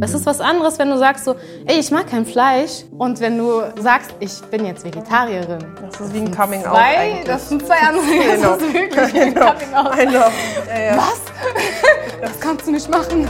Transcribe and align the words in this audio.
Es 0.00 0.14
ist 0.14 0.26
was 0.26 0.40
anderes, 0.40 0.78
wenn 0.78 0.88
du 0.90 0.96
sagst 0.98 1.24
so, 1.24 1.34
ey, 1.66 1.78
ich 1.80 1.90
mag 1.90 2.06
kein 2.08 2.24
Fleisch. 2.24 2.84
Und 2.96 3.20
wenn 3.20 3.36
du 3.36 3.62
sagst, 3.80 4.10
ich 4.20 4.40
bin 4.50 4.64
jetzt 4.64 4.84
Vegetarierin. 4.84 5.58
Das 5.80 6.00
ist 6.00 6.14
wie 6.14 6.18
ein 6.20 6.30
Coming 6.34 6.64
Out 6.64 6.74
Zwei, 6.76 6.98
eigentlich. 6.98 7.24
das 7.26 7.48
sind 7.48 7.66
zwei 7.66 7.76
andere. 7.76 8.04
Genau. 8.36 8.52
Das 8.54 8.62
ist 8.62 8.72
wirklich 8.72 9.22
ein 9.22 9.34
Genau. 9.34 9.52
Coming 9.52 9.74
Out. 9.74 9.98
I 9.98 10.06
know. 10.06 10.24
Ja, 10.68 10.80
ja. 10.82 10.96
Was? 10.96 11.20
Das 12.20 12.40
kannst 12.40 12.66
du 12.66 12.72
nicht 12.72 12.90
machen. 12.90 13.28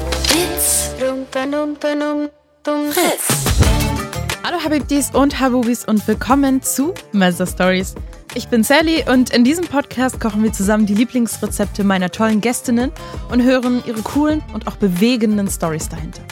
Hallo 4.45 4.57
Habibdis 4.65 5.11
und 5.13 5.39
Habubis 5.41 5.85
und 5.85 6.07
willkommen 6.09 6.63
zu 6.63 6.95
Mother 7.13 7.47
Stories. 7.47 7.95
Ich 8.35 8.49
bin 8.49 8.63
Sally 8.63 9.05
und 9.11 9.31
in 9.31 9.43
diesem 9.43 9.67
Podcast 9.67 10.21
kochen 10.21 10.43
wir 10.43 10.53
zusammen 10.53 10.87
die 10.87 10.95
Lieblingsrezepte 10.95 11.83
meiner 11.83 12.11
tollen 12.11 12.41
Gästinnen 12.41 12.93
und 13.31 13.43
hören 13.43 13.83
ihre 13.87 14.03
coolen 14.03 14.43
und 14.53 14.67
auch 14.67 14.77
bewegenden 14.77 15.49
Stories 15.49 15.89
dahinter. 15.89 16.23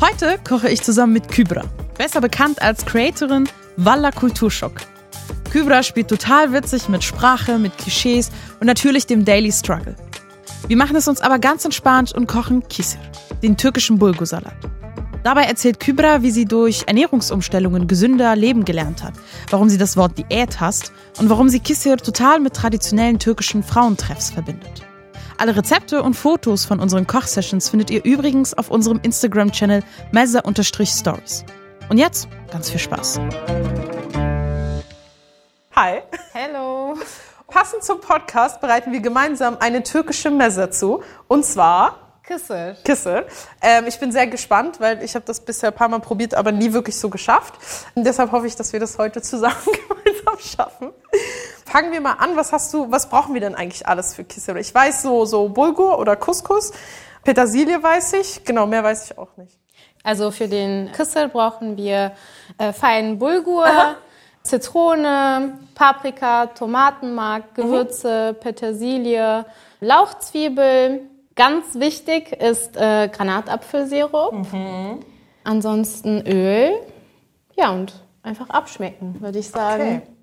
Heute 0.00 0.38
koche 0.48 0.70
ich 0.70 0.82
zusammen 0.82 1.12
mit 1.12 1.28
Kybra, 1.28 1.62
besser 1.98 2.20
bekannt 2.20 2.62
als 2.62 2.84
Creatorin 2.86 3.48
Walla 3.76 4.10
Kulturschock. 4.10 4.80
Kybra 5.52 5.82
spielt 5.82 6.08
total 6.08 6.52
witzig 6.52 6.88
mit 6.88 7.04
Sprache, 7.04 7.58
mit 7.58 7.76
Klischees 7.78 8.30
und 8.60 8.66
natürlich 8.66 9.06
dem 9.06 9.24
Daily 9.24 9.52
Struggle. 9.52 9.94
Wir 10.66 10.76
machen 10.76 10.96
es 10.96 11.06
uns 11.08 11.20
aber 11.20 11.38
ganz 11.38 11.64
entspannt 11.64 12.12
und 12.12 12.26
kochen 12.26 12.66
Kisir, 12.68 13.00
den 13.42 13.56
türkischen 13.56 13.98
Bulgursalat. 13.98 14.56
Dabei 15.24 15.44
erzählt 15.44 15.80
Kybra, 15.80 16.20
wie 16.20 16.30
sie 16.30 16.44
durch 16.44 16.84
Ernährungsumstellungen 16.86 17.88
gesünder 17.88 18.36
leben 18.36 18.66
gelernt 18.66 19.02
hat, 19.02 19.14
warum 19.48 19.70
sie 19.70 19.78
das 19.78 19.96
Wort 19.96 20.18
Diät 20.18 20.60
hasst 20.60 20.92
und 21.18 21.30
warum 21.30 21.48
sie 21.48 21.60
Kisir 21.60 21.96
total 21.96 22.40
mit 22.40 22.52
traditionellen 22.52 23.18
türkischen 23.18 23.62
Frauentreffs 23.62 24.30
verbindet. 24.30 24.82
Alle 25.38 25.56
Rezepte 25.56 26.02
und 26.02 26.12
Fotos 26.12 26.66
von 26.66 26.78
unseren 26.78 27.06
Kochsessions 27.06 27.70
findet 27.70 27.90
ihr 27.90 28.04
übrigens 28.04 28.52
auf 28.52 28.70
unserem 28.70 29.00
Instagram-Channel 29.02 29.82
mezza-stories. 30.12 31.44
Und 31.88 31.96
jetzt 31.96 32.28
ganz 32.52 32.68
viel 32.68 32.80
Spaß. 32.80 33.18
Hi. 35.74 36.02
Hello. 36.34 36.98
Passend 37.48 37.82
zum 37.82 38.02
Podcast 38.02 38.60
bereiten 38.60 38.92
wir 38.92 39.00
gemeinsam 39.00 39.56
eine 39.58 39.82
türkische 39.82 40.30
Messe 40.30 40.68
zu. 40.68 41.02
Und 41.28 41.46
zwar 41.46 42.03
Küsse. 42.26 42.76
Kisse. 42.84 43.26
Ähm, 43.60 43.84
ich 43.86 43.98
bin 44.00 44.10
sehr 44.10 44.26
gespannt, 44.26 44.80
weil 44.80 45.02
ich 45.02 45.14
habe 45.14 45.26
das 45.26 45.40
bisher 45.40 45.70
ein 45.70 45.74
paar 45.74 45.88
Mal 45.88 46.00
probiert, 46.00 46.34
aber 46.34 46.52
nie 46.52 46.72
wirklich 46.72 46.98
so 46.98 47.10
geschafft. 47.10 47.54
Und 47.94 48.06
deshalb 48.06 48.32
hoffe 48.32 48.46
ich, 48.46 48.56
dass 48.56 48.72
wir 48.72 48.80
das 48.80 48.96
heute 48.96 49.20
zusammen 49.20 49.56
gemeinsam 49.88 50.38
schaffen. 50.38 50.92
Fangen 51.66 51.92
wir 51.92 52.00
mal 52.00 52.14
an. 52.14 52.34
Was 52.34 52.52
hast 52.52 52.72
du, 52.72 52.90
was 52.90 53.10
brauchen 53.10 53.34
wir 53.34 53.42
denn 53.42 53.54
eigentlich 53.54 53.86
alles 53.86 54.14
für 54.14 54.24
Kisse? 54.24 54.58
Ich 54.58 54.74
weiß 54.74 55.02
so, 55.02 55.26
so 55.26 55.50
Bulgur 55.50 55.98
oder 55.98 56.16
Couscous. 56.16 56.72
Petersilie 57.24 57.82
weiß 57.82 58.14
ich. 58.14 58.42
Genau, 58.44 58.66
mehr 58.66 58.82
weiß 58.82 59.10
ich 59.10 59.18
auch 59.18 59.36
nicht. 59.36 59.58
Also 60.02 60.30
für 60.30 60.48
den 60.48 60.92
Küssel 60.92 61.28
brauchen 61.28 61.76
wir 61.76 62.12
äh, 62.56 62.72
feinen 62.72 63.18
Bulgur, 63.18 63.96
Zitrone, 64.42 65.58
Paprika, 65.74 66.46
Tomatenmark, 66.46 67.54
Gewürze, 67.54 68.34
Petersilie, 68.38 69.44
Lauchzwiebel. 69.80 71.10
Ganz 71.36 71.74
wichtig 71.74 72.32
ist 72.32 72.76
äh, 72.76 73.08
Granatapfelsirup. 73.08 74.46
Ansonsten 75.42 76.26
Öl. 76.26 76.70
Ja, 77.56 77.70
und 77.70 77.92
einfach 78.22 78.50
abschmecken, 78.50 79.20
würde 79.20 79.38
ich 79.38 79.48
sagen. 79.48 80.02
Okay. 80.02 80.14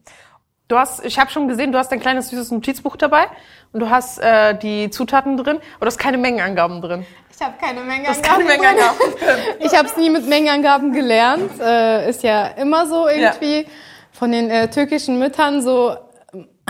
Du 0.67 0.77
hast, 0.77 1.03
ich 1.03 1.19
habe 1.19 1.29
schon 1.29 1.49
gesehen, 1.49 1.73
du 1.73 1.77
hast 1.77 1.91
ein 1.91 1.99
kleines 1.99 2.29
süßes 2.29 2.51
Notizbuch 2.51 2.95
dabei 2.95 3.25
und 3.73 3.81
du 3.81 3.89
hast 3.89 4.19
äh, 4.19 4.57
die 4.57 4.89
Zutaten 4.89 5.35
drin, 5.35 5.57
aber 5.75 5.81
du 5.81 5.87
hast 5.87 5.97
keine 5.97 6.17
Mengenangaben 6.17 6.81
drin. 6.81 7.05
Ich 7.29 7.45
habe 7.45 7.55
keine 7.59 7.81
Mengenangaben. 7.81 8.21
Keine 8.21 8.45
drin. 8.45 8.47
Mengenangaben. 8.47 8.97
Ich 9.59 9.77
habe 9.77 9.87
es 9.89 9.97
nie 9.97 10.09
mit 10.09 10.25
Mengenangaben 10.27 10.93
gelernt. 10.93 11.59
Äh, 11.59 12.09
ist 12.09 12.23
ja 12.23 12.47
immer 12.47 12.87
so 12.87 13.07
irgendwie 13.09 13.67
von 14.13 14.31
den 14.31 14.49
äh, 14.49 14.69
türkischen 14.69 15.19
Müttern 15.19 15.61
so. 15.61 15.97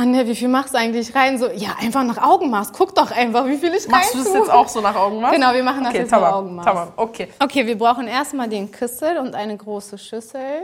Anja, 0.02 0.26
wie 0.26 0.36
viel 0.36 0.48
machst 0.48 0.74
du 0.74 0.80
eigentlich 0.80 1.14
rein? 1.14 1.38
So, 1.38 1.48
ja, 1.52 1.76
einfach 1.80 2.04
nach 2.04 2.18
Augenmaß. 2.18 2.74
Guck 2.74 2.96
doch 2.96 3.12
einfach, 3.12 3.46
wie 3.46 3.58
viel 3.58 3.72
ich 3.76 3.88
Machst 3.88 4.16
du 4.16 4.18
rein 4.18 4.24
das 4.24 4.34
tue. 4.34 4.42
jetzt 4.42 4.50
auch 4.50 4.68
so 4.68 4.82
nach 4.82 4.96
Augenmaß? 4.96 5.32
Genau, 5.32 5.54
wir 5.54 5.64
machen 5.64 5.84
das 5.84 5.90
okay, 5.92 6.02
jetzt 6.02 6.12
nach 6.12 6.32
Augenmaß. 6.34 6.66
Tamam, 6.66 6.88
okay. 6.96 7.28
Okay, 7.38 7.68
wir 7.68 7.78
brauchen 7.78 8.08
erstmal 8.08 8.50
den 8.50 8.72
Küssel 8.72 9.20
und 9.20 9.36
eine 9.36 9.56
große 9.56 10.00
Schüssel. 10.00 10.62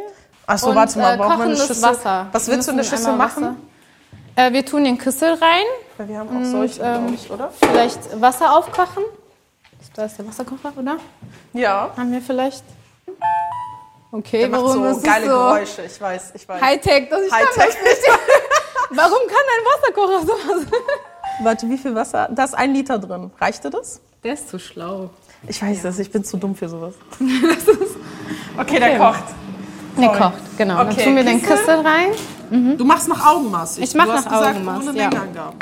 Achso, 0.48 0.74
warte 0.74 0.98
mal, 0.98 1.14
äh, 1.14 1.18
brauchen 1.18 1.38
wir 1.38 1.46
eine 1.46 1.56
Schüssel? 1.56 1.84
Wasser. 1.84 2.28
Was 2.32 2.48
Wir 2.48 2.56
willst 2.56 2.68
du 2.68 2.72
in 2.72 2.78
der 2.78 2.84
Schüssel 2.84 3.14
machen? 3.16 3.58
Äh, 4.36 4.52
wir 4.54 4.66
tun 4.66 4.84
den 4.86 4.98
Küssel 4.98 5.30
rein, 5.34 5.66
Weil 5.98 6.08
wir 6.08 6.18
haben 6.18 6.30
auch 6.30 6.46
solche, 6.50 6.82
ähm, 6.82 7.14
ich, 7.14 7.30
oder? 7.30 7.52
vielleicht 7.64 8.20
Wasser 8.20 8.58
aufkochen. 8.58 9.04
Da 9.96 10.06
ist 10.06 10.18
der 10.18 10.28
Wasserkocher, 10.28 10.74
oder? 10.76 10.98
Ja. 11.54 11.92
Haben 11.96 12.12
wir 12.12 12.22
vielleicht? 12.22 12.64
Okay, 14.12 14.40
Der 14.40 14.50
macht 14.50 14.62
warum 14.64 14.78
so 14.78 14.86
ist 14.86 14.98
es 14.98 15.04
geile 15.04 15.26
so 15.26 15.32
Geräusche, 15.32 15.82
ich 15.84 16.02
weiß, 16.02 16.32
ich 16.34 16.48
weiß. 16.48 16.62
Hightech? 16.62 17.10
Das 17.10 17.30
kann 17.30 17.40
Hightech. 17.40 17.76
nicht. 17.84 18.02
Warum 18.90 19.20
kann 19.28 19.46
ein 19.56 19.64
Wasserkocher 19.66 20.22
sowas? 20.22 20.66
Warte, 21.44 21.70
wie 21.70 21.78
viel 21.78 21.94
Wasser? 21.94 22.30
Da 22.32 22.44
ist 22.46 22.54
ein 22.56 22.74
Liter 22.74 22.98
drin. 23.00 23.32
Reicht 23.40 23.64
dir 23.64 23.70
das? 23.70 24.02
Der 24.24 24.34
ist 24.34 24.50
zu 24.50 24.58
schlau. 24.60 25.10
Ich 25.48 25.62
weiß 25.62 25.84
das, 25.84 26.00
ich 26.00 26.10
bin 26.12 26.24
zu 26.24 26.38
dumm 26.38 26.56
für 26.56 26.68
sowas. 26.68 26.96
okay, 28.58 28.80
der 28.80 28.90
Okay. 28.90 28.98
kocht. 28.98 29.24
Der 29.98 30.04
Sorry. 30.06 30.18
kocht, 30.20 30.58
genau. 30.58 30.78
Dann 30.78 30.92
Okay, 30.92 31.04
tun 31.04 31.16
wir 31.16 31.24
den. 31.24 31.42
Küssel 31.42 31.76
rein. 31.82 32.78
Du 32.78 32.86
machst 32.86 33.08
nach 33.08 33.26
Augenmaß. 33.34 33.78
Ich 33.80 33.94
mach 33.94 34.06
du 34.06 34.12
hast 34.14 34.26
nach 34.26 34.32
gesagt, 34.32 34.56
Augenmaß, 34.56 34.88
ohne 34.88 34.98
ja. 35.00 35.10
Mengenangaben. 35.10 35.60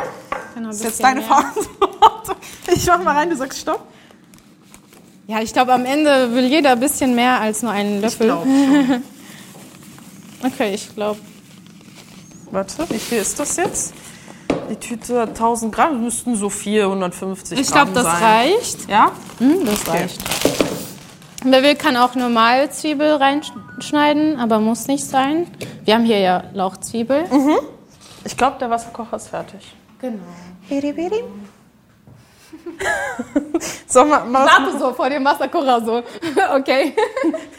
Genau, 0.53 0.67
Das 0.67 0.77
ist 0.77 0.83
jetzt 0.83 1.03
deine 1.03 1.21
Verantwortung. 1.21 2.35
Ich 2.73 2.85
mach 2.87 3.01
mal 3.03 3.15
rein, 3.15 3.29
du 3.29 3.35
sagst 3.35 3.59
Stopp. 3.59 3.81
Ja, 5.27 5.39
ich 5.39 5.53
glaube, 5.53 5.73
am 5.73 5.85
Ende 5.85 6.33
will 6.33 6.45
jeder 6.45 6.71
ein 6.71 6.79
bisschen 6.79 7.13
mehr 7.15 7.39
als 7.39 7.61
nur 7.61 7.71
einen 7.71 7.97
Ich 7.97 8.01
Löffel. 8.03 8.27
glaube. 8.27 8.47
Okay, 10.43 10.73
ich 10.73 10.93
glaube. 10.95 11.19
Warte, 12.51 12.89
wie 12.89 12.99
viel 12.99 13.19
ist 13.19 13.39
das 13.39 13.55
jetzt? 13.57 13.93
Die 14.69 14.75
Tüte 14.77 15.19
hat 15.21 15.29
1000 15.29 15.73
Gramm, 15.73 16.03
müssten 16.03 16.35
so 16.35 16.49
450 16.49 17.59
Ich 17.59 17.67
Gramm 17.67 17.93
glaube, 17.93 18.07
das 18.09 18.19
sein. 18.19 18.23
reicht. 18.23 18.89
Ja? 18.89 19.11
Hm, 19.39 19.65
das 19.65 19.87
reicht. 19.87 20.21
Wer 21.43 21.61
will, 21.63 21.75
kann 21.75 21.95
auch 21.97 22.15
normal 22.15 22.71
Zwiebel 22.71 23.15
reinschneiden, 23.15 24.39
aber 24.39 24.59
muss 24.59 24.87
nicht 24.87 25.05
sein. 25.05 25.47
Wir 25.83 25.93
haben 25.95 26.05
hier 26.05 26.19
ja 26.19 26.43
Lauchzwiebel. 26.53 27.25
Ich 28.23 28.35
glaube, 28.35 28.57
der 28.59 28.69
Wasserkocher 28.71 29.17
ist 29.17 29.27
fertig. 29.27 29.75
Genau. 29.99 30.17
So, 33.87 34.03
mal, 34.03 34.25
mal 34.25 34.45
Warte 34.47 34.77
so 34.79 34.93
vor 34.93 35.09
dem 35.09 35.23
Wasserkocher 35.23 35.83
so. 35.85 35.97
okay. 36.55 36.93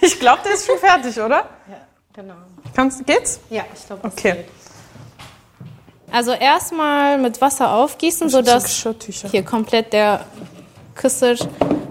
Ich 0.01 0.19
glaube, 0.19 0.41
der 0.45 0.53
ist 0.55 0.67
schon 0.67 0.79
fertig, 0.79 1.17
oder? 1.19 1.45
Ja, 1.69 1.81
genau. 2.13 2.35
Kannst, 2.75 3.07
geht's? 3.07 3.41
Ja, 3.49 3.63
ich 3.75 3.87
glaube, 3.87 4.03
das 4.03 4.13
Okay. 4.13 4.33
geht. 4.33 4.47
Also 6.11 6.33
erstmal 6.33 7.19
mit 7.19 7.41
Wasser 7.41 7.73
aufgießen, 7.73 8.29
So 8.29 8.39
sodass 8.39 8.87
hier 9.31 9.45
komplett 9.45 9.93
der 9.93 10.25
Küssel 10.95 11.37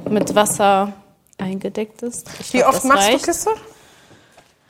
mit 0.09 0.33
Wasser 0.35 0.93
eingedeckt 1.37 2.01
ist. 2.01 2.27
Ich 2.39 2.53
Wie 2.53 2.57
glaub, 2.59 2.73
oft 2.73 2.85
machst 2.85 3.07
reicht. 3.09 3.21
du 3.21 3.25
Kiste? 3.31 3.49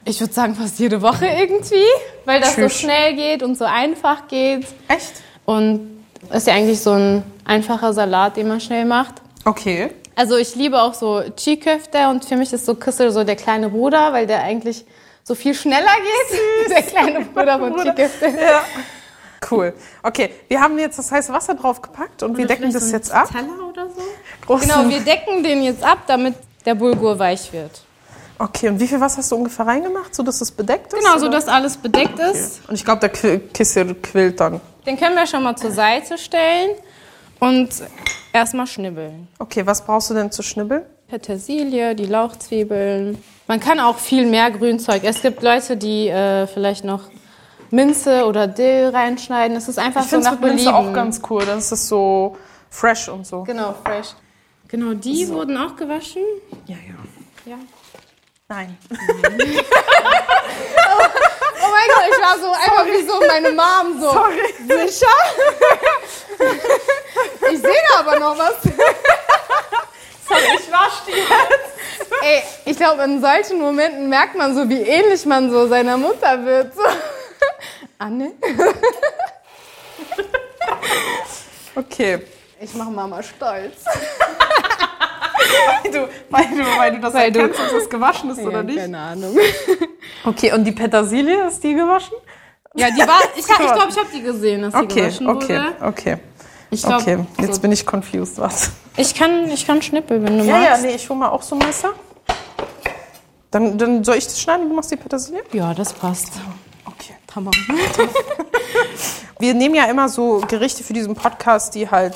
Ich 0.03 0.19
würde 0.19 0.33
sagen 0.33 0.55
fast 0.55 0.77
jede 0.79 1.01
Woche 1.01 1.25
irgendwie, 1.25 1.83
weil 2.25 2.39
das 2.39 2.55
so 2.55 2.61
Tschüss. 2.61 2.79
schnell 2.79 3.15
geht 3.15 3.43
und 3.43 3.57
so 3.57 3.65
einfach 3.65 4.27
geht. 4.27 4.65
Echt? 4.87 5.13
Und 5.45 6.03
ist 6.31 6.47
ja 6.47 6.53
eigentlich 6.53 6.79
so 6.79 6.91
ein 6.91 7.23
einfacher 7.43 7.93
Salat, 7.93 8.37
den 8.37 8.47
man 8.47 8.59
schnell 8.59 8.85
macht. 8.85 9.15
Okay. 9.45 9.89
Also 10.15 10.37
ich 10.37 10.55
liebe 10.55 10.81
auch 10.81 10.93
so 10.93 11.21
Chiköfte 11.35 12.07
und 12.09 12.25
für 12.25 12.35
mich 12.35 12.53
ist 12.53 12.65
so 12.65 12.75
Küssel 12.75 13.11
so 13.11 13.23
der 13.23 13.35
kleine 13.35 13.69
Bruder, 13.69 14.13
weil 14.13 14.27
der 14.27 14.41
eigentlich 14.43 14.85
so 15.23 15.33
viel 15.35 15.53
schneller 15.55 15.91
geht. 16.29 16.39
Der 16.69 16.83
kleine 16.83 17.25
Bruder 17.25 17.57
von 17.57 17.75
Chiköfte. 17.79 18.27
Ja. 18.27 18.61
Cool. 19.49 19.73
Okay, 20.03 20.29
wir 20.47 20.59
haben 20.61 20.77
jetzt 20.79 20.97
das 20.99 21.11
heiße 21.11 21.31
Wasser 21.33 21.55
draufgepackt 21.55 22.23
und 22.23 22.37
wir 22.37 22.45
decken 22.47 22.71
das 22.73 22.91
jetzt 22.91 23.11
ab. 23.11 23.29
Teller 23.31 23.67
oder 23.69 23.87
so? 23.89 24.01
Großen- 24.47 24.61
Genau, 24.67 24.89
wir 24.89 24.99
decken 25.01 25.43
den 25.43 25.63
jetzt 25.63 25.83
ab, 25.83 25.99
damit 26.07 26.35
der 26.65 26.75
Bulgur 26.75 27.17
weich 27.19 27.51
wird. 27.53 27.81
Okay, 28.37 28.67
und 28.69 28.79
wie 28.79 28.87
viel 28.87 28.99
Wasser 28.99 29.17
hast 29.19 29.31
du 29.31 29.35
ungefähr 29.37 29.65
reingemacht, 29.65 30.13
sodass 30.13 30.41
es 30.41 30.51
bedeckt 30.51 30.91
ist? 30.93 30.99
Genau, 30.99 31.17
so 31.17 31.27
oder? 31.27 31.37
dass 31.37 31.47
alles 31.47 31.77
bedeckt 31.77 32.19
ist. 32.19 32.67
Und 32.67 32.75
ich 32.75 32.83
glaube, 32.83 32.99
der 32.99 33.13
Qui- 33.13 33.39
Kissel 33.53 33.95
quillt 33.95 34.39
dann. 34.39 34.59
Den 34.85 34.97
können 34.99 35.15
wir 35.15 35.25
schon 35.25 35.41
mal 35.43 35.55
zur 35.55 35.71
Seite 35.71 36.17
stellen 36.17 36.71
und 37.39 37.69
erstmal 38.33 38.67
schnibbeln. 38.67 39.27
Okay, 39.39 39.65
was 39.65 39.85
brauchst 39.85 40.09
du 40.09 40.13
denn 40.13 40.31
zu 40.31 40.41
schnibbeln? 40.43 40.81
Petersilie, 41.07 41.95
die 41.95 42.05
Lauchzwiebeln. 42.05 43.23
Man 43.47 43.59
kann 43.59 43.79
auch 43.79 43.97
viel 43.99 44.25
mehr 44.25 44.49
Grünzeug. 44.51 45.03
Es 45.03 45.21
gibt 45.21 45.41
Leute, 45.43 45.77
die 45.77 46.07
äh, 46.09 46.45
vielleicht 46.47 46.83
noch 46.83 47.01
Minze 47.71 48.25
oder 48.25 48.47
Dill 48.47 48.89
reinschneiden. 48.93 49.57
Es 49.57 49.67
ist 49.67 49.79
einfach 49.79 50.01
Ich 50.01 50.07
so 50.09 50.17
finde 50.17 50.25
nach 50.25 50.31
mit 50.39 50.49
Minze 50.51 50.65
Belieben. 50.71 50.89
auch 50.89 50.93
ganz 50.93 51.21
cool. 51.29 51.45
Dann 51.45 51.57
ist 51.59 51.71
es 51.71 51.87
so 51.87 52.37
fresh 52.69 53.07
und 53.09 53.25
so. 53.25 53.43
Genau, 53.43 53.73
fresh. 53.83 54.09
Genau, 54.67 54.93
die 54.93 55.27
wurden 55.29 55.57
auch 55.57 55.75
gewaschen. 55.75 56.21
Ja, 56.65 56.75
ja. 56.75 57.51
Ja. 57.51 57.57
Nein. 58.47 58.77
Oh 61.67 61.71
mein 61.71 61.87
Gott, 61.87 62.03
ich 62.11 62.19
war 62.21 62.37
so 62.39 62.51
einfach 62.51 62.85
wie 62.85 63.01
so 63.07 63.19
meine 63.27 63.51
Mom 63.51 63.99
so. 63.99 64.11
Sorry. 64.11 64.53
Sicher? 64.87 65.07
Ich 67.51 67.59
sehe 67.61 67.81
da 67.93 67.99
aber 67.99 68.19
noch 68.19 68.37
was. 68.37 68.55
Sorry, 70.27 70.41
ich 70.57 70.69
Ey, 72.21 72.43
ich 72.65 72.77
glaube, 72.77 73.03
in 73.03 73.21
solchen 73.21 73.59
Momenten 73.59 74.09
merkt 74.09 74.35
man 74.35 74.53
so, 74.55 74.67
wie 74.69 74.81
ähnlich 74.81 75.25
man 75.25 75.49
so 75.49 75.67
seiner 75.67 75.97
Mutter 75.97 76.45
wird. 76.45 76.73
So. 76.75 76.81
Anne? 77.99 78.31
Okay. 81.75 82.21
Ich 82.61 82.73
mache 82.73 82.89
Mama 82.89 83.21
stolz. 83.21 83.83
Weil 85.83 85.91
du, 85.91 86.07
weil 86.29 86.45
du, 86.45 86.77
weil 86.77 86.91
du 86.93 86.99
das 87.01 87.13
Weil 87.13 87.35
erkennst, 87.35 87.59
ob 87.59 87.71
das 87.79 87.89
gewaschen 87.89 88.29
ist 88.31 88.39
oder 88.39 88.63
nicht. 88.63 88.77
Keine 88.77 88.97
Ahnung. 88.97 89.37
Okay, 90.23 90.53
und 90.53 90.63
die 90.63 90.71
Petersilie, 90.71 91.47
ist 91.47 91.63
die 91.63 91.73
gewaschen? 91.75 92.15
Ja, 92.75 92.89
die 92.89 92.99
war, 93.01 93.19
ich 93.35 93.45
glaube, 93.45 93.63
ich, 93.65 93.71
glaub, 93.73 93.89
ich 93.89 93.97
habe 93.97 94.07
die 94.13 94.21
gesehen, 94.23 94.61
dass 94.63 94.73
die 94.73 94.79
Okay, 94.79 95.01
gewaschen 95.01 95.27
okay, 95.27 95.57
wurde. 95.59 95.75
okay. 95.85 96.17
Ich 96.71 96.81
glaub, 96.81 97.01
Okay, 97.01 97.19
jetzt 97.41 97.55
so. 97.55 97.61
bin 97.61 97.71
ich 97.71 97.85
confused, 97.85 98.39
was? 98.39 98.71
ich, 98.97 99.13
kann, 99.13 99.51
ich 99.51 99.67
kann 99.67 99.81
schnippeln, 99.83 100.23
wenn 100.25 100.39
du 100.39 100.45
Ja, 100.45 100.57
ja, 100.63 100.69
magst. 100.71 100.83
nee, 100.83 100.95
ich 100.95 101.07
hole 101.09 101.19
mal 101.19 101.29
auch 101.29 101.41
so 101.43 101.55
ein 101.55 101.59
Messer. 101.59 101.89
Dann, 103.51 103.77
dann 103.77 104.03
soll 104.03 104.15
ich 104.15 104.25
das 104.25 104.39
schneiden 104.41 104.67
du 104.69 104.75
machst 104.75 104.89
die 104.91 104.95
Petersilie? 104.95 105.43
Ja, 105.51 105.73
das 105.73 105.93
passt. 105.93 106.31
Hammer. 107.35 107.51
Wir 109.39 109.53
nehmen 109.53 109.75
ja 109.75 109.85
immer 109.85 110.07
so 110.09 110.41
Gerichte 110.47 110.83
für 110.83 110.93
diesen 110.93 111.15
Podcast, 111.15 111.75
die 111.75 111.89
halt 111.89 112.15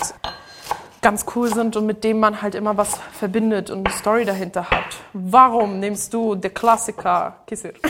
ganz 1.02 1.26
cool 1.36 1.54
sind 1.54 1.76
und 1.76 1.86
mit 1.86 2.04
denen 2.04 2.20
man 2.20 2.42
halt 2.42 2.56
immer 2.56 2.78
was 2.78 2.98
verbindet 3.12 3.70
und 3.70 3.86
eine 3.88 3.96
Story 3.96 4.26
dahinter 4.26 4.70
hat. 4.70 4.86
Warum 5.14 5.80
nimmst 5.80 6.14
du 6.14 6.36
der 6.36 6.52
Klassiker 6.52 7.38
Kissel? 7.48 7.74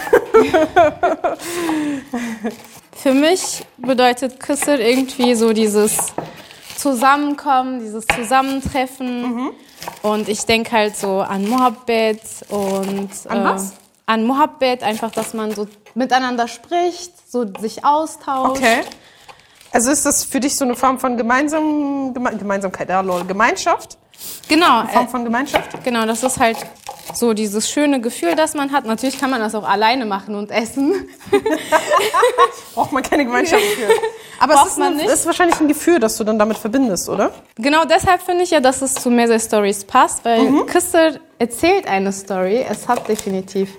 Für 2.93 3.13
mich 3.13 3.65
bedeutet 3.77 4.39
Küssel 4.39 4.79
irgendwie 4.79 5.35
so 5.35 5.53
dieses 5.53 6.13
Zusammenkommen, 6.75 7.79
dieses 7.79 8.05
Zusammentreffen. 8.07 9.51
Und 10.01 10.29
ich 10.29 10.45
denke 10.45 10.71
halt 10.71 10.95
so 10.95 11.19
an 11.21 11.47
Mohabbat 11.47 12.19
und 12.49 13.09
An 13.27 13.43
was? 13.43 13.73
An 14.09 14.25
Mohabbat, 14.25 14.81
einfach, 14.81 15.11
dass 15.11 15.35
man 15.35 15.53
so 15.53 15.67
miteinander 15.93 16.47
spricht, 16.47 17.13
so 17.31 17.45
sich 17.59 17.85
austauscht. 17.85 18.57
Okay. 18.57 18.81
Also 19.71 19.91
ist 19.91 20.03
das 20.03 20.23
für 20.23 20.39
dich 20.39 20.55
so 20.55 20.65
eine 20.65 20.75
Form 20.75 20.97
von 20.97 21.15
gemeinsam, 21.15 22.11
Geme 22.15 22.35
Gemeinsamkeit, 22.35 22.89
ja, 22.89 23.01
lol, 23.01 23.23
Gemeinschaft? 23.25 23.99
Genau, 24.47 24.85
Form 24.87 25.05
äh, 25.05 25.09
von 25.09 25.23
Gemeinschaft? 25.23 25.83
genau, 25.83 26.05
das 26.05 26.23
ist 26.23 26.39
halt 26.39 26.57
so 27.13 27.33
dieses 27.33 27.69
schöne 27.69 28.01
Gefühl, 28.01 28.35
das 28.35 28.53
man 28.53 28.71
hat. 28.71 28.85
Natürlich 28.85 29.19
kann 29.19 29.29
man 29.29 29.39
das 29.39 29.55
auch 29.55 29.67
alleine 29.67 30.05
machen 30.05 30.35
und 30.35 30.51
essen. 30.51 31.07
Braucht 32.73 32.91
man 32.91 33.03
keine 33.03 33.25
Gemeinschaft 33.25 33.63
für. 33.63 33.87
Aber 34.39 34.53
Braucht 34.53 34.65
es 34.67 34.71
ist, 34.73 34.79
man 34.79 34.99
ein, 34.99 35.05
ist 35.05 35.25
wahrscheinlich 35.25 35.59
ein 35.59 35.67
Gefühl, 35.67 35.99
das 35.99 36.17
du 36.17 36.23
dann 36.23 36.39
damit 36.39 36.57
verbindest, 36.57 37.09
oder? 37.09 37.31
Genau 37.55 37.85
deshalb 37.85 38.21
finde 38.21 38.43
ich 38.43 38.51
ja, 38.51 38.59
dass 38.59 38.81
es 38.81 38.95
zu 38.95 39.09
Mesa 39.09 39.39
Stories 39.39 39.83
passt, 39.85 40.23
weil 40.25 40.65
Christel 40.65 41.19
erzählt 41.37 41.87
eine 41.87 42.11
Story. 42.11 42.65
Es 42.67 42.87
hat 42.87 43.07
definitiv 43.07 43.69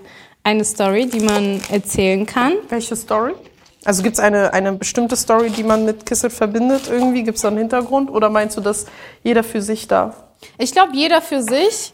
eine 0.43 0.65
Story, 0.65 1.07
die 1.07 1.21
man 1.21 1.61
erzählen 1.71 2.27
kann. 2.27 2.55
Welche 2.69 2.97
Story? 2.97 3.33
Also 3.85 4.03
gibt 4.03 4.17
es 4.17 4.21
eine, 4.21 4.53
eine 4.53 4.73
bestimmte 4.73 5.17
Story, 5.17 5.51
die 5.51 5.63
man 5.63 5.85
mit 5.87 6.05
Kissel 6.05 6.29
verbindet 6.31 6.83
irgendwie? 6.91 7.23
Gibt 7.23 7.37
es 7.37 7.43
da 7.43 7.49
einen 7.49 7.59
Hintergrund? 7.59 8.11
Oder 8.11 8.29
meinst 8.29 8.57
du, 8.57 8.61
dass 8.61 8.87
jeder 9.23 9.43
für 9.43 9.63
sich 9.63 9.89
darf? 9.89 10.17
Ich 10.59 10.73
glaube, 10.73 10.93
jeder 10.95 11.21
für 11.23 11.43
sich, 11.43 11.93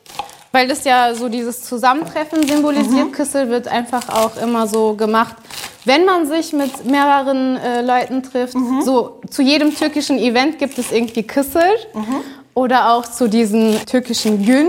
weil 0.52 0.69
das 0.69 0.84
ja 0.84 1.14
so 1.14 1.28
dieses 1.28 1.62
Zusammentreffen 1.64 2.46
symbolisiert. 2.46 3.12
Kissel 3.12 3.48
wird 3.50 3.69
einfach 3.69 4.08
auch 4.08 4.37
immer 4.37 4.66
so 4.66 4.94
gemacht, 4.94 5.37
wenn 5.84 6.04
man 6.04 6.26
sich 6.26 6.52
mit 6.52 6.84
mehreren 6.87 7.56
äh, 7.56 7.82
Leuten 7.82 8.22
trifft. 8.22 8.54
So 8.84 9.20
zu 9.31 9.43
jedem 9.43 9.75
türkischen 9.75 10.19
Event 10.19 10.58
gibt 10.58 10.78
es 10.78 10.90
irgendwie 10.93 11.22
Kissel 11.22 11.62
oder 12.54 12.93
auch 12.93 13.06
zu 13.06 13.28
diesen 13.28 13.84
türkischen 13.87 14.44
Gün. 14.44 14.69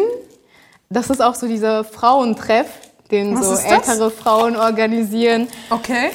Das 0.90 1.10
ist 1.10 1.22
auch 1.22 1.36
so 1.36 1.48
dieser 1.48 1.84
Frauentreff, 1.84 2.68
den 3.12 3.40
Was 3.40 3.62
so 3.64 3.68
ältere 3.68 4.12
Frauen 4.12 4.56
organisieren. 4.56 5.48
Okay. 5.70 6.12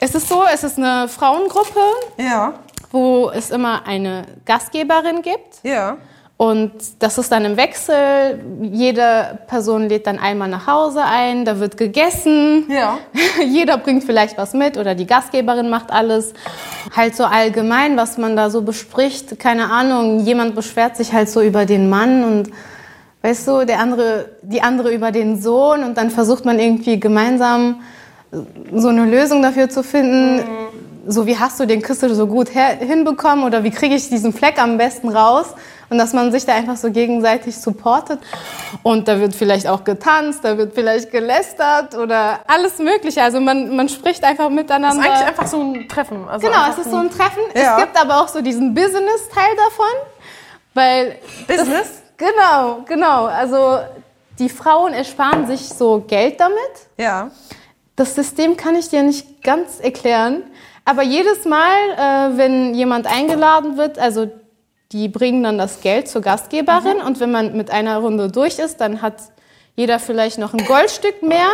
Es 0.00 0.14
ist 0.14 0.28
so, 0.28 0.44
es 0.52 0.62
ist 0.62 0.78
eine 0.78 1.08
Frauengruppe, 1.08 1.80
Ja. 2.18 2.54
wo 2.92 3.30
es 3.30 3.50
immer 3.50 3.86
eine 3.86 4.24
Gastgeberin 4.44 5.22
gibt. 5.22 5.56
Ja. 5.64 5.96
Und 6.38 6.70
das 7.00 7.18
ist 7.18 7.32
dann 7.32 7.44
im 7.44 7.56
Wechsel. 7.56 8.38
Jede 8.62 9.40
Person 9.48 9.88
lädt 9.88 10.06
dann 10.06 10.20
einmal 10.20 10.48
nach 10.48 10.68
Hause 10.68 11.02
ein, 11.02 11.44
da 11.44 11.58
wird 11.58 11.76
gegessen. 11.76 12.70
Ja. 12.70 12.98
Jeder 13.44 13.76
bringt 13.76 14.04
vielleicht 14.04 14.38
was 14.38 14.54
mit 14.54 14.78
oder 14.78 14.94
die 14.94 15.06
Gastgeberin 15.06 15.68
macht 15.68 15.90
alles. 15.90 16.34
Halt 16.94 17.16
so 17.16 17.24
allgemein, 17.24 17.96
was 17.96 18.18
man 18.18 18.36
da 18.36 18.50
so 18.50 18.62
bespricht. 18.62 19.40
Keine 19.40 19.68
Ahnung, 19.72 20.20
jemand 20.20 20.54
beschwert 20.54 20.96
sich 20.96 21.12
halt 21.12 21.28
so 21.28 21.42
über 21.42 21.66
den 21.66 21.90
Mann 21.90 22.22
und 22.22 22.50
weißt 23.22 23.48
du, 23.48 23.66
der 23.66 23.80
andere, 23.80 24.26
die 24.42 24.62
andere 24.62 24.94
über 24.94 25.10
den 25.10 25.42
Sohn 25.42 25.82
und 25.82 25.98
dann 25.98 26.12
versucht 26.12 26.44
man 26.44 26.60
irgendwie 26.60 27.00
gemeinsam 27.00 27.80
so 28.72 28.88
eine 28.88 29.06
Lösung 29.06 29.42
dafür 29.42 29.68
zu 29.68 29.82
finden. 29.82 30.44
So 31.10 31.26
wie 31.26 31.38
hast 31.38 31.58
du 31.58 31.66
den 31.66 31.80
Küssel 31.80 32.14
so 32.14 32.26
gut 32.26 32.54
her 32.54 32.76
hinbekommen 32.76 33.44
oder 33.44 33.64
wie 33.64 33.70
kriege 33.70 33.94
ich 33.94 34.10
diesen 34.10 34.32
Fleck 34.34 34.60
am 34.62 34.76
besten 34.76 35.08
raus? 35.08 35.46
Und 35.90 35.96
dass 35.96 36.12
man 36.12 36.30
sich 36.32 36.44
da 36.44 36.52
einfach 36.54 36.76
so 36.76 36.90
gegenseitig 36.90 37.56
supportet. 37.56 38.18
Und 38.82 39.08
da 39.08 39.18
wird 39.20 39.34
vielleicht 39.34 39.66
auch 39.66 39.84
getanzt, 39.84 40.40
da 40.42 40.58
wird 40.58 40.74
vielleicht 40.74 41.10
gelästert 41.10 41.94
oder 41.96 42.40
alles 42.46 42.78
Mögliche. 42.78 43.22
Also 43.22 43.40
man, 43.40 43.74
man 43.74 43.88
spricht 43.88 44.22
einfach 44.22 44.44
Das 44.48 44.52
miteinander. 44.52 45.00
ist 45.02 45.10
eigentlich 45.10 45.26
einfach 45.28 45.46
so 45.46 45.62
ein 45.62 45.88
Treffen. 45.88 46.28
Also 46.28 46.46
Genau, 46.46 46.70
es 46.70 46.78
ist 46.78 46.90
so 46.90 46.96
ein 46.98 47.08
Treffen. 47.10 47.40
Ja. 47.54 47.78
Es 47.78 47.84
gibt 47.84 47.98
aber 47.98 48.20
auch 48.20 48.28
so 48.28 48.42
diesen 48.42 48.74
Business-Teil 48.74 49.56
davon, 49.56 50.10
weil 50.74 51.16
Business? 51.46 52.02
genau, 52.18 52.80
genau. 52.86 53.24
Also 53.24 53.78
die 54.38 54.50
Frauen 54.50 54.92
ersparen 54.92 55.46
sich 55.46 55.70
so 55.70 56.04
Geld 56.06 56.38
damit. 56.38 56.58
Ja. 56.98 57.30
Das 57.96 58.14
System 58.14 58.58
kann 58.58 58.76
ich 58.76 58.90
dir 58.90 59.02
nicht 59.02 59.42
ganz 59.42 59.80
erklären, 59.80 60.42
aber 60.88 61.02
jedes 61.02 61.44
Mal, 61.44 61.76
äh, 61.96 62.38
wenn 62.38 62.74
jemand 62.74 63.06
eingeladen 63.06 63.76
wird, 63.76 63.98
also 63.98 64.30
die 64.90 65.08
bringen 65.08 65.42
dann 65.42 65.58
das 65.58 65.82
Geld 65.82 66.08
zur 66.08 66.22
Gastgeberin 66.22 67.02
und 67.04 67.20
wenn 67.20 67.30
man 67.30 67.54
mit 67.54 67.70
einer 67.70 67.98
Runde 67.98 68.30
durch 68.30 68.58
ist, 68.58 68.80
dann 68.80 69.02
hat 69.02 69.16
jeder 69.76 69.98
vielleicht 69.98 70.38
noch 70.38 70.54
ein 70.54 70.64
Goldstück 70.64 71.22
mehr 71.22 71.50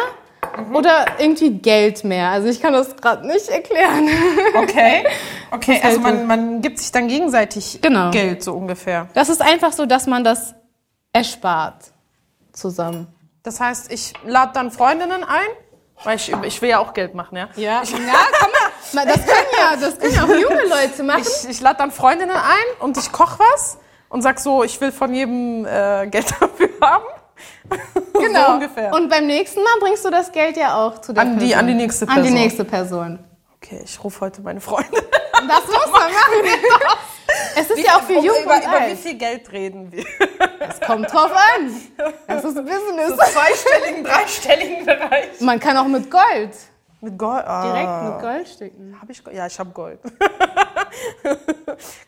oder 0.73 1.07
irgendwie 1.19 1.51
Geld 1.51 2.05
mehr. 2.05 2.29
Also 2.29 2.47
ich 2.47 2.63
kann 2.63 2.75
das 2.75 2.97
gerade 2.97 3.27
nicht 3.27 3.49
erklären. 3.49 4.09
Okay. 4.55 5.05
Okay, 5.51 5.81
also 5.83 5.99
man, 6.01 6.27
man 6.29 6.63
gibt 6.63 6.79
sich 6.79 6.93
dann 6.93 7.09
gegenseitig 7.09 7.81
Genau. 7.83 8.13
Geld, 8.13 8.43
so 8.43 8.53
ungefähr. 8.55 9.09
Das 9.15 9.29
ist 9.29 9.43
einfach 9.43 9.73
so, 9.73 9.85
dass 9.85 10.07
man 10.07 10.23
das 10.23 10.55
erspart 11.13 11.93
zusammen. 12.53 13.09
Das 13.43 13.58
heißt, 13.61 13.93
ich 13.93 14.13
lade 14.25 14.53
dann 14.55 14.70
Freundinnen 14.70 15.25
ein, 15.25 15.47
weil 16.05 16.17
ich, 16.17 16.32
ich 16.44 16.63
will 16.63 16.69
ja 16.70 16.79
auch 16.79 16.94
Geld 16.94 17.15
machen, 17.15 17.37
ja. 17.37 17.49
Ja, 17.56 17.82
ja 17.82 17.82
komm 17.85 18.03
mal. 18.05 18.64
Das 18.93 19.05
können 19.05 19.46
ja, 19.58 19.76
das 19.81 19.98
können 19.98 20.14
ja 20.14 20.24
auch 20.24 20.29
junge 20.29 20.64
Leute 20.69 21.03
machen. 21.03 21.22
Ich, 21.22 21.48
ich 21.50 21.60
lade 21.60 21.79
dann 21.79 21.91
Freundinnen 21.91 22.36
ein 22.36 22.81
und 22.81 22.96
ich 22.96 23.10
koche 23.12 23.38
was 23.38 23.79
und 24.08 24.22
sag 24.22 24.38
so, 24.38 24.62
ich 24.64 24.81
will 24.81 24.93
von 24.93 25.12
jedem 25.14 25.64
äh, 25.67 26.06
Geld 26.08 26.31
dafür 26.41 26.69
haben. 26.81 27.05
Genau. 28.12 28.46
So 28.46 28.53
ungefähr. 28.53 28.93
Und 28.93 29.08
beim 29.08 29.26
nächsten 29.26 29.62
Mal 29.62 29.72
bringst 29.81 30.05
du 30.05 30.10
das 30.10 30.31
Geld 30.32 30.56
ja 30.56 30.76
auch 30.76 31.00
zu 31.00 31.12
der 31.12 31.22
An 31.22 31.38
die- 31.38 31.46
Person. 31.46 31.58
an 31.60 31.67
die 31.67 31.74
nächste 31.74 32.08
An 32.08 32.14
die 32.17 32.20
Person. 32.22 32.34
nächste 32.34 32.64
Person. 32.64 33.19
Okay, 33.56 33.81
ich 33.84 34.03
rufe 34.05 34.20
heute 34.20 34.41
meine 34.43 34.60
Freunde. 34.60 34.91
Das 35.46 35.67
muss 35.67 35.91
man 35.93 36.12
machen. 36.12 36.48
Es 37.56 37.69
ist 37.69 37.79
ja 37.84 37.96
auch 37.96 38.03
für 38.03 38.14
Um- 38.19 38.24
jung 38.24 38.36
über, 38.44 38.55
und 38.55 38.62
über 38.64 38.86
wie 38.88 38.94
viel 38.96 39.14
Geld 39.14 39.50
reden 39.53 39.91
wir? 39.93 40.05
Es 40.60 40.81
kommt 40.81 41.12
drauf 41.12 41.31
an. 41.32 41.70
Das 42.29 42.44
ist 42.44 42.55
Business. 42.55 43.12
Zweistelligen, 43.17 44.05
dreistelligen 44.05 44.86
Bereich. 44.86 45.41
Man 45.41 45.58
kann 45.60 45.76
auch 45.76 45.86
mit 45.88 46.10
Gold. 46.10 46.50
Mit 47.05 47.19
Gold? 47.19 47.44
Ah. 47.46 47.63
Direkt 47.70 48.03
mit 48.05 48.20
Goldstücken. 48.23 48.96
Hab 48.99 49.11
ich? 49.11 49.23
Ja, 49.31 49.46
ich 49.46 49.58
habe 49.58 49.70
Gold. 49.70 49.99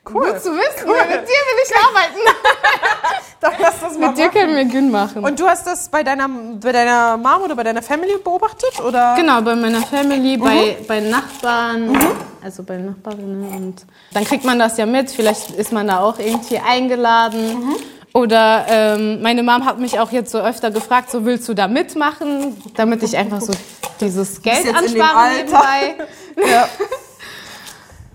Gut 0.04 0.40
zu 0.40 0.52
wissen. 0.52 0.86
Mit 0.86 1.28
dir 1.28 1.42
will 1.46 1.60
ich 1.64 1.76
arbeiten. 1.76 2.18
Dann 3.40 3.52
lass 3.60 3.80
das 3.80 3.98
mal 3.98 4.08
Mit 4.08 4.16
dir 4.16 4.26
machen. 4.28 4.38
können 4.38 4.56
wir 4.56 4.64
Gün 4.64 4.90
machen. 4.90 5.22
Und 5.22 5.38
du 5.38 5.46
hast 5.46 5.66
das 5.66 5.90
bei 5.90 6.02
deiner, 6.02 6.28
bei 6.28 6.72
deiner 6.72 7.18
Mom 7.18 7.42
oder 7.42 7.54
bei 7.54 7.64
deiner 7.64 7.82
Family 7.82 8.16
beobachtet? 8.24 8.80
Oder? 8.80 9.14
Genau, 9.16 9.42
bei 9.42 9.54
meiner 9.54 9.82
Family, 9.82 10.38
bei, 10.38 10.78
bei 10.88 11.00
Nachbarn, 11.00 11.94
also 12.42 12.62
bei 12.62 12.78
Nachbarinnen. 12.78 13.54
Und 13.54 13.84
dann 14.14 14.24
kriegt 14.24 14.44
man 14.46 14.58
das 14.58 14.78
ja 14.78 14.86
mit. 14.86 15.10
Vielleicht 15.10 15.50
ist 15.50 15.72
man 15.72 15.88
da 15.88 16.00
auch 16.00 16.18
irgendwie 16.18 16.58
eingeladen. 16.58 17.74
Oder 18.16 18.64
ähm, 18.70 19.20
meine 19.20 19.42
Mom 19.42 19.66
hat 19.66 19.78
mich 19.78 20.00
auch 20.00 20.10
jetzt 20.10 20.32
so 20.32 20.38
öfter 20.38 20.70
gefragt, 20.70 21.10
so 21.10 21.26
willst 21.26 21.46
du 21.50 21.52
da 21.52 21.68
mitmachen, 21.68 22.56
damit 22.74 23.02
ich 23.02 23.14
einfach 23.14 23.42
so 23.42 23.52
dieses 24.00 24.40
Geld 24.40 24.74
anspare 24.74 25.34
nebenbei. 25.36 25.94
Ja. 26.50 26.68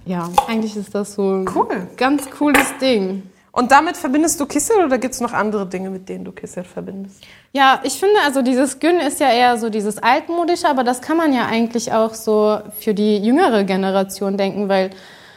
Ja, 0.03 0.29
eigentlich 0.47 0.75
ist 0.75 0.95
das 0.95 1.13
so 1.13 1.21
ein 1.21 1.47
Cool. 1.53 1.87
ganz 1.97 2.27
cooles 2.31 2.65
Ding. 2.81 3.29
Und 3.51 3.71
damit 3.71 3.95
verbindest 3.95 4.39
du 4.39 4.47
Kissel 4.47 4.83
oder 4.83 4.97
gibt 4.97 5.13
es 5.13 5.21
noch 5.21 5.33
andere 5.33 5.67
Dinge, 5.67 5.91
mit 5.91 6.09
denen 6.09 6.25
du 6.25 6.31
Kissel 6.31 6.63
verbindest? 6.63 7.17
Ja, 7.51 7.79
ich 7.83 7.99
finde, 7.99 8.15
also 8.25 8.41
dieses 8.41 8.79
Gün 8.79 8.99
ist 8.99 9.19
ja 9.19 9.29
eher 9.29 9.59
so 9.59 9.69
dieses 9.69 9.99
altmodische, 9.99 10.67
aber 10.67 10.83
das 10.83 11.01
kann 11.01 11.17
man 11.17 11.31
ja 11.31 11.45
eigentlich 11.45 11.93
auch 11.93 12.15
so 12.15 12.59
für 12.79 12.95
die 12.95 13.17
jüngere 13.17 13.65
Generation 13.65 14.35
denken, 14.35 14.67
weil 14.67 14.89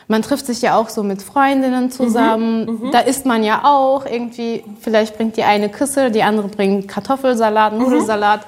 man 0.08 0.22
trifft 0.22 0.46
sich 0.46 0.60
ja 0.62 0.76
auch 0.76 0.88
so 0.88 1.02
mit 1.02 1.22
Freundinnen 1.22 1.90
zusammen. 1.90 2.66
Mhm, 2.66 2.90
Da 2.92 3.00
isst 3.00 3.24
man 3.26 3.42
ja 3.42 3.62
auch 3.64 4.04
irgendwie, 4.06 4.64
vielleicht 4.80 5.16
bringt 5.16 5.36
die 5.36 5.44
eine 5.44 5.68
Küsse, 5.68 6.10
die 6.10 6.22
andere 6.22 6.48
bringt 6.48 6.88
Kartoffelsalat, 6.88 7.72
Mhm. 7.72 7.78
Nudelsalat. 7.80 8.40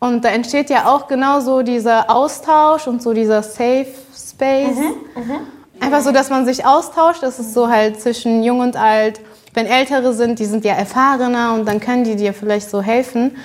Und 0.00 0.24
da 0.24 0.28
entsteht 0.28 0.70
ja 0.70 0.86
auch 0.86 1.08
genau 1.08 1.40
so 1.40 1.62
dieser 1.62 2.10
Austausch 2.10 2.86
und 2.86 3.02
so 3.02 3.12
dieser 3.12 3.42
Safe 3.42 3.86
Space. 4.16 4.76
Mhm, 4.76 5.40
Einfach 5.80 6.00
so, 6.02 6.12
dass 6.12 6.30
man 6.30 6.44
sich 6.46 6.64
austauscht. 6.64 7.22
Das 7.22 7.38
ist 7.38 7.52
so 7.54 7.68
halt 7.68 8.00
zwischen 8.00 8.42
jung 8.42 8.60
und 8.60 8.76
alt. 8.76 9.20
Wenn 9.54 9.66
Ältere 9.66 10.12
sind, 10.12 10.38
die 10.38 10.44
sind 10.46 10.64
ja 10.64 10.74
erfahrener 10.74 11.52
und 11.54 11.66
dann 11.66 11.80
können 11.80 12.04
die 12.04 12.16
dir 12.16 12.32
vielleicht 12.32 12.70
so 12.70 12.80
helfen. 12.82 13.36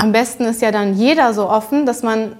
Am 0.00 0.12
besten 0.12 0.44
ist 0.44 0.62
ja 0.62 0.70
dann 0.70 0.94
jeder 0.94 1.34
so 1.34 1.48
offen, 1.48 1.86
dass 1.86 2.02
man 2.02 2.36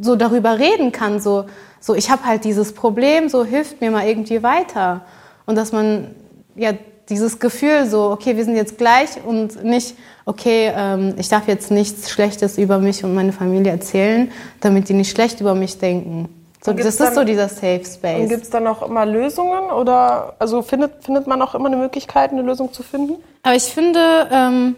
so 0.00 0.16
darüber 0.16 0.58
reden 0.58 0.92
kann. 0.92 1.20
So, 1.20 1.44
so 1.80 1.94
ich 1.94 2.10
habe 2.10 2.24
halt 2.24 2.44
dieses 2.44 2.72
Problem, 2.74 3.28
so 3.28 3.44
hilft 3.44 3.80
mir 3.80 3.90
mal 3.90 4.06
irgendwie 4.06 4.42
weiter. 4.42 5.02
Und 5.46 5.56
dass 5.56 5.72
man 5.72 6.14
ja 6.56 6.72
dieses 7.08 7.38
Gefühl 7.38 7.86
so, 7.86 8.10
okay, 8.10 8.36
wir 8.36 8.44
sind 8.44 8.56
jetzt 8.56 8.78
gleich 8.78 9.10
und 9.26 9.62
nicht, 9.62 9.94
okay, 10.24 10.72
ähm, 10.74 11.14
ich 11.18 11.28
darf 11.28 11.48
jetzt 11.48 11.70
nichts 11.70 12.10
Schlechtes 12.10 12.56
über 12.56 12.78
mich 12.78 13.04
und 13.04 13.14
meine 13.14 13.32
Familie 13.32 13.72
erzählen, 13.72 14.30
damit 14.60 14.88
die 14.88 14.94
nicht 14.94 15.10
schlecht 15.10 15.40
über 15.40 15.54
mich 15.54 15.78
denken. 15.78 16.28
So, 16.64 16.70
Und 16.70 16.78
das 16.78 16.86
gibt's 16.86 17.00
ist 17.00 17.06
dann- 17.08 17.14
so 17.14 17.24
dieser 17.24 17.48
Safe 17.50 17.76
Und 17.80 17.86
Space. 17.86 18.28
gibt 18.30 18.44
es 18.44 18.48
dann 18.50 18.66
auch 18.66 18.80
immer 18.88 19.04
Lösungen 19.04 19.70
oder 19.70 20.34
also 20.38 20.62
findet, 20.62 21.04
findet 21.04 21.26
man 21.26 21.42
auch 21.42 21.54
immer 21.54 21.66
eine 21.66 21.76
Möglichkeit, 21.76 22.30
eine 22.32 22.40
Lösung 22.40 22.72
zu 22.72 22.82
finden? 22.82 23.16
Aber 23.42 23.54
ich 23.54 23.64
finde, 23.64 24.00
ähm, 24.32 24.76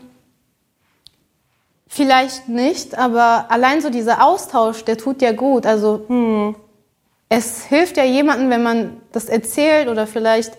vielleicht 1.96 2.48
nicht, 2.48 2.96
aber 2.96 3.46
allein 3.48 3.80
so 3.80 3.90
dieser 3.90 4.24
Austausch, 4.24 4.84
der 4.84 4.96
tut 4.98 5.22
ja 5.22 5.32
gut. 5.32 5.66
Also 5.66 6.06
es 7.28 7.64
hilft 7.64 7.96
ja 7.96 8.04
jemandem, 8.04 8.50
wenn 8.50 8.62
man 8.62 9.00
das 9.12 9.24
erzählt 9.26 9.88
oder 9.88 10.06
vielleicht 10.06 10.52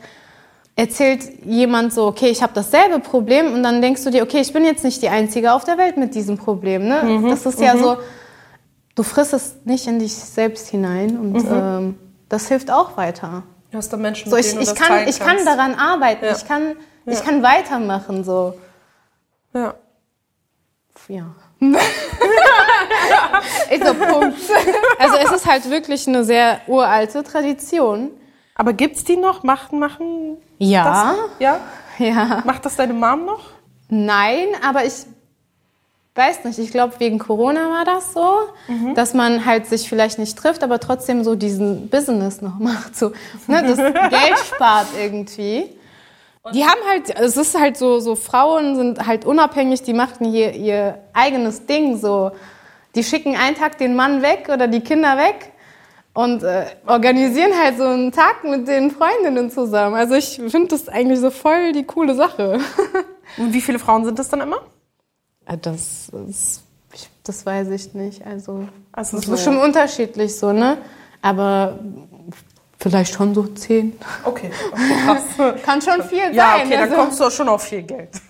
erzählt 0.75 1.21
jemand 1.45 1.93
so, 1.93 2.05
okay, 2.05 2.29
ich 2.29 2.43
habe 2.43 2.53
dasselbe 2.53 2.99
Problem 2.99 3.53
und 3.53 3.63
dann 3.63 3.81
denkst 3.81 4.03
du 4.03 4.09
dir, 4.11 4.23
okay, 4.23 4.41
ich 4.41 4.53
bin 4.53 4.63
jetzt 4.65 4.83
nicht 4.83 5.01
die 5.01 5.09
Einzige 5.09 5.53
auf 5.53 5.63
der 5.63 5.77
Welt 5.77 5.97
mit 5.97 6.13
diesem 6.13 6.37
Problem. 6.37 6.87
Ne? 6.87 7.23
das 7.29 7.45
ist 7.45 7.59
ja 7.59 7.77
so, 7.77 7.97
du 8.95 9.03
frisst 9.03 9.33
es 9.33 9.55
nicht 9.65 9.87
in 9.87 9.99
dich 9.99 10.13
selbst 10.13 10.67
hinein 10.69 11.17
und 11.17 11.45
ähm, 11.49 11.97
das 12.29 12.47
hilft 12.47 12.69
auch 12.69 12.97
weiter. 12.97 13.43
Du 13.71 13.77
hast 13.77 13.91
da 13.91 13.97
Menschen, 13.97 14.29
So, 14.29 14.37
ich, 14.37 14.55
ich, 14.55 14.75
kann, 14.75 15.07
ich 15.07 15.19
kann 15.19 15.37
daran 15.45 15.75
arbeiten, 15.75 16.25
Ja. 16.25 16.31
ich, 16.35 16.45
kann, 16.47 16.75
ich 17.05 17.19
Ja. 17.19 17.25
kann 17.25 17.43
weitermachen. 17.43 18.23
So. 18.23 18.53
Ja. 19.53 19.73
Ja. 21.07 21.25
ist 23.71 23.85
so 23.85 23.93
Punkt. 23.93 24.37
Also 24.99 25.15
es 25.17 25.31
ist 25.31 25.45
halt 25.45 25.69
wirklich 25.69 26.07
eine 26.07 26.23
sehr 26.23 26.61
uralte 26.67 27.23
Tradition. 27.23 28.11
Aber 28.55 28.73
gibt's 28.73 29.03
die 29.03 29.17
noch? 29.17 29.43
Machen, 29.43 29.79
machen 29.79 30.37
Ja. 30.57 31.15
das? 31.15 31.29
Ja? 31.39 31.59
Ja. 31.99 32.41
Macht 32.45 32.65
das 32.65 32.75
deine 32.75 32.93
Mom 32.93 33.25
noch? 33.25 33.41
Nein, 33.89 34.47
aber 34.67 34.83
ich 34.85 34.93
weiß 36.15 36.43
nicht. 36.45 36.57
Ich 36.59 36.71
glaube, 36.71 36.99
wegen 36.99 37.19
Corona 37.19 37.69
war 37.69 37.85
das 37.85 38.13
so, 38.13 38.35
dass 38.95 39.13
man 39.13 39.45
halt 39.45 39.67
sich 39.67 39.87
vielleicht 39.87 40.17
nicht 40.19 40.37
trifft, 40.37 40.63
aber 40.63 40.79
trotzdem 40.79 41.23
so 41.23 41.35
diesen 41.35 41.89
Business 41.89 42.41
noch 42.41 42.57
macht. 42.59 42.95
So, 42.95 43.11
ne, 43.47 43.63
das 43.63 43.77
Geld 43.77 44.37
spart 44.53 44.87
irgendwie. 44.99 45.69
Die 46.53 46.63
haben 46.65 46.79
halt, 46.89 47.09
es 47.19 47.37
ist 47.37 47.59
halt 47.59 47.77
so, 47.77 47.99
so 47.99 48.15
Frauen 48.15 48.75
sind 48.75 49.05
halt 49.05 49.25
unabhängig, 49.25 49.83
die 49.83 49.93
machen 49.93 50.25
hier 50.31 50.53
ihr 50.53 50.99
eigenes 51.13 51.65
Ding 51.65 51.97
so. 51.97 52.31
Die 52.95 53.03
schicken 53.03 53.35
einen 53.35 53.55
Tag 53.55 53.77
den 53.77 53.95
Mann 53.95 54.21
weg 54.21 54.49
oder 54.51 54.67
die 54.67 54.81
Kinder 54.81 55.17
weg 55.17 55.51
und 56.13 56.41
äh, 56.43 56.65
organisieren 56.87 57.51
halt 57.61 57.77
so 57.77 57.83
einen 57.83 58.11
Tag 58.11 58.43
mit 58.43 58.67
den 58.67 58.89
Freundinnen 58.91 59.51
zusammen. 59.51 59.95
Also 59.95 60.15
ich 60.15 60.41
finde 60.47 60.69
das 60.69 60.89
eigentlich 60.89 61.19
so 61.19 61.29
voll 61.29 61.73
die 61.73 61.83
coole 61.83 62.15
Sache. 62.15 62.59
Und 63.37 63.53
wie 63.53 63.61
viele 63.61 63.77
Frauen 63.77 64.05
sind 64.05 64.17
das 64.17 64.29
dann 64.29 64.41
immer? 64.41 64.61
Ah, 65.45 65.57
Das, 65.57 66.09
ist, 66.29 66.63
ich, 66.93 67.07
das 67.23 67.45
weiß 67.45 67.67
ich 67.69 67.93
nicht. 67.93 68.25
Also, 68.25 68.67
Also 68.91 69.17
das 69.17 69.25
so- 69.25 69.33
ist 69.33 69.37
bestimmt 69.37 69.61
unterschiedlich 69.61 70.35
so, 70.35 70.53
ne? 70.53 70.77
Aber 71.21 71.77
vielleicht 72.79 73.13
schon 73.13 73.33
so 73.33 73.43
zehn. 73.47 73.97
Okay, 74.23 74.51
okay. 74.71 75.53
Kann 75.65 75.81
schon 75.81 76.03
viel 76.03 76.33
Ja, 76.33 76.53
sein. 76.57 76.65
okay, 76.67 76.71
dann 76.75 76.81
also. 76.83 76.95
kommst 76.95 77.19
du 77.19 77.23
auch 77.25 77.31
schon 77.31 77.49
auf 77.49 77.63
viel 77.63 77.81
Geld. 77.83 78.09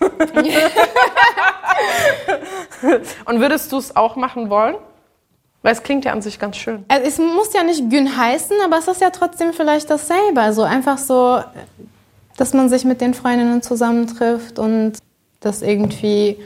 Und 3.24 3.40
würdest 3.40 3.72
du 3.72 3.78
es 3.78 3.94
auch 3.96 4.16
machen 4.16 4.50
wollen? 4.50 4.76
Weil 5.62 5.72
es 5.72 5.82
klingt 5.82 6.04
ja 6.04 6.12
an 6.12 6.22
sich 6.22 6.38
ganz 6.38 6.56
schön. 6.56 6.84
Also 6.88 7.06
es 7.06 7.18
muss 7.18 7.52
ja 7.52 7.62
nicht 7.64 7.90
Gün 7.90 8.16
heißen, 8.16 8.56
aber 8.64 8.78
es 8.78 8.86
ist 8.88 9.00
ja 9.00 9.10
trotzdem 9.10 9.52
vielleicht 9.52 9.90
dasselbe. 9.90 10.40
Also 10.40 10.62
einfach 10.62 10.98
so, 10.98 11.42
dass 12.36 12.54
man 12.54 12.68
sich 12.68 12.84
mit 12.84 13.00
den 13.00 13.12
Freundinnen 13.14 13.60
zusammentrifft 13.62 14.58
und 14.58 14.92
das 15.40 15.62
irgendwie 15.62 16.38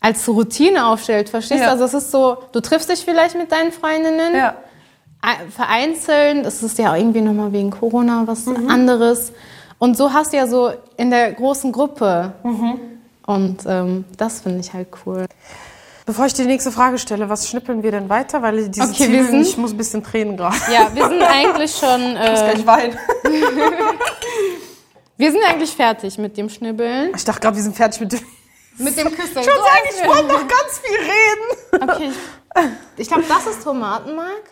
als 0.00 0.26
Routine 0.28 0.86
aufstellt, 0.86 1.28
verstehst 1.28 1.60
du? 1.60 1.64
Ja. 1.64 1.70
Also 1.70 1.84
es 1.84 1.94
ist 1.94 2.10
so, 2.10 2.38
du 2.50 2.58
triffst 2.60 2.90
dich 2.90 3.04
vielleicht 3.04 3.36
mit 3.36 3.52
deinen 3.52 3.70
Freundinnen, 3.70 4.34
Ja. 4.34 4.56
Ein- 5.22 5.50
vereinzelt, 5.50 6.44
das 6.44 6.62
ist 6.62 6.78
ja 6.78 6.94
irgendwie 6.96 7.20
nochmal 7.20 7.52
wegen 7.52 7.70
Corona 7.70 8.24
was 8.26 8.44
Mhm. 8.46 8.68
anderes. 8.68 9.32
Und 9.78 9.96
so 9.96 10.12
hast 10.12 10.32
du 10.32 10.36
ja 10.36 10.46
so 10.46 10.72
in 10.96 11.10
der 11.10 11.32
großen 11.32 11.72
Gruppe. 11.72 12.32
Mhm. 12.42 12.78
Und 13.26 13.58
ähm, 13.66 14.04
das 14.16 14.40
finde 14.40 14.58
ich 14.60 14.72
halt 14.72 14.88
cool. 15.06 15.26
Bevor 16.04 16.26
ich 16.26 16.34
die 16.34 16.44
nächste 16.44 16.72
Frage 16.72 16.98
stelle, 16.98 17.28
was 17.28 17.48
schnippeln 17.48 17.84
wir 17.84 17.92
denn 17.92 18.08
weiter? 18.08 18.42
Weil 18.42 18.68
diese 18.68 18.88
Okay, 18.88 19.04
Zwiebeln, 19.06 19.26
sind- 19.28 19.46
ich 19.46 19.56
muss 19.56 19.70
ein 19.72 19.76
bisschen 19.76 20.02
tränen 20.02 20.36
gerade. 20.36 20.56
Ja, 20.72 20.88
wir 20.92 21.08
sind 21.08 21.22
eigentlich 21.22 21.72
schon, 21.76 22.00
äh, 22.16 22.54
Ich 22.54 22.66
weinen. 22.66 22.98
wir 25.16 25.30
sind 25.32 25.42
eigentlich 25.44 25.70
fertig 25.70 26.18
mit 26.18 26.36
dem 26.36 26.48
Schnibbeln. 26.48 27.12
Ich 27.14 27.24
dachte 27.24 27.40
gerade, 27.40 27.56
wir 27.56 27.62
sind 27.62 27.76
fertig 27.76 28.00
mit 28.00 28.12
dem. 28.12 28.20
Mit 28.78 28.96
dem 28.96 29.08
Küsseln. 29.10 29.40
Ich 29.42 29.46
wollte 29.46 29.60
sagen, 29.60 29.88
ich 30.00 30.08
wollte 30.08 30.28
noch 30.28 30.48
ganz 30.48 30.80
viel 30.82 30.96
reden. 30.96 31.82
Okay, 31.82 32.10
ich 32.96 33.06
glaube, 33.06 33.24
das 33.28 33.46
ist 33.46 33.62
Tomatenmark, 33.62 34.44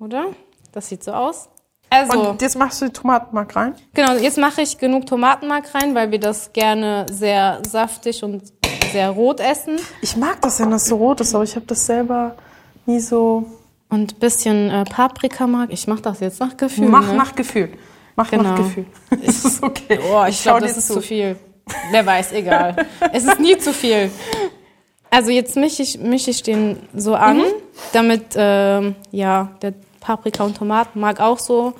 oder? 0.00 0.26
Das 0.72 0.88
sieht 0.88 1.04
so 1.04 1.12
aus. 1.12 1.48
Also, 1.92 2.30
Und 2.30 2.42
jetzt 2.42 2.56
machst 2.56 2.80
du 2.80 2.86
die 2.86 2.92
Tomatenmark 2.92 3.56
rein. 3.56 3.74
genau, 3.94 4.12
jetzt 4.14 4.38
mache 4.38 4.62
ich 4.62 4.78
genug 4.78 5.06
Tomatenmark 5.06 5.74
rein, 5.74 5.94
weil 5.94 6.10
wir 6.12 6.20
das 6.20 6.52
gerne 6.52 7.06
sehr 7.10 7.60
saftig 7.68 8.22
und 8.22 8.42
sehr 8.92 9.10
rot 9.10 9.40
essen. 9.40 9.76
Ich 10.00 10.16
mag 10.16 10.40
das, 10.40 10.60
wenn 10.60 10.70
das 10.70 10.86
so 10.86 10.96
rot 10.96 11.20
ist, 11.20 11.34
aber 11.34 11.42
ich 11.44 11.56
habe 11.56 11.66
das 11.66 11.86
selber 11.86 12.36
nie 12.86 13.00
so. 13.00 13.44
Und 13.88 14.12
ein 14.14 14.18
bisschen 14.20 14.70
äh, 14.70 14.84
Paprikamark. 14.84 15.72
Ich 15.72 15.88
mache 15.88 16.02
das 16.02 16.20
jetzt 16.20 16.38
nach 16.38 16.56
Gefühl. 16.56 16.86
Mach 16.88 17.08
ne? 17.08 17.14
nach 17.14 17.34
Gefühl. 17.34 17.70
Mach 18.14 18.30
Genau. 18.30 18.44
nach 18.44 18.56
Gefühl. 18.56 18.86
Das 19.24 19.44
ist 19.44 19.60
okay. 19.62 19.98
Oh, 20.12 20.24
ich 20.28 20.36
schau 20.40 20.50
glaube, 20.58 20.60
das 20.66 20.74
dir 20.74 20.78
ist 20.78 20.86
zu. 20.86 20.94
zu 20.94 21.00
viel. 21.02 21.36
Wer 21.90 22.06
weiß, 22.06 22.32
egal. 22.32 22.76
es 23.12 23.24
ist 23.24 23.40
nie 23.40 23.58
zu 23.58 23.72
viel. 23.72 24.12
Also 25.10 25.30
jetzt 25.32 25.56
mische 25.56 25.82
ich, 25.82 25.98
mische 25.98 26.30
ich 26.30 26.44
den 26.44 26.76
so 26.94 27.14
an, 27.16 27.38
Mhm. 27.38 27.44
damit 27.92 28.26
ähm, 28.36 28.94
ja, 29.10 29.50
der 29.60 29.74
Paprika 30.00 30.44
und 30.44 30.56
Tomatenmark 30.56 31.20
auch 31.20 31.38
so 31.38 31.74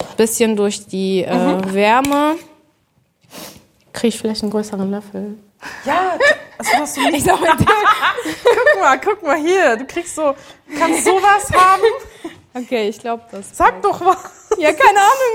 ein 0.00 0.16
bisschen 0.16 0.56
durch 0.56 0.86
die 0.86 1.22
äh, 1.22 1.34
Mhm. 1.56 1.74
Wärme. 1.74 2.36
Kriege 3.92 4.08
ich 4.08 4.18
vielleicht 4.18 4.42
einen 4.42 4.50
größeren 4.52 4.90
Löffel? 4.90 5.38
Ja, 5.84 6.18
also 6.58 6.70
hast 6.78 6.96
du 6.96 7.00
nicht. 7.10 7.18
Ich 7.18 7.26
mal, 7.26 7.56
Guck 7.56 8.80
mal, 8.80 9.00
guck 9.00 9.22
mal 9.22 9.36
hier. 9.36 9.76
Du 9.76 9.84
kriegst 9.86 10.14
so. 10.14 10.34
Kannst 10.78 11.04
sowas 11.04 11.50
haben? 11.52 11.82
okay, 12.54 12.88
ich 12.88 12.98
glaube 12.98 13.22
das. 13.30 13.56
Sag 13.56 13.80
doch 13.82 14.00
was. 14.04 14.16
Ja, 14.58 14.72
keine 14.72 14.98
Ahnung. 15.00 15.34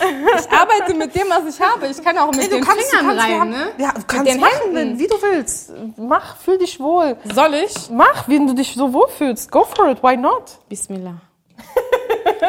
Ich, 0.00 0.44
ich 0.44 0.50
arbeite 0.52 0.94
mit 0.94 1.14
dem, 1.14 1.28
was 1.28 1.54
ich 1.54 1.60
habe. 1.60 1.86
Ich 1.88 2.02
kann 2.02 2.16
auch 2.18 2.30
mit 2.30 2.44
du 2.44 2.48
den 2.56 2.64
kannst, 2.64 2.88
Fingern 2.90 3.06
kannst, 3.18 3.24
rein, 3.26 3.50
ne? 3.50 3.72
Ja, 3.78 3.92
du 3.92 4.02
kannst 4.06 4.26
den 4.32 4.40
machen, 4.40 4.52
Händen. 4.62 4.76
wenn- 4.76 4.98
wie 4.98 5.06
du 5.06 5.20
willst. 5.20 5.72
Mach, 5.96 6.36
fühl 6.38 6.58
dich 6.58 6.78
wohl. 6.80 7.16
Soll 7.34 7.54
ich? 7.54 7.74
Mach, 7.90 8.28
wie 8.28 8.38
du 8.38 8.54
dich 8.54 8.74
so 8.74 8.92
wohlfühlst. 8.92 9.50
Go 9.50 9.64
for 9.64 9.88
it. 9.90 10.02
Why 10.02 10.16
not? 10.16 10.58
Bismillah. 10.68 11.20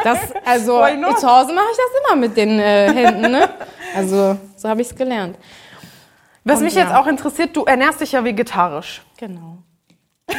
Das, 0.04 0.20
also 0.46 0.84
zu 1.18 1.28
Hause 1.30 1.54
mache 1.54 1.66
ich 1.72 1.78
das 1.78 2.02
immer 2.06 2.16
mit 2.16 2.38
den 2.38 2.60
äh, 2.60 2.92
Händen, 2.94 3.32
ne? 3.32 3.50
Also 3.96 4.38
so 4.56 4.70
habe 4.70 4.82
ich 4.82 4.90
es 4.90 4.96
gelernt. 4.96 5.38
Was 6.44 6.60
Und 6.60 6.64
mich 6.66 6.76
ja. 6.76 6.84
jetzt 6.84 6.94
auch 6.96 7.08
interessiert, 7.08 7.56
du 7.56 7.66
ernährst 7.66 8.00
dich 8.02 8.14
ja 8.14 8.24
vegetarisch. 8.24 9.02
Genau. 9.18 9.58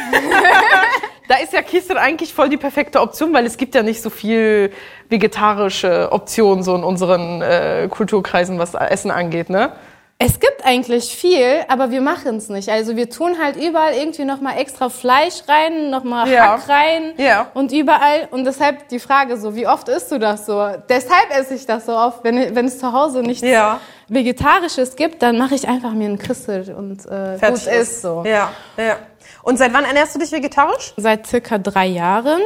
Da 1.33 1.39
ist 1.39 1.51
ja 1.51 1.63
Kiesel 1.63 1.97
eigentlich 1.97 2.31
voll 2.31 2.47
die 2.49 2.57
perfekte 2.57 3.01
Option, 3.01 3.33
weil 3.33 3.47
es 3.47 3.57
gibt 3.57 3.73
ja 3.73 3.81
nicht 3.81 4.03
so 4.03 4.11
viel 4.11 4.71
vegetarische 5.09 6.09
Optionen 6.11 6.63
so 6.63 6.75
in 6.75 6.83
unseren 6.83 7.41
äh, 7.41 7.87
Kulturkreisen, 7.89 8.59
was 8.59 8.75
Essen 8.75 9.09
angeht, 9.09 9.49
ne? 9.49 9.71
Es 10.19 10.39
gibt 10.39 10.63
eigentlich 10.63 11.05
viel, 11.05 11.65
aber 11.67 11.89
wir 11.89 11.99
machen 12.01 12.37
es 12.37 12.47
nicht. 12.49 12.69
Also 12.69 12.95
wir 12.95 13.09
tun 13.09 13.37
halt 13.41 13.55
überall 13.55 13.93
irgendwie 13.93 14.25
nochmal 14.25 14.59
extra 14.59 14.89
Fleisch 14.89 15.41
rein, 15.47 15.89
nochmal 15.89 16.29
Ja. 16.29 16.51
Hack 16.59 16.69
rein 16.69 17.13
Ja. 17.17 17.47
und 17.55 17.71
überall. 17.71 18.27
Und 18.29 18.45
deshalb 18.45 18.87
die 18.89 18.99
Frage 18.99 19.35
so, 19.37 19.55
wie 19.55 19.67
oft 19.67 19.89
isst 19.89 20.11
du 20.11 20.19
das 20.19 20.45
so? 20.45 20.69
Deshalb 20.87 21.29
esse 21.35 21.55
ich 21.55 21.65
das 21.65 21.87
so 21.87 21.93
oft. 21.93 22.23
Wenn, 22.23 22.55
wenn 22.55 22.67
es 22.67 22.77
zu 22.77 22.93
Hause 22.93 23.21
nichts 23.21 23.41
Ja. 23.45 23.79
Vegetarisches 24.07 24.95
gibt, 24.95 25.23
dann 25.23 25.37
mache 25.39 25.55
ich 25.55 25.67
einfach 25.67 25.91
mir 25.93 26.05
einen 26.05 26.19
Christel 26.19 26.73
und 26.77 27.05
äh, 27.07 27.39
gut 27.45 27.65
ist 27.65 28.01
so. 28.03 28.23
Ja, 28.25 28.51
ja. 28.77 28.97
Und 29.43 29.57
seit 29.57 29.73
wann 29.73 29.83
ernährst 29.83 30.15
du 30.15 30.19
dich 30.19 30.31
vegetarisch? 30.31 30.93
Seit 30.97 31.27
circa 31.27 31.57
drei 31.57 31.85
Jahren. 31.85 32.41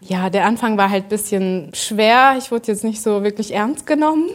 Ja, 0.00 0.30
der 0.30 0.46
Anfang 0.46 0.78
war 0.78 0.90
halt 0.90 1.06
ein 1.06 1.08
bisschen 1.08 1.72
schwer. 1.74 2.36
Ich 2.38 2.52
wurde 2.52 2.68
jetzt 2.68 2.84
nicht 2.84 3.02
so 3.02 3.24
wirklich 3.24 3.52
ernst 3.52 3.84
genommen. 3.84 4.30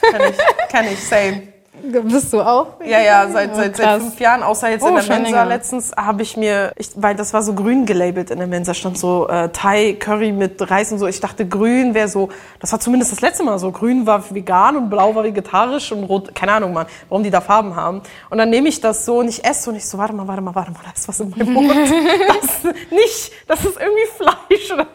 Kann 0.00 0.22
ich, 0.30 0.68
kann 0.70 0.86
ich, 0.86 0.98
same. 1.06 1.51
Bist 1.82 2.32
du 2.32 2.40
auch? 2.40 2.74
Ja, 2.84 3.00
ja, 3.00 3.28
seit, 3.28 3.56
seit, 3.56 3.76
seit 3.76 3.86
Krass. 3.86 4.02
fünf 4.02 4.20
Jahren, 4.20 4.42
außer 4.42 4.70
jetzt 4.70 4.82
Oh, 4.82 4.88
in 4.88 4.94
der 4.94 5.02
Mensa 5.04 5.22
länger. 5.22 5.44
letztens, 5.46 5.90
habe 5.96 6.22
ich 6.22 6.36
mir, 6.36 6.72
ich, 6.76 6.90
weil 6.94 7.16
das 7.16 7.34
war 7.34 7.42
so 7.42 7.54
grün 7.54 7.86
gelabelt 7.86 8.30
in 8.30 8.38
der 8.38 8.46
Mensa, 8.46 8.72
stand 8.72 8.96
so 8.98 9.28
äh, 9.28 9.48
Thai 9.48 9.94
Curry 9.98 10.30
mit 10.32 10.70
Reis 10.70 10.92
und 10.92 10.98
so. 10.98 11.06
Ich 11.08 11.18
dachte, 11.20 11.46
grün 11.46 11.92
wäre 11.94 12.06
so, 12.08 12.28
das 12.60 12.70
war 12.70 12.78
zumindest 12.78 13.10
das 13.12 13.20
letzte 13.20 13.42
Mal 13.42 13.58
so. 13.58 13.72
Grün 13.72 14.06
war 14.06 14.22
vegan 14.32 14.76
und 14.76 14.90
blau 14.90 15.14
war 15.14 15.24
vegetarisch 15.24 15.90
und 15.92 16.04
rot, 16.04 16.34
keine 16.34 16.52
Ahnung, 16.52 16.72
Mann, 16.72 16.86
warum 17.08 17.24
die 17.24 17.30
da 17.30 17.40
Farben 17.40 17.74
haben. 17.74 18.00
Und 18.30 18.38
dann 18.38 18.50
nehme 18.50 18.68
ich 18.68 18.80
das 18.80 19.04
so 19.04 19.18
und 19.18 19.28
ich 19.28 19.44
esse 19.44 19.68
und 19.70 19.76
ich 19.76 19.84
so, 19.84 19.98
warte 19.98 20.12
mal, 20.14 20.28
warte 20.28 20.40
mal, 20.42 20.54
warte 20.54 20.70
mal, 20.70 20.80
da 20.84 20.90
ist 20.94 21.08
was 21.08 21.18
in 21.20 21.30
meinem 21.30 21.52
Mund. 21.52 21.68
Das 21.70 22.72
nicht, 22.90 23.32
das 23.48 23.64
ist 23.64 23.78
irgendwie 23.80 24.06
Fleisch. 24.16 24.68
Dann 24.68 24.86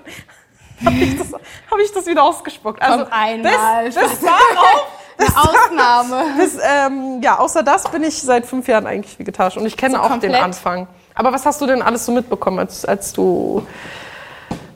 habe 0.85 0.95
ich, 1.03 1.17
das- 1.17 1.33
hab 1.33 1.79
ich 1.83 1.91
das 1.91 2.05
wieder 2.05 2.23
ausgespuckt. 2.23 2.81
Also, 2.81 2.99
Kommt 2.99 3.11
einmal. 3.13 3.85
Das, 3.85 3.95
das 3.95 4.19
darauf. 4.21 4.87
Eine 5.17 5.37
Ausnahme. 5.37 6.23
Das, 6.37 6.57
ähm, 6.63 7.21
ja, 7.23 7.39
außer 7.39 7.63
das 7.63 7.89
bin 7.89 8.03
ich 8.03 8.21
seit 8.21 8.45
fünf 8.45 8.67
Jahren 8.67 8.85
eigentlich 8.87 9.17
vegetarisch 9.17 9.57
und 9.57 9.65
ich 9.65 9.75
kenne 9.77 9.95
So 9.95 10.01
auch 10.01 10.09
komplett? 10.09 10.33
den 10.33 10.41
Anfang. 10.43 10.87
Aber 11.15 11.33
was 11.33 11.45
hast 11.45 11.59
du 11.61 11.65
denn 11.65 11.81
alles 11.81 12.05
so 12.05 12.11
mitbekommen, 12.11 12.59
als, 12.59 12.85
als 12.85 13.13
du, 13.13 13.65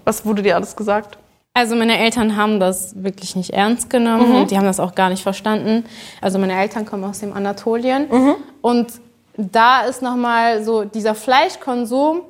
was 0.05 0.25
wurde 0.25 0.41
dir 0.41 0.55
alles 0.55 0.75
gesagt? 0.75 1.17
Also 1.53 1.75
meine 1.75 1.97
Eltern 1.99 2.37
haben 2.37 2.59
das 2.59 3.03
wirklich 3.03 3.35
nicht 3.35 3.51
ernst 3.51 3.89
genommen 3.89 4.33
und 4.35 4.51
die 4.51 4.57
haben 4.57 4.65
das 4.65 4.79
auch 4.79 4.95
gar 4.95 5.09
nicht 5.09 5.21
verstanden. 5.21 5.85
Also 6.21 6.39
meine 6.39 6.53
Eltern 6.59 6.85
kommen 6.85 7.03
aus 7.03 7.19
dem 7.19 7.33
Anatolien 7.33 8.07
und 8.61 8.87
da 9.35 9.81
ist 9.81 10.01
nochmal 10.01 10.63
so 10.63 10.85
dieser 10.85 11.13
Fleischkonsum 11.13 12.21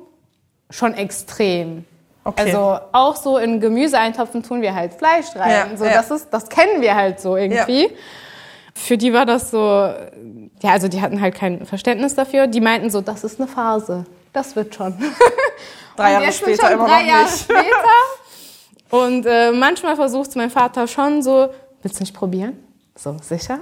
schon 0.70 0.94
extrem. 0.94 1.84
Okay. 2.24 2.42
Also 2.42 2.78
auch 2.92 3.16
so 3.16 3.38
in 3.38 3.60
Gemüseeintopfen 3.60 4.42
tun 4.42 4.62
wir 4.62 4.74
halt 4.74 4.94
Fleisch 4.94 5.34
rein. 5.34 5.70
Ja, 5.70 5.76
so, 5.76 5.84
ja. 5.84 5.94
das, 5.94 6.10
ist, 6.10 6.28
das 6.30 6.48
kennen 6.48 6.80
wir 6.80 6.94
halt 6.94 7.20
so 7.20 7.36
irgendwie. 7.36 7.90
Für 8.74 8.96
die 8.96 9.12
war 9.12 9.26
das 9.26 9.50
so, 9.50 9.58
ja, 9.58 10.70
also 10.70 10.88
die 10.88 11.00
hatten 11.02 11.20
halt 11.20 11.34
kein 11.34 11.66
Verständnis 11.66 12.14
dafür. 12.14 12.46
Die 12.46 12.60
meinten 12.60 12.90
so, 12.90 13.00
das 13.00 13.24
ist 13.24 13.40
eine 13.40 13.48
Phase. 13.48 14.04
Das 14.32 14.56
wird 14.56 14.74
schon. 14.74 14.94
Drei 15.96 16.12
Jahre 16.12 16.32
später 16.32 16.68
schon 16.68 16.72
immer 16.72 16.86
drei 16.86 17.02
noch 17.02 17.08
Jahre 17.08 17.24
nicht. 17.24 17.38
später. 17.42 18.96
Und 19.04 19.26
äh, 19.26 19.52
manchmal 19.52 19.96
versucht 19.96 20.34
mein 20.36 20.50
Vater 20.50 20.86
schon 20.86 21.22
so, 21.22 21.48
willst 21.82 21.98
du 21.98 22.02
nicht 22.02 22.14
probieren? 22.14 22.56
So, 22.94 23.16
sicher? 23.20 23.60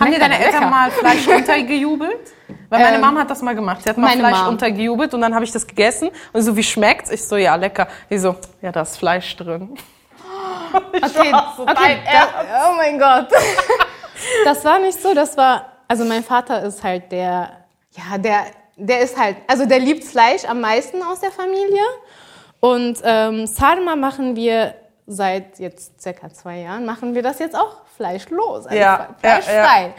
Haben 0.00 0.12
dir 0.12 0.18
deine 0.18 0.38
Eltern 0.38 0.70
mal 0.70 0.90
Fleisch 0.90 1.26
untergejubelt? 1.36 2.32
Weil 2.68 2.80
meine 2.80 2.96
Ähm, 2.96 3.00
Mama 3.00 3.20
hat 3.20 3.30
das 3.30 3.42
mal 3.42 3.54
gemacht. 3.54 3.82
Sie 3.82 3.88
hat 3.88 3.96
mal 3.98 4.10
Fleisch 4.16 4.38
Mom. 4.38 4.48
untergejubelt 4.48 5.14
und 5.14 5.20
dann 5.20 5.34
habe 5.34 5.44
ich 5.44 5.52
das 5.52 5.66
gegessen 5.66 6.10
und 6.32 6.42
so, 6.42 6.56
wie 6.56 6.62
schmeckt's? 6.62 7.10
Ich 7.10 7.26
so, 7.26 7.36
ja, 7.36 7.54
lecker. 7.54 7.88
Die 8.10 8.18
so, 8.18 8.36
ja, 8.62 8.72
da 8.72 8.82
ist 8.82 8.96
Fleisch 8.98 9.36
drin. 9.36 9.76
Okay, 10.70 11.32
war 11.32 11.54
so 11.56 11.62
okay 11.62 11.96
da, 12.12 12.68
oh 12.70 12.76
mein 12.76 12.98
Gott. 12.98 13.28
Das 14.44 14.62
war 14.66 14.78
nicht 14.80 15.00
so, 15.00 15.14
das 15.14 15.34
war, 15.36 15.64
also 15.86 16.04
mein 16.04 16.22
Vater 16.22 16.62
ist 16.64 16.82
halt 16.84 17.10
der, 17.10 17.50
ja, 17.92 18.18
der, 18.18 18.46
der 18.76 19.00
ist 19.00 19.16
halt, 19.16 19.36
also 19.46 19.64
der 19.64 19.78
liebt 19.78 20.04
Fleisch 20.04 20.44
am 20.44 20.60
meisten 20.60 21.02
aus 21.02 21.20
der 21.20 21.30
Familie. 21.30 21.80
Und 22.60 22.98
ähm, 23.02 23.46
Sarma 23.46 23.96
machen 23.96 24.36
wir 24.36 24.74
seit 25.06 25.58
jetzt 25.58 26.02
circa 26.02 26.28
zwei 26.30 26.58
Jahren, 26.58 26.84
machen 26.84 27.14
wir 27.14 27.22
das 27.22 27.38
jetzt 27.38 27.56
auch 27.56 27.76
fleischlos, 27.98 28.66
also 28.66 28.78
Ja, 28.78 29.08
fleischfrei. 29.20 29.94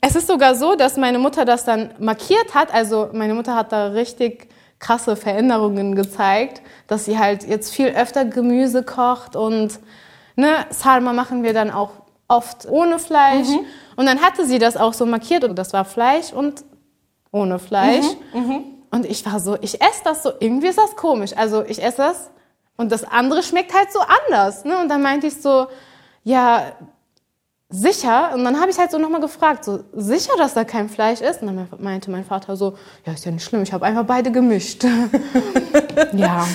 Es 0.00 0.16
ist 0.16 0.26
sogar 0.26 0.54
so, 0.54 0.76
dass 0.76 0.96
meine 0.96 1.18
Mutter 1.18 1.44
das 1.44 1.64
dann 1.64 1.90
markiert 1.98 2.54
hat. 2.54 2.72
Also 2.72 3.10
meine 3.12 3.34
Mutter 3.34 3.54
hat 3.54 3.72
da 3.72 3.88
richtig 3.88 4.48
krasse 4.78 5.16
Veränderungen 5.16 5.94
gezeigt, 5.94 6.62
dass 6.86 7.04
sie 7.04 7.18
halt 7.18 7.44
jetzt 7.46 7.72
viel 7.74 7.88
öfter 7.88 8.24
Gemüse 8.24 8.82
kocht 8.82 9.34
und 9.36 9.78
ne, 10.36 10.66
Salma 10.70 11.12
machen 11.12 11.42
wir 11.42 11.52
dann 11.52 11.70
auch 11.70 11.90
oft 12.28 12.66
ohne 12.68 12.98
Fleisch. 12.98 13.48
Und 13.96 14.06
dann 14.06 14.20
hatte 14.20 14.46
sie 14.46 14.58
das 14.58 14.76
auch 14.76 14.92
so 14.94 15.06
markiert 15.06 15.44
und 15.44 15.56
das 15.56 15.72
war 15.72 15.84
Fleisch 15.84 16.32
und 16.32 16.64
ohne 17.32 17.58
Fleisch. 17.58 18.06
Und 18.90 19.06
ich 19.06 19.24
war 19.26 19.40
so, 19.40 19.56
ich 19.60 19.80
esse 19.82 20.02
das 20.04 20.22
so, 20.22 20.32
irgendwie 20.38 20.68
ist 20.68 20.78
das 20.78 20.94
komisch. 20.96 21.32
Also 21.36 21.64
ich 21.64 21.82
esse 21.82 21.96
das 21.98 22.30
und 22.76 22.92
das 22.92 23.04
andere 23.04 23.42
schmeckt 23.42 23.72
halt 23.74 23.92
so 23.92 24.00
anders. 24.00 24.64
Ne? 24.64 24.78
Und 24.78 24.88
dann 24.88 25.02
meinte 25.02 25.26
ich 25.28 25.40
so, 25.40 25.66
ja, 26.24 26.72
sicher? 27.74 28.30
Und 28.34 28.44
dann 28.44 28.60
habe 28.60 28.70
ich 28.70 28.78
halt 28.78 28.90
so 28.90 28.98
nochmal 28.98 29.20
gefragt, 29.20 29.64
so 29.64 29.80
sicher, 29.92 30.32
dass 30.38 30.54
da 30.54 30.64
kein 30.64 30.88
Fleisch 30.88 31.20
ist? 31.20 31.42
Und 31.42 31.48
dann 31.48 31.68
meinte 31.78 32.10
mein 32.10 32.24
Vater 32.24 32.56
so, 32.56 32.76
ja, 33.04 33.12
ist 33.12 33.24
ja 33.24 33.32
nicht 33.32 33.44
schlimm, 33.44 33.62
ich 33.62 33.72
habe 33.72 33.84
einfach 33.84 34.04
beide 34.04 34.30
gemischt. 34.30 34.84
ja, 36.12 36.46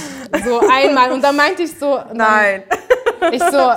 so 0.46 0.62
einmal. 0.72 1.12
Und 1.12 1.24
dann 1.24 1.36
meinte 1.36 1.64
ich 1.64 1.78
so, 1.78 2.00
Nein. 2.14 2.64
ich 3.32 3.44
so, 3.44 3.72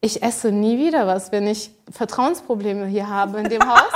ich 0.00 0.22
esse 0.22 0.50
nie 0.50 0.78
wieder 0.78 1.06
was, 1.06 1.30
wenn 1.30 1.46
ich 1.46 1.70
Vertrauensprobleme 1.90 2.86
hier 2.86 3.08
habe 3.08 3.40
in 3.40 3.48
dem 3.48 3.62
Haus. 3.62 3.82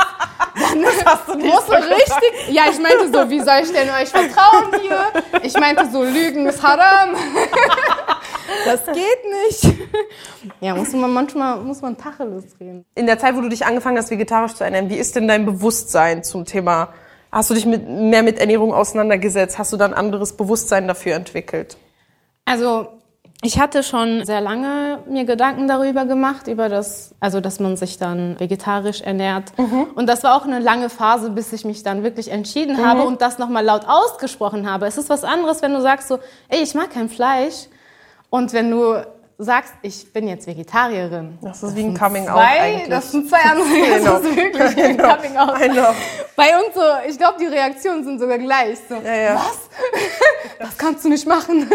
Dann 0.54 0.84
hast 1.04 1.28
du 1.28 1.34
nicht 1.34 1.46
muss 1.46 1.66
so 1.66 1.72
so 1.72 1.78
richtig. 1.78 2.48
Ja, 2.50 2.64
ich 2.70 2.78
meinte 2.78 3.10
so, 3.12 3.28
wie 3.28 3.40
soll 3.40 3.60
ich 3.62 3.72
denn 3.72 3.90
euch 3.90 4.08
vertrauen 4.08 4.70
hier? 4.80 5.06
Ich 5.42 5.54
meinte 5.54 5.88
so, 5.90 6.04
Lügen 6.04 6.46
ist 6.46 6.62
Haram. 6.62 7.16
Das 8.64 8.86
geht 8.86 9.64
nicht. 9.64 9.78
Ja, 10.60 10.74
muss 10.74 10.92
man 10.92 11.12
manchmal 11.12 11.60
muss 11.60 11.82
man 11.82 11.96
Tacheles 11.96 12.44
reden. 12.60 12.84
In 12.94 13.06
der 13.06 13.18
Zeit, 13.18 13.36
wo 13.36 13.40
du 13.40 13.48
dich 13.48 13.66
angefangen 13.66 13.98
hast, 13.98 14.10
vegetarisch 14.10 14.54
zu 14.54 14.64
ernähren, 14.64 14.88
wie 14.90 14.96
ist 14.96 15.16
denn 15.16 15.28
dein 15.28 15.44
Bewusstsein 15.46 16.22
zum 16.24 16.44
Thema? 16.44 16.88
Hast 17.30 17.50
du 17.50 17.54
dich 17.54 17.66
mit, 17.66 17.88
mehr 17.88 18.22
mit 18.22 18.38
Ernährung 18.38 18.72
auseinandergesetzt? 18.72 19.58
Hast 19.58 19.72
du 19.72 19.76
dann 19.76 19.92
anderes 19.92 20.36
Bewusstsein 20.36 20.86
dafür 20.86 21.16
entwickelt? 21.16 21.76
Also 22.44 22.88
ich 23.42 23.58
hatte 23.58 23.82
schon 23.82 24.24
sehr 24.24 24.40
lange 24.40 25.00
mir 25.06 25.24
Gedanken 25.24 25.68
darüber 25.68 26.06
gemacht, 26.06 26.46
über 26.46 26.70
das, 26.70 27.14
also 27.20 27.40
dass 27.40 27.60
man 27.60 27.76
sich 27.76 27.98
dann 27.98 28.40
vegetarisch 28.40 29.02
ernährt. 29.02 29.52
Und 29.94 30.08
das 30.08 30.22
war 30.22 30.36
auch 30.36 30.44
eine 30.44 30.60
lange 30.60 30.88
Phase, 30.88 31.28
bis 31.28 31.52
ich 31.52 31.64
mich 31.64 31.82
dann 31.82 32.02
wirklich 32.02 32.30
entschieden 32.30 32.84
habe 32.86 33.02
und 33.02 33.20
das 33.20 33.38
nochmal 33.38 33.64
laut 33.64 33.86
ausgesprochen 33.86 34.70
habe. 34.70 34.86
Es 34.86 34.96
ist 34.96 35.10
was 35.10 35.24
anderes, 35.24 35.60
wenn 35.60 35.74
du 35.74 35.82
sagst 35.82 36.08
so, 36.08 36.20
ey, 36.48 36.62
ich 36.62 36.74
mag 36.74 36.90
kein 36.90 37.10
Fleisch. 37.10 37.68
Und 38.34 38.52
wenn 38.52 38.68
du 38.72 38.96
sagst, 39.38 39.74
ich 39.82 40.12
bin 40.12 40.26
jetzt 40.26 40.48
Vegetarierin. 40.48 41.38
Das 41.40 41.62
ist 41.62 41.76
wie 41.76 41.84
ein 41.84 41.96
Coming 41.96 42.26
Out 42.28 42.36
Zwei, 42.40 42.60
eigentlich. 42.60 42.88
das 42.88 43.12
sind 43.12 43.28
zwei 43.28 43.38
andere. 43.42 43.68
Genau. 43.68 44.10
Das 44.18 44.24
ist 44.24 44.36
wirklich 44.36 44.84
ein 44.84 44.96
Genau. 44.96 45.14
Coming 45.14 45.78
Out. 45.78 45.94
Bei 46.34 46.56
uns 46.56 46.74
so, 46.74 46.80
ich 47.08 47.16
glaube, 47.16 47.36
die 47.38 47.46
Reaktionen 47.46 48.02
sind 48.02 48.18
sogar 48.18 48.38
gleich. 48.38 48.76
So, 48.88 48.96
Ja, 48.96 49.14
ja. 49.14 49.34
was? 49.36 49.58
Das 50.58 50.76
kannst 50.78 51.04
du 51.04 51.08
nicht 51.10 51.26
machen. 51.28 51.68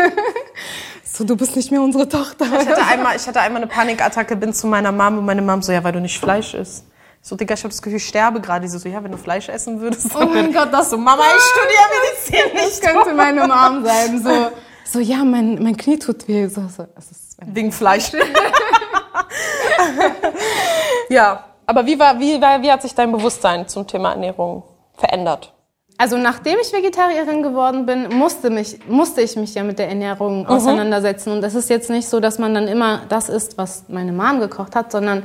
So, 1.04 1.24
du 1.24 1.38
bist 1.38 1.56
nicht 1.56 1.72
mehr 1.72 1.82
unsere 1.82 2.10
Tochter. 2.10 2.45
Ich 2.45 2.67
hatte 2.67 2.86
einmal, 2.86 3.15
ich 3.15 3.26
hatte 3.26 3.39
einmal 3.39 3.62
eine 3.62 3.72
Panikattacke, 3.72 4.36
bin 4.36 4.54
zu 4.54 4.67
meiner 4.67 4.91
Mom 4.91 5.19
und 5.19 5.26
meine 5.26 5.41
Mom 5.41 5.62
so, 5.62 5.72
ja, 5.72 5.82
weil 5.84 5.93
du 5.93 6.02
nicht 6.02 6.19
Fleisch 6.19 6.54
isst. 6.54 6.86
Ich 7.22 7.28
so, 7.30 7.36
Digga, 7.38 7.54
ich 7.54 7.60
habe 7.62 7.69
das 7.69 7.82
Gefühl, 7.82 7.98
ich 7.98 8.06
sterbe 8.08 8.39
gerade. 8.41 8.62
Die 8.62 8.67
so, 8.69 8.86
ja, 8.88 9.02
wenn 9.04 9.12
du 9.12 9.17
Fleisch 9.17 9.48
essen 9.50 9.80
würdest. 9.82 10.08
Oh 10.15 10.26
mein 10.26 10.52
Gott, 10.54 10.69
das 10.74 10.89
so, 10.89 10.98
Mama, 10.98 11.24
ich 11.38 11.43
studiere 11.43 12.41
Medizin 12.43 12.58
Das 12.58 12.65
nicht. 12.65 12.82
könnte 12.82 13.13
meine 13.13 13.48
Mom 13.48 13.86
sein. 13.86 14.22
So, 14.24 14.52
so 14.91 14.99
ja, 14.99 15.23
mein, 15.23 15.62
mein 15.62 15.78
Knie 15.78 15.99
tut 15.99 16.28
weh. 16.28 16.47
So, 16.47 16.62
so, 16.67 16.86
es 16.95 17.12
ist 17.12 17.38
Wegen 17.45 17.71
Fleisch. 17.71 18.12
ja, 21.10 21.45
aber 21.65 21.86
wie, 21.86 21.99
war, 21.99 22.19
wie, 22.19 22.41
war, 22.41 22.62
wie 22.62 22.71
hat 22.71 22.82
sich 22.82 22.95
dein 22.95 23.12
Bewusstsein 23.12 23.67
zum 23.67 23.86
Thema 23.88 24.12
Ernährung 24.12 24.63
verändert? 24.95 25.54
Also 25.97 26.17
nachdem 26.17 26.58
ich 26.62 26.71
Vegetarierin 26.71 27.43
geworden 27.43 27.86
bin, 27.86 28.08
musste, 28.10 28.49
mich, 28.49 28.80
musste 28.88 29.21
ich 29.21 29.36
mich 29.36 29.54
ja 29.54 29.63
mit 29.63 29.80
der 29.80 29.89
Ernährung 29.89 30.47
auseinandersetzen. 30.47 31.34
Und 31.34 31.43
es 31.43 31.56
ist 31.56 31.69
jetzt 31.69 31.89
nicht 31.89 32.08
so, 32.08 32.21
dass 32.21 32.39
man 32.39 32.54
dann 32.54 32.69
immer 32.69 33.02
das 33.10 33.28
isst, 33.28 33.58
was 33.58 33.89
meine 33.89 34.13
Mom 34.13 34.39
gekocht 34.39 34.75
hat, 34.75 34.93
sondern 34.93 35.23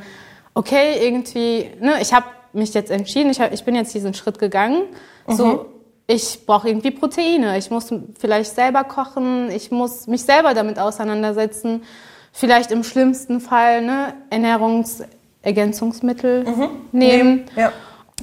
okay, 0.53 0.99
irgendwie, 1.01 1.71
ne, 1.81 2.01
ich 2.01 2.13
habe 2.13 2.27
mich 2.53 2.75
jetzt 2.75 2.91
entschieden, 2.91 3.31
ich, 3.31 3.41
hab, 3.41 3.53
ich 3.53 3.65
bin 3.65 3.77
jetzt 3.77 3.95
diesen 3.95 4.15
Schritt 4.15 4.39
gegangen. 4.39 4.83
So, 5.29 5.67
ich 6.07 6.45
brauche 6.47 6.69
irgendwie 6.69 6.91
Proteine. 6.91 7.57
Ich 7.57 7.71
muss 7.71 7.89
vielleicht 8.19 8.55
selber 8.55 8.85
kochen, 8.85 9.51
ich 9.51 9.71
muss 9.71 10.07
mich 10.07 10.23
selber 10.23 10.53
damit 10.55 10.79
auseinandersetzen. 10.79 11.83
Vielleicht 12.33 12.71
im 12.73 12.85
schlimmsten 12.85 13.41
Fall 13.41 13.81
ne, 13.83 14.15
Ernährungsergänzungsmittel 14.31 16.45
nehmen. 16.93 17.45
Ja. 17.57 17.73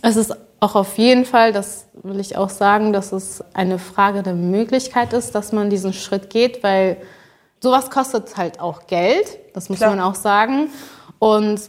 Es 0.02 0.16
ist 0.16 0.34
auch 0.60 0.76
auf 0.76 0.98
jeden 0.98 1.26
Fall, 1.26 1.54
das 1.54 1.86
will 2.04 2.20
ich 2.20 2.38
auch 2.38 2.50
sagen, 2.50 2.94
dass 2.94 3.12
es 3.14 3.44
eine 3.54 3.80
Frage 3.80 4.22
der 4.22 4.36
Möglichkeit 4.36 5.14
ist, 5.14 5.34
dass 5.34 5.52
man 5.52 5.72
diesen 5.72 5.94
Schritt 5.94 6.30
geht, 6.30 6.62
weil 6.64 6.98
sowas 7.62 7.90
kostet 7.90 8.38
halt 8.38 8.60
auch 8.60 8.86
Geld, 8.86 9.40
das 9.54 9.70
muss 9.70 9.80
Klar. 9.80 9.90
man 9.92 10.02
auch 10.02 10.16
sagen. 10.16 10.70
Und 11.18 11.62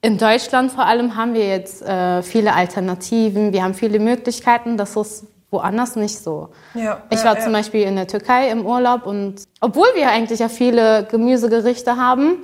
in 0.00 0.16
Deutschland 0.16 0.72
vor 0.72 0.86
allem 0.86 1.16
haben 1.16 1.34
wir 1.34 1.46
jetzt 1.46 1.82
äh, 1.82 2.22
viele 2.22 2.54
Alternativen, 2.54 3.52
wir 3.52 3.64
haben 3.64 3.74
viele 3.74 3.98
Möglichkeiten, 3.98 4.78
das 4.78 4.96
ist 4.96 5.26
woanders 5.50 5.96
nicht 5.96 6.18
so. 6.18 6.50
Ja, 6.74 7.02
ich 7.10 7.24
war 7.24 7.36
ja. 7.36 7.42
zum 7.42 7.52
Beispiel 7.52 7.82
in 7.82 7.96
der 7.96 8.06
Türkei 8.06 8.50
im 8.50 8.66
Urlaub 8.66 9.06
und 9.06 9.36
obwohl 9.60 9.88
wir 9.94 10.08
eigentlich 10.10 10.40
ja 10.40 10.48
viele 10.48 11.04
Gemüsegerichte 11.10 11.96
haben, 11.96 12.38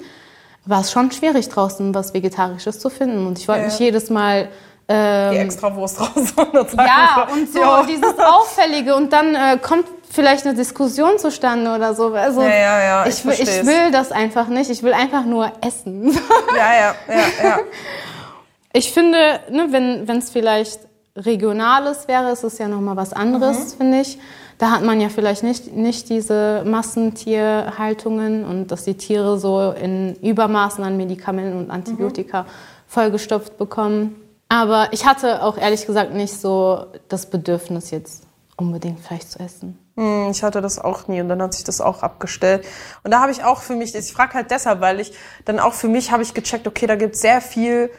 war 0.65 0.81
es 0.81 0.91
schon 0.91 1.11
schwierig 1.11 1.49
draußen 1.51 1.95
was 1.95 2.15
Vegetarisches 2.15 2.79
zu 2.79 2.89
finden. 2.89 3.27
Und 3.27 3.39
ich 3.39 3.47
wollte 3.49 3.63
Ja. 3.63 3.67
nicht 3.69 3.81
jedes 3.81 4.09
Mal 4.11 4.49
Die 4.89 4.93
extra 5.39 5.75
Wurst 5.75 5.99
raus. 6.01 6.35
ja, 6.77 7.27
und 7.33 7.51
so 7.51 7.59
Ja. 7.59 7.83
dieses 7.89 8.19
Auffällige 8.19 8.95
und 8.95 9.13
dann 9.15 9.35
äh, 9.35 9.57
kommt 9.59 9.87
vielleicht 10.11 10.45
eine 10.47 10.55
Diskussion 10.55 11.19
zustande 11.19 11.75
oder 11.75 11.95
so. 11.95 12.13
Also 12.13 12.43
Ja, 12.43 12.49
ja, 12.49 12.83
ja, 12.85 13.07
ich 13.07 13.19
ich, 13.19 13.25
will, 13.25 13.33
ich 13.33 13.67
will 13.67 13.91
das 13.93 14.13
einfach 14.13 14.49
nicht. 14.49 14.69
Ich 14.71 14.83
will 14.83 14.93
einfach 14.93 15.25
nur 15.25 15.51
essen. 15.67 16.13
Ja, 16.57 16.75
ja, 16.75 16.95
ja, 17.09 17.15
ja. 17.49 17.59
Ich 18.75 18.93
finde, 18.93 19.41
ne, 19.51 19.69
wenn 19.71 20.19
es 20.19 20.31
vielleicht 20.31 20.81
regionales 21.17 22.09
wäre, 22.09 22.33
ist 22.33 22.43
es 22.45 22.59
ja 22.59 22.69
nochmal 22.69 22.97
was 22.97 23.13
anderes, 23.13 23.75
finde 23.75 24.01
ich. 24.01 24.19
Da 24.59 24.71
hat 24.71 24.83
man 24.83 25.01
ja 25.01 25.09
vielleicht 25.09 25.43
nicht, 25.43 25.73
nicht 25.73 26.09
diese 26.09 26.63
Massentierhaltungen 26.65 28.45
und 28.45 28.69
dass 28.69 28.85
die 28.85 28.95
Tiere 28.95 29.39
so 29.39 29.73
in 29.73 30.15
Übermaßen 30.17 30.83
an 30.85 30.97
Medikamenten 30.97 31.59
und 31.59 31.71
Antibiotika 31.71 32.47
vollgestopft 32.87 33.59
bekommen. 33.59 34.17
Aber 34.49 34.89
ich 34.93 35.07
hatte 35.07 35.43
auch 35.43 35.57
ehrlich 35.57 35.87
gesagt 35.87 36.13
nicht 36.13 36.35
so 36.35 36.87
das 37.09 37.27
Bedürfnis, 37.27 37.91
jetzt 37.91 38.25
unbedingt 38.57 39.01
Fleisch 39.01 39.27
zu 39.27 39.41
essen. 39.41 39.79
Hm, 39.97 40.31
Ich 40.31 40.43
hatte 40.43 40.61
das 40.61 40.79
auch 40.79 41.09
nie 41.09 41.21
und 41.21 41.29
dann 41.29 41.43
hat 41.43 41.55
sich 41.55 41.65
das 41.65 41.81
auch 41.81 42.03
abgestellt. 42.03 42.65
Und 43.03 43.11
da 43.11 43.21
habe 43.21 43.33
ich 43.33 43.43
auch 43.43 43.61
für 43.61 43.75
mich, 43.75 43.95
ich 43.95 44.13
frage 44.13 44.35
halt 44.35 44.51
deshalb, 44.51 44.81
weil 44.81 45.01
ich 45.01 45.13
dann 45.45 45.59
auch 45.59 45.73
für 45.73 45.89
mich 45.89 46.13
habe 46.13 46.23
ich 46.23 46.35
gecheckt, 46.35 46.67
okay, 46.69 46.87
da 46.87 46.95
gibt 46.95 47.17
es 47.17 47.21
sehr 47.21 47.41
viel, 47.41 47.91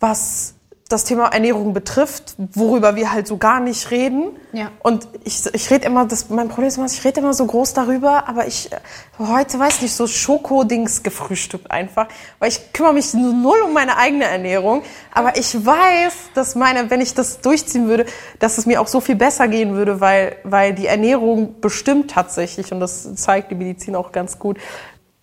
was 0.00 0.54
das 0.88 1.04
Thema 1.04 1.26
Ernährung 1.26 1.74
betrifft, 1.74 2.34
worüber 2.38 2.96
wir 2.96 3.12
halt 3.12 3.26
so 3.26 3.36
gar 3.36 3.60
nicht 3.60 3.90
reden. 3.90 4.30
Ja. 4.54 4.70
Und 4.80 5.06
ich, 5.22 5.44
ich 5.52 5.70
rede 5.70 5.84
immer, 5.84 6.06
das, 6.06 6.30
mein 6.30 6.48
Problem 6.48 6.68
ist 6.68 6.78
immer, 6.78 6.86
ich 6.86 7.04
rede 7.04 7.20
immer 7.20 7.34
so 7.34 7.44
groß 7.44 7.74
darüber, 7.74 8.26
aber 8.26 8.46
ich 8.46 8.70
heute 9.18 9.58
weiß 9.58 9.82
nicht, 9.82 9.92
so 9.92 10.06
Schokodings 10.06 11.02
gefrühstückt 11.02 11.70
einfach, 11.70 12.08
weil 12.38 12.48
ich 12.48 12.72
kümmere 12.72 12.94
mich 12.94 13.12
nur 13.12 13.34
null 13.34 13.58
um 13.66 13.74
meine 13.74 13.98
eigene 13.98 14.24
Ernährung. 14.24 14.82
Aber 15.12 15.36
ich 15.36 15.54
weiß, 15.66 16.30
dass 16.32 16.54
meine, 16.54 16.88
wenn 16.88 17.02
ich 17.02 17.12
das 17.12 17.42
durchziehen 17.42 17.86
würde, 17.88 18.06
dass 18.38 18.56
es 18.56 18.64
mir 18.64 18.80
auch 18.80 18.88
so 18.88 19.02
viel 19.02 19.16
besser 19.16 19.46
gehen 19.46 19.74
würde, 19.74 20.00
weil, 20.00 20.36
weil 20.42 20.72
die 20.72 20.86
Ernährung 20.86 21.60
bestimmt 21.60 22.10
tatsächlich, 22.10 22.72
und 22.72 22.80
das 22.80 23.14
zeigt 23.16 23.50
die 23.50 23.56
Medizin 23.56 23.94
auch 23.94 24.10
ganz 24.10 24.38
gut, 24.38 24.56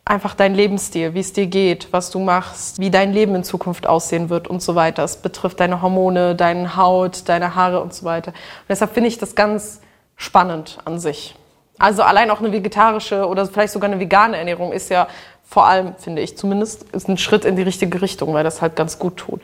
einfach 0.05 0.35
dein 0.35 0.53
Lebensstil, 0.53 1.15
wie 1.15 1.19
es 1.19 1.33
dir 1.33 1.47
geht, 1.47 1.87
was 1.91 2.11
du 2.11 2.19
machst, 2.19 2.79
wie 2.79 2.91
dein 2.91 3.11
Leben 3.11 3.33
in 3.33 3.43
Zukunft 3.43 3.87
aussehen 3.87 4.29
wird 4.29 4.47
und 4.47 4.61
so 4.61 4.75
weiter. 4.75 5.03
Es 5.03 5.17
betrifft 5.17 5.59
deine 5.59 5.81
Hormone, 5.81 6.35
deine 6.35 6.77
Haut, 6.77 7.27
deine 7.27 7.55
Haare 7.55 7.81
und 7.81 7.93
so 7.93 8.05
weiter. 8.05 8.29
Und 8.31 8.69
deshalb 8.69 8.93
finde 8.93 9.09
ich 9.09 9.17
das 9.17 9.33
ganz 9.33 9.81
spannend 10.15 10.77
an 10.85 10.99
sich. 10.99 11.35
Also 11.79 12.03
allein 12.03 12.29
auch 12.29 12.39
eine 12.39 12.51
vegetarische 12.51 13.27
oder 13.27 13.45
vielleicht 13.47 13.73
sogar 13.73 13.89
eine 13.89 13.99
vegane 13.99 14.37
Ernährung 14.37 14.71
ist 14.71 14.89
ja 14.89 15.07
vor 15.43 15.65
allem, 15.65 15.95
finde 15.95 16.21
ich 16.21 16.37
zumindest, 16.37 16.83
ist 16.91 17.09
ein 17.09 17.17
Schritt 17.17 17.43
in 17.43 17.55
die 17.55 17.63
richtige 17.63 18.01
Richtung, 18.01 18.33
weil 18.33 18.43
das 18.43 18.61
halt 18.61 18.75
ganz 18.75 18.99
gut 18.99 19.17
tut. 19.17 19.41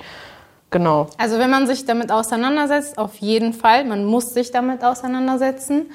Genau. 0.69 1.07
Also 1.17 1.37
wenn 1.39 1.49
man 1.49 1.67
sich 1.67 1.85
damit 1.85 2.11
auseinandersetzt, 2.11 2.97
auf 2.97 3.17
jeden 3.17 3.53
Fall, 3.53 3.83
man 3.83 4.05
muss 4.05 4.33
sich 4.33 4.51
damit 4.51 4.83
auseinandersetzen. 4.83 5.91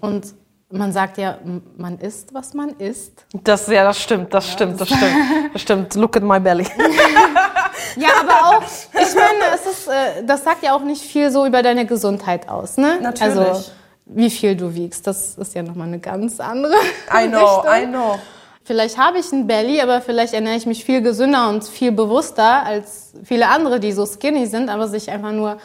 Und 0.00 0.34
man 0.72 0.92
sagt 0.92 1.18
ja, 1.18 1.38
man 1.76 1.98
isst, 1.98 2.32
was 2.32 2.54
man 2.54 2.70
isst. 2.70 3.26
Das, 3.44 3.66
ja, 3.68 3.84
das 3.84 4.00
stimmt, 4.00 4.32
das 4.32 4.50
stimmt, 4.50 4.80
das 4.80 4.88
stimmt. 4.88 5.14
Das 5.52 5.62
stimmt. 5.62 5.94
Look 5.94 6.16
at 6.16 6.22
my 6.22 6.40
belly. 6.40 6.66
Ja, 7.96 8.08
aber 8.20 8.56
auch, 8.56 8.62
ich 8.62 9.14
meine, 9.14 9.54
es 9.54 9.66
ist, 9.66 9.88
äh, 9.88 10.24
das 10.24 10.44
sagt 10.44 10.62
ja 10.62 10.74
auch 10.74 10.82
nicht 10.82 11.02
viel 11.02 11.30
so 11.30 11.44
über 11.44 11.62
deine 11.62 11.84
Gesundheit 11.84 12.48
aus, 12.48 12.78
ne? 12.78 12.98
Natürlich. 13.02 13.36
Also, 13.36 13.70
wie 14.06 14.30
viel 14.30 14.56
du 14.56 14.74
wiegst, 14.74 15.06
das 15.06 15.36
ist 15.36 15.54
ja 15.54 15.62
nochmal 15.62 15.88
eine 15.88 15.98
ganz 15.98 16.40
andere 16.40 16.74
I 17.12 17.28
know, 17.28 17.60
Richtung. 17.60 17.82
I 17.82 17.86
know. 17.86 18.18
Vielleicht 18.64 18.96
habe 18.96 19.18
ich 19.18 19.30
ein 19.32 19.46
Belly, 19.46 19.80
aber 19.80 20.00
vielleicht 20.00 20.32
ernähre 20.32 20.56
ich 20.56 20.66
mich 20.66 20.84
viel 20.84 21.02
gesünder 21.02 21.48
und 21.48 21.64
viel 21.64 21.92
bewusster 21.92 22.64
als 22.64 23.12
viele 23.24 23.48
andere, 23.48 23.80
die 23.80 23.92
so 23.92 24.06
skinny 24.06 24.46
sind, 24.46 24.70
aber 24.70 24.88
sich 24.88 25.10
einfach 25.10 25.32
nur 25.32 25.58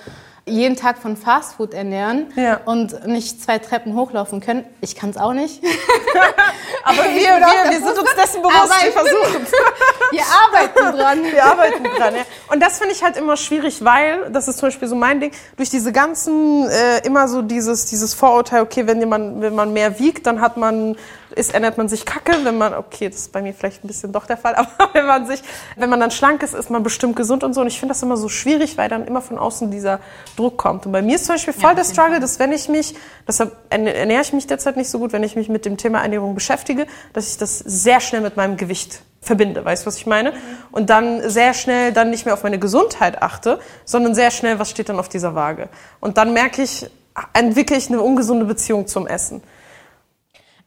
jeden 0.48 0.76
Tag 0.76 0.98
von 0.98 1.16
Fastfood 1.18 1.74
ernähren 1.74 2.28
Ja. 2.36 2.60
und 2.66 3.06
nicht 3.08 3.42
zwei 3.42 3.60
Treppen 3.60 3.96
hochlaufen 3.96 4.42
können. 4.42 4.66
Ich 4.82 4.96
kann 4.96 5.10
es 5.12 5.18
auch 5.18 5.34
nicht. 5.34 5.64
Aber 6.84 6.98
wir, 7.04 7.04
wir, 7.14 7.72
wir 7.72 7.78
sind 7.86 7.98
uns 8.00 8.16
dessen 8.16 8.42
bewusst, 8.42 8.84
wir 8.84 8.92
versuchen 8.92 9.48
Wir 10.12 10.24
arbeiten 10.24 10.98
dran. 10.98 11.24
Wir 11.32 11.44
arbeiten 11.46 11.84
dran, 11.84 12.16
ja. 12.16 12.22
Und 12.52 12.62
das 12.62 12.78
finde 12.78 12.94
ich 12.94 13.04
halt 13.04 13.18
immer 13.18 13.36
schwierig, 13.36 13.84
weil, 13.84 14.30
das 14.32 14.48
ist 14.48 14.60
zum 14.60 14.68
Beispiel 14.68 14.88
so 14.88 14.96
mein 14.96 15.20
Ding, 15.20 15.32
durch 15.58 15.70
diese 15.70 15.92
ganzen, 15.92 16.70
äh, 16.70 17.06
immer 17.06 17.28
so 17.28 17.42
dieses, 17.42 17.86
dieses 17.86 18.14
Vorurteil, 18.14 18.62
okay, 18.62 18.88
wenn 18.88 19.08
man, 19.10 19.42
wenn 19.42 19.54
man 19.56 19.74
mehr 19.74 20.00
wiegt, 20.00 20.26
dann 20.26 20.40
hat 20.42 20.56
man, 20.58 20.96
ist, 21.36 21.54
ernährt 21.54 21.78
man 21.78 21.90
sich 21.90 22.06
kacke, 22.06 22.34
wenn 22.44 22.58
man, 22.58 22.74
okay, 22.74 23.10
das 23.10 23.20
ist 23.20 23.32
bei 23.32 23.42
mir 23.42 23.54
vielleicht 23.54 23.84
ein 23.84 23.88
bisschen 23.88 24.12
doch 24.12 24.26
der 24.26 24.38
Fall, 24.38 24.56
aber 24.56 24.90
wenn 24.94 25.06
man 25.06 25.28
sich, 25.28 25.42
wenn 25.76 25.90
man 25.90 26.00
dann 26.00 26.12
schlank 26.12 26.44
ist, 26.44 26.54
ist 26.54 26.70
man 26.70 26.84
bestimmt 26.84 27.16
gesund 27.16 27.44
und 27.44 27.54
so. 27.54 27.62
Und 27.62 27.68
ich 27.68 27.80
finde 27.80 27.94
das 27.94 28.04
immer 28.04 28.18
so 28.18 28.30
schwierig, 28.30 28.78
weil 28.78 28.90
dann 28.90 29.06
immer 29.06 29.22
von 29.22 29.38
außen 29.38 29.72
dieser 29.72 30.00
Druck 30.36 30.58
kommt. 30.58 30.86
Und 30.86 30.92
bei 30.92 31.02
mir 31.02 31.16
ist 31.16 31.26
zum 31.26 31.36
Beispiel 31.36 31.54
voll 31.54 31.76
der 31.76 31.84
Struggle, 31.84 32.20
dass 32.20 32.40
wenn 32.40 32.52
ich 32.52 32.70
mich, 32.70 32.96
deshalb 33.28 33.56
ernähre 33.70 34.22
ich 34.22 34.34
mich 34.34 34.48
derzeit 34.48 34.78
nicht 34.78 34.90
so 34.90 35.00
gut, 35.00 35.14
wenn 35.14 35.24
ich 35.24 35.36
mich 35.36 35.50
mit 35.50 35.66
dem 35.66 35.78
Thema 35.78 36.02
Ernährung 36.02 36.36
beschäftige, 36.36 36.88
dass 37.14 37.30
ich 37.30 37.38
das 37.38 37.60
sehr 37.60 38.00
schnell 38.00 38.22
mit 38.22 38.38
meinem 38.38 38.58
Gewicht 38.58 39.02
verbinde, 39.22 39.64
weißt 39.64 39.84
du, 39.84 39.88
was 39.88 39.98
ich 39.98 40.06
meine? 40.06 40.34
Und 40.72 40.90
dann 40.90 41.30
sehr 41.30 41.54
schnell 41.54 41.92
dann 41.92 42.10
nicht 42.10 42.26
mehr 42.26 42.34
auf 42.34 42.44
meine 42.44 42.60
Gesundheit 42.60 43.22
achte, 43.22 43.60
sondern 43.86 44.16
sehr 44.16 44.32
schnell, 44.32 44.58
was 44.60 44.70
steht 44.70 44.90
dann 44.90 45.00
auf 45.00 45.10
dieser 45.10 45.36
Waage. 45.36 45.70
Und 46.00 46.18
dann 46.18 46.34
merke 46.34 46.62
ich, 46.62 46.90
entwickle 47.34 47.78
ich 47.78 47.90
eine 47.90 48.02
ungesunde 48.02 48.46
Beziehung 48.46 48.88
zum 48.88 49.08
Essen. 49.08 49.42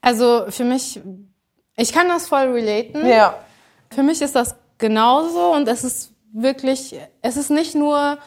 Also 0.01 0.45
für 0.49 0.65
mich, 0.65 1.01
ich 1.77 1.93
kann 1.93 2.09
das 2.09 2.29
voll 2.29 2.51
relaten. 2.53 3.07
Ja. 3.07 3.35
Für 3.95 4.03
mich 4.03 4.23
ist 4.23 4.35
das 4.35 4.57
genauso 4.79 5.53
und 5.53 5.69
es 5.69 5.85
ist 5.85 6.13
wirklich, 6.33 6.99
es 7.23 7.37
ist 7.37 7.51
nicht 7.51 7.75
nur, 7.75 8.19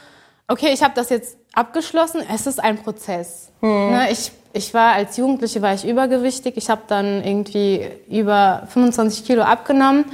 okay, 0.47 0.71
ich 0.73 0.83
habe 0.83 0.93
das 0.95 1.09
jetzt 1.09 1.37
abgeschlossen, 1.53 2.21
es 2.33 2.47
ist 2.47 2.61
ein 2.63 2.77
Prozess. 2.77 3.51
Ne, 3.91 4.11
ich, 4.11 4.31
ich 4.53 4.73
war 4.73 4.93
als 4.93 5.17
Jugendliche 5.17 5.61
war 5.61 5.73
ich 5.73 5.87
übergewichtig, 5.87 6.57
ich 6.57 6.69
habe 6.69 6.81
dann 6.87 7.23
irgendwie 7.23 7.87
über 8.09 8.63
25 8.69 9.25
Kilo 9.25 9.41
abgenommen 9.43 10.05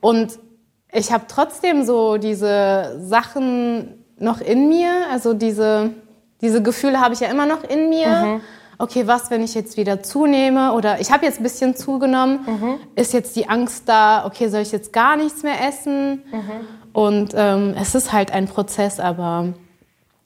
und 0.00 0.38
ich 0.92 1.12
habe 1.12 1.24
trotzdem 1.28 1.84
so 1.84 2.16
diese 2.16 2.98
Sachen 3.02 4.04
noch 4.18 4.40
in 4.40 4.68
mir, 4.68 4.90
also 5.12 5.34
diese, 5.34 5.90
diese 6.40 6.62
Gefühle 6.62 6.98
habe 7.00 7.14
ich 7.14 7.20
ja 7.20 7.28
immer 7.28 7.46
noch 7.46 7.62
in 7.62 7.90
mir. 7.90 8.40
Okay, 8.78 9.06
was, 9.08 9.30
wenn 9.30 9.42
ich 9.42 9.54
jetzt 9.54 9.76
wieder 9.76 10.02
zunehme 10.02 10.72
oder 10.72 11.00
ich 11.00 11.10
habe 11.10 11.26
jetzt 11.26 11.40
ein 11.40 11.42
bisschen 11.42 11.74
zugenommen, 11.74 12.78
ist 12.94 13.12
jetzt 13.12 13.34
die 13.34 13.48
Angst 13.48 13.88
da, 13.88 14.24
okay, 14.24 14.48
soll 14.48 14.60
ich 14.60 14.70
jetzt 14.70 14.92
gar 14.92 15.16
nichts 15.16 15.42
mehr 15.42 15.66
essen? 15.66 16.22
Und 16.92 17.34
ähm, 17.36 17.74
es 17.80 17.94
ist 17.94 18.12
halt 18.12 18.32
ein 18.32 18.46
Prozess, 18.46 19.00
aber 19.00 19.52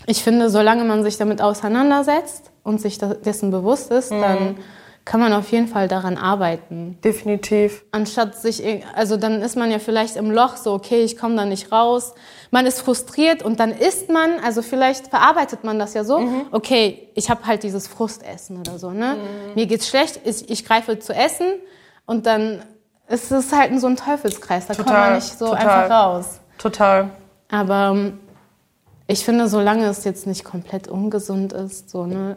ich 0.06 0.22
finde, 0.22 0.50
solange 0.50 0.84
man 0.84 1.02
sich 1.02 1.16
damit 1.16 1.40
auseinandersetzt 1.40 2.50
und 2.62 2.80
sich 2.80 2.98
dessen 2.98 3.50
bewusst 3.50 3.90
ist, 3.90 4.10
dann 4.10 4.56
kann 5.04 5.20
man 5.20 5.32
auf 5.32 5.50
jeden 5.50 5.66
Fall 5.66 5.88
daran 5.88 6.16
arbeiten. 6.16 6.98
Definitiv. 7.02 7.84
Anstatt 7.90 8.36
sich, 8.36 8.62
also 8.94 9.16
dann 9.16 9.42
ist 9.42 9.56
man 9.56 9.70
ja 9.70 9.78
vielleicht 9.78 10.16
im 10.16 10.30
Loch, 10.30 10.56
so, 10.56 10.72
okay, 10.72 11.02
ich 11.02 11.16
komme 11.16 11.36
da 11.36 11.44
nicht 11.44 11.72
raus. 11.72 12.14
Man 12.52 12.66
ist 12.66 12.80
frustriert 12.82 13.42
und 13.42 13.58
dann 13.60 13.70
isst 13.72 14.10
man, 14.10 14.38
also 14.44 14.60
vielleicht 14.60 15.08
verarbeitet 15.08 15.64
man 15.64 15.78
das 15.78 15.94
ja 15.94 16.04
so, 16.04 16.22
okay, 16.52 17.08
ich 17.14 17.30
habe 17.30 17.46
halt 17.46 17.62
dieses 17.62 17.88
Frustessen 17.88 18.58
oder 18.60 18.78
so, 18.78 18.90
ne? 18.90 19.16
Mir 19.54 19.66
geht's 19.66 19.88
schlecht, 19.88 20.20
ich, 20.24 20.50
ich 20.50 20.64
greife 20.64 20.98
zu 20.98 21.14
essen 21.14 21.46
und 22.06 22.26
dann 22.26 22.62
ist 23.08 23.32
es 23.32 23.52
halt 23.52 23.78
so 23.80 23.86
ein 23.86 23.96
Teufelskreis, 23.96 24.66
da 24.66 24.74
kommt 24.74 24.88
man 24.88 24.96
Total, 24.96 25.14
nicht 25.16 25.38
so 25.38 25.46
total. 25.46 25.66
einfach 25.66 25.90
raus. 25.90 26.40
Total. 26.58 27.10
Aber 27.50 27.92
ähm, 27.94 28.20
ich 29.06 29.24
finde, 29.24 29.48
solange 29.48 29.86
es 29.86 30.04
jetzt 30.04 30.26
nicht 30.26 30.44
komplett 30.44 30.88
ungesund 30.88 31.54
ist, 31.54 31.88
so, 31.90 32.04
ne, 32.06 32.36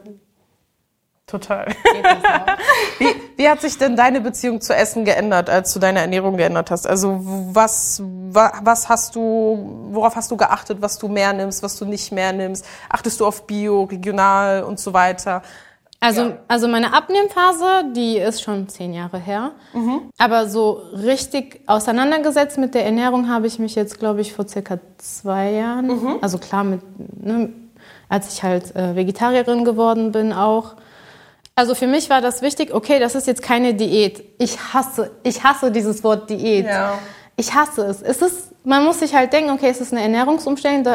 Total. 1.27 1.65
Wie, 2.99 3.07
wie 3.37 3.49
hat 3.49 3.59
sich 3.59 3.77
denn 3.77 3.95
deine 3.95 4.21
Beziehung 4.21 4.61
zu 4.61 4.73
Essen 4.75 5.05
geändert, 5.05 5.49
als 5.49 5.73
du 5.73 5.79
deine 5.79 5.99
Ernährung 5.99 6.37
geändert 6.37 6.69
hast? 6.71 6.85
Also 6.87 7.19
was, 7.21 8.01
wa- 8.05 8.53
was 8.63 8.87
hast 8.89 9.15
du, 9.15 9.87
worauf 9.91 10.15
hast 10.15 10.29
du 10.31 10.37
geachtet, 10.37 10.77
was 10.81 10.97
du 10.99 11.07
mehr 11.07 11.33
nimmst, 11.33 11.63
was 11.63 11.77
du 11.77 11.85
nicht 11.85 12.11
mehr 12.11 12.31
nimmst? 12.31 12.65
Achtest 12.89 13.19
du 13.19 13.25
auf 13.25 13.47
Bio, 13.47 13.83
regional 13.83 14.63
und 14.63 14.79
so 14.79 14.93
weiter? 14.93 15.41
Also, 15.99 16.33
also 16.47 16.67
meine 16.67 16.93
Abnehmphase, 16.93 17.91
die 17.95 18.17
ist 18.17 18.43
schon 18.43 18.69
zehn 18.69 18.93
Jahre 18.93 19.17
her. 19.17 19.51
Aber 20.19 20.47
so 20.47 20.81
richtig 20.93 21.61
auseinandergesetzt 21.65 22.57
mit 22.59 22.75
der 22.75 22.85
Ernährung 22.85 23.29
habe 23.29 23.47
ich 23.47 23.57
mich 23.59 23.73
jetzt, 23.75 23.97
glaube 23.99 24.21
ich, 24.21 24.31
vor 24.33 24.47
circa 24.47 24.77
zwei 24.99 25.51
Jahren. 25.51 26.19
Also 26.21 26.37
klar, 26.37 26.63
mit, 26.63 26.81
ne, 27.25 27.49
als 28.09 28.31
ich 28.33 28.43
halt 28.43 28.75
äh, 28.75 28.95
Vegetarierin 28.95 29.65
geworden 29.65 30.11
bin 30.11 30.31
auch. 30.31 30.75
Also 31.57 31.73
für 31.73 31.87
mich 31.87 32.09
war 32.09 32.19
das 32.19 32.41
wichtig, 32.41 32.73
okay, 32.73 32.99
das 32.99 33.15
ist 33.15 33.27
jetzt 33.27 33.41
keine 33.41 33.73
Diät. 33.73 34.23
Ich 34.37 34.57
hasse, 34.73 35.11
ich 35.23 35.41
hasse 35.41 35.71
dieses 35.71 36.03
Wort 36.03 36.29
Diät. 36.29 36.65
Ja. 36.65 36.99
Ich 37.37 37.53
hasse 37.53 37.85
es. 37.85 38.01
Es 38.01 38.21
ist, 38.21 38.65
man 38.65 38.83
muss 38.83 38.99
sich 38.99 39.15
halt 39.15 39.31
denken, 39.31 39.51
okay, 39.51 39.69
es 39.69 39.79
ist 39.79 39.93
eine 39.93 40.01
Ernährungsumstellung. 40.01 40.85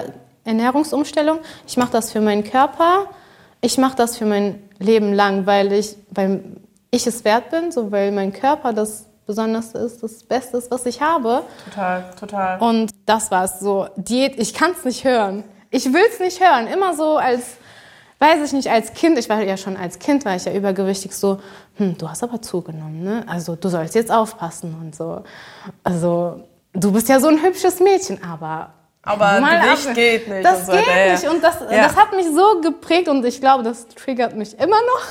Ernährungsumstellung. 0.45 1.39
Ich 1.67 1.79
mache 1.79 1.93
das 1.93 2.13
für 2.13 2.21
meinen 2.21 2.45
Körper. 2.45 3.07
Ich 3.63 3.79
mache 3.79 3.97
das 3.97 4.19
für 4.19 4.27
mein 4.27 4.63
Leben 4.79 5.15
lang, 5.15 5.47
weil 5.47 5.73
ich, 5.73 5.97
weil 6.11 6.43
ich 6.91 7.07
es 7.07 7.25
wert 7.25 7.51
bin, 7.51 7.73
so 7.73 7.91
weil 7.91 8.13
mein 8.13 8.33
Körper 8.33 8.73
das 8.73 9.07
Besonderste 9.27 9.79
ist, 9.79 10.03
das 10.03 10.25
Beste 10.25 10.59
ist, 10.59 10.71
was 10.71 10.85
ich 10.87 11.01
habe. 11.01 11.43
Total, 11.71 12.05
total. 12.19 12.61
Und 12.61 12.91
das 13.07 13.31
war's 13.31 13.61
so. 13.61 13.87
Diät, 13.97 14.39
ich 14.39 14.53
kann 14.53 14.73
es 14.73 14.85
nicht 14.85 15.05
hören. 15.05 15.45
Ich 15.71 15.93
will 15.93 16.03
es 16.11 16.19
nicht 16.21 16.41
hören. 16.41 16.67
Immer 16.67 16.95
so 16.95 17.17
als 17.17 17.45
weiß 18.21 18.47
ich 18.47 18.53
nicht, 18.53 18.69
als 18.71 18.93
Kind, 18.93 19.19
ich 19.19 19.29
war 19.29 19.43
ja 19.43 19.57
schon 19.57 19.77
als 19.77 19.99
Kind, 19.99 20.25
war 20.25 20.37
ich 20.37 20.45
ja 20.45 20.53
übergewichtig, 20.53 21.13
so, 21.15 21.41
hm, 21.77 21.97
du 21.99 22.09
hast 22.09 22.23
aber 22.23 22.41
zugenommen, 22.43 23.03
ne? 23.03 23.25
Also 23.27 23.57
du 23.57 23.69
sollst 23.69 23.95
jetzt 23.95 24.13
aufpassen 24.13 24.77
und 24.81 24.95
so. 24.95 25.25
Also 25.83 26.43
du 26.75 26.93
bist 26.93 27.09
ja 27.09 27.19
so 27.19 27.29
ein 27.29 27.43
hübsches 27.43 27.81
Mädchen, 27.81 28.23
aber 28.23 28.75
aber 29.03 29.41
mal 29.41 29.61
Gewicht 29.63 29.89
ab- 29.89 29.95
geht 29.95 30.29
nicht. 30.29 30.45
Das 30.45 30.67
geht 30.67 30.87
weiter. 30.87 31.07
Ja, 31.07 31.13
nicht 31.15 31.29
und 31.29 31.43
das, 31.43 31.61
Ja. 31.71 31.85
das 31.85 31.97
hat 31.97 32.15
mich 32.15 32.27
so 32.27 32.61
geprägt 32.61 33.09
und 33.09 33.25
ich 33.25 33.41
glaube, 33.41 33.63
das 33.65 33.89
triggert 33.89 34.37
mich 34.37 34.53
immer 34.59 34.77
noch. 34.77 35.07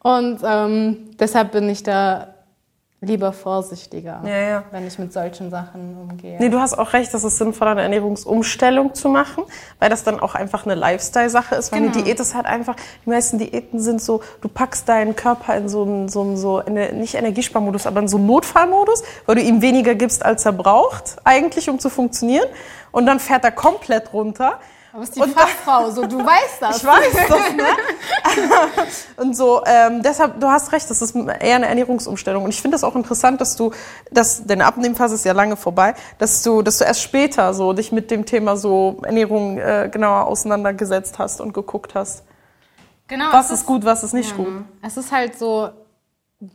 und 0.18 0.40
ähm, 0.44 1.10
deshalb 1.18 1.52
bin 1.52 1.68
ich 1.68 1.82
da 1.82 2.33
lieber 3.04 3.32
vorsichtiger, 3.32 4.20
Ja, 4.24 4.38
ja. 4.38 4.62
wenn 4.70 4.86
ich 4.86 4.98
mit 4.98 5.12
solchen 5.12 5.50
Sachen 5.50 5.96
umgehe. 5.96 6.36
Nee, 6.38 6.48
du 6.48 6.58
hast 6.60 6.76
auch 6.78 6.92
recht, 6.92 7.12
dass 7.14 7.24
es 7.24 7.38
sinnvoll 7.38 7.68
eine 7.68 7.82
Ernährungsumstellung 7.82 8.94
zu 8.94 9.08
machen, 9.08 9.44
weil 9.78 9.90
das 9.90 10.04
dann 10.04 10.20
auch 10.20 10.34
einfach 10.34 10.64
eine 10.64 10.74
Lifestyle-Sache 10.74 11.54
ist. 11.54 11.72
Weil 11.72 11.78
eine 11.80 11.90
Genau. 11.90 12.04
Diät 12.04 12.20
ist 12.20 12.34
halt 12.34 12.46
einfach, 12.46 12.76
die 13.04 13.10
meisten 13.10 13.38
Diäten 13.38 13.80
sind 13.80 14.00
so, 14.02 14.20
du 14.40 14.48
packst 14.48 14.88
deinen 14.88 15.14
Körper 15.16 15.56
in 15.56 15.68
so 15.68 15.82
einen, 15.82 16.08
so 16.08 16.22
einen, 16.22 16.36
so 16.36 16.58
eine, 16.58 16.92
nicht 16.92 17.14
Energiesparmodus, 17.14 17.86
aber 17.86 18.00
in 18.00 18.08
so 18.08 18.16
einen 18.16 18.26
Notfallmodus, 18.26 19.02
weil 19.26 19.36
du 19.36 19.42
ihm 19.42 19.62
weniger 19.62 19.94
gibst, 19.94 20.24
als 20.24 20.44
er 20.46 20.52
braucht, 20.52 21.16
eigentlich, 21.24 21.68
um 21.70 21.78
zu 21.78 21.90
funktionieren. 21.90 22.46
Und 22.92 23.06
dann 23.06 23.20
fährt 23.20 23.44
er 23.44 23.52
komplett 23.52 24.12
runter. 24.12 24.58
Du 24.94 25.00
bist 25.00 25.16
die 25.16 25.20
Und- 25.20 25.32
Fachfrau, 25.32 25.90
so 25.90 26.06
du 26.06 26.18
weißt 26.24 26.60
das. 26.62 26.76
Ich 26.76 26.84
weiß 26.84 27.12
das, 27.28 27.52
ne? 27.56 27.64
und 29.16 29.36
so, 29.36 29.60
ähm, 29.66 30.04
deshalb, 30.04 30.38
du 30.38 30.46
hast 30.46 30.70
recht, 30.70 30.88
das 30.88 31.02
ist 31.02 31.16
eher 31.16 31.56
eine 31.56 31.66
Ernährungsumstellung. 31.66 32.44
Und 32.44 32.50
ich 32.50 32.62
finde 32.62 32.76
das 32.76 32.84
auch 32.84 32.94
interessant, 32.94 33.40
dass 33.40 33.56
du, 33.56 33.72
dass, 34.12 34.46
deine 34.46 34.64
Abnehmphase 34.66 35.16
ist 35.16 35.24
ja 35.24 35.32
lange 35.32 35.56
vorbei, 35.56 35.94
dass 36.18 36.44
du, 36.44 36.62
dass 36.62 36.78
du 36.78 36.84
erst 36.84 37.02
später 37.02 37.54
so 37.54 37.72
dich 37.72 37.90
mit 37.90 38.12
dem 38.12 38.24
Thema 38.24 38.56
so 38.56 38.98
Ernährung 39.02 39.58
äh, 39.58 39.88
genauer 39.90 40.28
auseinandergesetzt 40.28 41.18
hast 41.18 41.40
und 41.40 41.52
geguckt 41.54 41.96
hast. 41.96 42.22
Genau, 43.08 43.32
Was 43.32 43.46
es 43.50 43.60
ist 43.60 43.66
gut, 43.66 43.84
was 43.84 44.04
ist 44.04 44.12
nicht 44.12 44.30
ja, 44.30 44.36
gut. 44.36 44.64
Es 44.80 44.96
ist 44.96 45.10
halt 45.10 45.36
so 45.36 45.70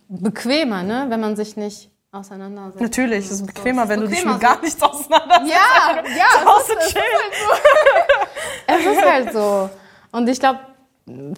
bequemer, 0.07 0.83
ne, 0.83 1.07
wenn 1.09 1.19
man 1.19 1.35
sich 1.35 1.57
nicht 1.57 1.91
auseinandersetzt. 2.11 2.81
Natürlich, 2.81 3.25
es 3.25 3.31
ist 3.31 3.45
bequemer, 3.45 3.83
ist 3.83 3.89
wenn 3.89 4.01
du 4.01 4.07
dich 4.07 4.17
bequemer 4.17 4.33
mit 4.33 4.41
gar 4.41 4.61
nichts 4.61 4.81
auseinandersetzt. 4.81 5.51
Ja, 5.51 6.03
ja, 6.17 6.41
Zu 6.41 6.45
Hause 6.45 6.73
es 6.79 6.85
ist, 6.85 6.91
chillen. 6.93 7.05
es 8.67 8.85
ist 8.85 9.05
halt 9.05 9.33
so. 9.33 9.69
Und 10.11 10.27
ich 10.27 10.39
glaube, 10.39 10.59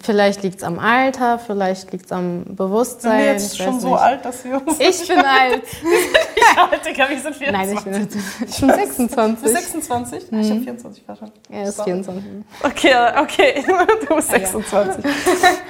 vielleicht 0.02 0.42
liegt's 0.42 0.62
am 0.62 0.78
Alter, 0.78 1.38
vielleicht 1.38 1.92
liegt's 1.92 2.10
am 2.10 2.44
Bewusstsein. 2.56 3.10
Sind 3.12 3.20
wir 3.20 3.32
jetzt 3.32 3.52
ich 3.52 3.62
schon 3.62 3.74
weiß 3.74 3.82
so 3.82 3.88
nicht. 3.90 4.00
alt, 4.00 4.24
dass 4.24 4.44
wir 4.44 4.66
uns 4.66 4.80
Ich 4.80 5.08
bin 5.08 5.18
alt. 5.24 5.62
alt, 6.56 6.86
Digga, 6.86 7.08
wir 7.10 7.20
sind 7.20 7.36
24. 7.36 7.52
Nein, 7.52 7.72
ich 7.76 7.84
bin, 7.84 7.94
alt. 7.94 8.16
ich 8.48 8.60
bin 8.60 8.70
26. 8.70 9.36
Du 9.36 9.42
bist 9.42 9.54
26? 9.72 10.32
Ich 10.32 10.50
habe 10.50 10.60
24 10.60 11.04
verstanden. 11.04 11.34
Er 11.50 11.64
ist 11.64 11.76
Sorry. 11.76 11.90
24. 11.90 12.24
Okay, 12.62 12.94
okay, 13.18 13.64
du 14.08 14.16
bist 14.16 14.30
26. 14.30 15.04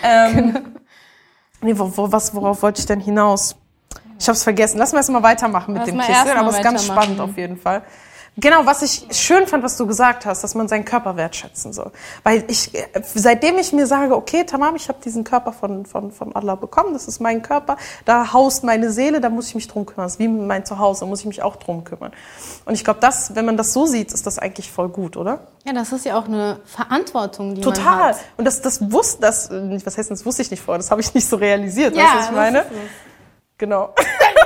ähm, 0.04 0.74
nee, 1.60 1.76
wo, 1.76 1.90
wo, 1.96 2.12
was, 2.12 2.32
worauf 2.34 2.62
wollte 2.62 2.80
ich 2.80 2.86
denn 2.86 3.00
hinaus? 3.00 3.56
Ich 4.22 4.28
habe 4.28 4.36
es 4.36 4.44
vergessen. 4.44 4.78
Lass 4.78 4.92
mal 4.92 4.98
erst 5.00 5.10
mal 5.10 5.22
weitermachen 5.24 5.72
mit 5.74 5.82
Lass 5.82 5.90
dem 5.90 5.98
Kissen, 5.98 6.36
aber 6.38 6.50
es 6.50 6.56
ist 6.56 6.62
ganz 6.62 6.84
spannend 6.84 7.20
auf 7.20 7.36
jeden 7.36 7.56
Fall. 7.56 7.82
Genau, 8.38 8.64
was 8.64 8.80
ich 8.80 9.08
schön 9.10 9.46
fand, 9.46 9.62
was 9.62 9.76
du 9.76 9.86
gesagt 9.86 10.24
hast, 10.24 10.42
dass 10.42 10.54
man 10.54 10.66
seinen 10.66 10.86
Körper 10.86 11.16
wertschätzen 11.16 11.74
soll. 11.74 11.90
Weil 12.22 12.44
ich, 12.48 12.74
äh, 12.74 12.86
seitdem 13.02 13.58
ich 13.58 13.74
mir 13.74 13.86
sage, 13.86 14.16
okay, 14.16 14.44
Tamam, 14.44 14.74
ich 14.74 14.88
habe 14.88 14.98
diesen 15.04 15.22
Körper 15.22 15.52
von, 15.52 15.84
von, 15.84 16.12
von 16.12 16.34
Allah 16.34 16.54
bekommen, 16.54 16.94
das 16.94 17.08
ist 17.08 17.20
mein 17.20 17.42
Körper, 17.42 17.76
da 18.06 18.32
haust 18.32 18.64
meine 18.64 18.90
Seele, 18.90 19.20
da 19.20 19.28
muss 19.28 19.48
ich 19.48 19.54
mich 19.54 19.68
drum 19.68 19.84
kümmern. 19.84 20.06
Das 20.06 20.12
ist 20.14 20.18
wie 20.18 20.28
mein 20.28 20.64
Zuhause, 20.64 21.00
da 21.00 21.06
muss 21.06 21.20
ich 21.20 21.26
mich 21.26 21.42
auch 21.42 21.56
drum 21.56 21.84
kümmern. 21.84 22.12
Und 22.64 22.72
ich 22.72 22.84
glaube, 22.84 23.00
das, 23.00 23.34
wenn 23.34 23.44
man 23.44 23.58
das 23.58 23.74
so 23.74 23.84
sieht, 23.84 24.12
ist 24.12 24.26
das 24.26 24.38
eigentlich 24.38 24.72
voll 24.72 24.88
gut, 24.88 25.18
oder? 25.18 25.40
Ja, 25.66 25.74
das 25.74 25.92
ist 25.92 26.06
ja 26.06 26.18
auch 26.18 26.24
eine 26.26 26.58
Verantwortung, 26.64 27.54
die 27.54 27.60
man 27.60 27.74
Total. 27.74 28.10
hat. 28.14 28.16
Und 28.38 28.46
das, 28.46 28.62
das 28.62 28.90
wusste, 28.90 29.20
das, 29.20 29.50
äh, 29.50 29.78
was 29.84 29.98
heißt, 29.98 30.10
das 30.10 30.24
wusste 30.24 30.40
ich 30.40 30.50
nicht 30.50 30.62
vorher, 30.62 30.78
das 30.78 30.90
habe 30.90 31.02
ich 31.02 31.12
nicht 31.12 31.28
so 31.28 31.36
realisiert, 31.36 31.94
Ja, 31.94 32.02
weißt 32.04 32.12
du, 32.12 32.16
was 32.16 32.22
ich 32.22 32.28
das 32.28 32.34
meine? 32.34 32.58
ist 32.60 32.66
es. 32.70 33.01
Genau. 33.62 33.94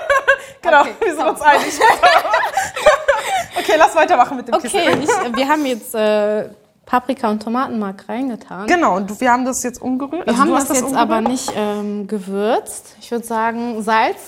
genau, 0.60 0.80
Okay, 0.82 0.90
wir 1.00 1.14
sind 1.16 1.26
uns 1.26 1.40
einig. 1.40 1.72
okay, 3.58 3.72
lass 3.78 3.94
weitermachen 3.96 4.36
mit 4.36 4.46
dem 4.48 4.54
Okay, 4.56 4.68
Kissen. 4.68 5.02
ich, 5.04 5.36
wir 5.36 5.48
haben 5.48 5.64
jetzt 5.64 5.94
äh, 5.94 6.50
Paprika 6.84 7.30
und 7.30 7.42
Tomatenmark 7.42 8.06
reingetan. 8.10 8.66
Genau, 8.66 8.96
und 8.96 9.18
wir 9.18 9.32
haben 9.32 9.46
das 9.46 9.62
jetzt 9.62 9.80
umgerührt. 9.80 10.26
Wir 10.26 10.28
Also 10.34 10.40
haben 10.42 10.50
das, 10.50 10.64
hast 10.64 10.68
jetzt 10.74 10.82
umgerührt? 10.82 11.00
aber 11.00 11.20
nicht 11.22 11.50
ähm, 11.56 12.06
gewürzt. 12.06 12.94
Ich 13.00 13.10
würde 13.10 13.24
sagen 13.24 13.82
Salz. 13.82 14.18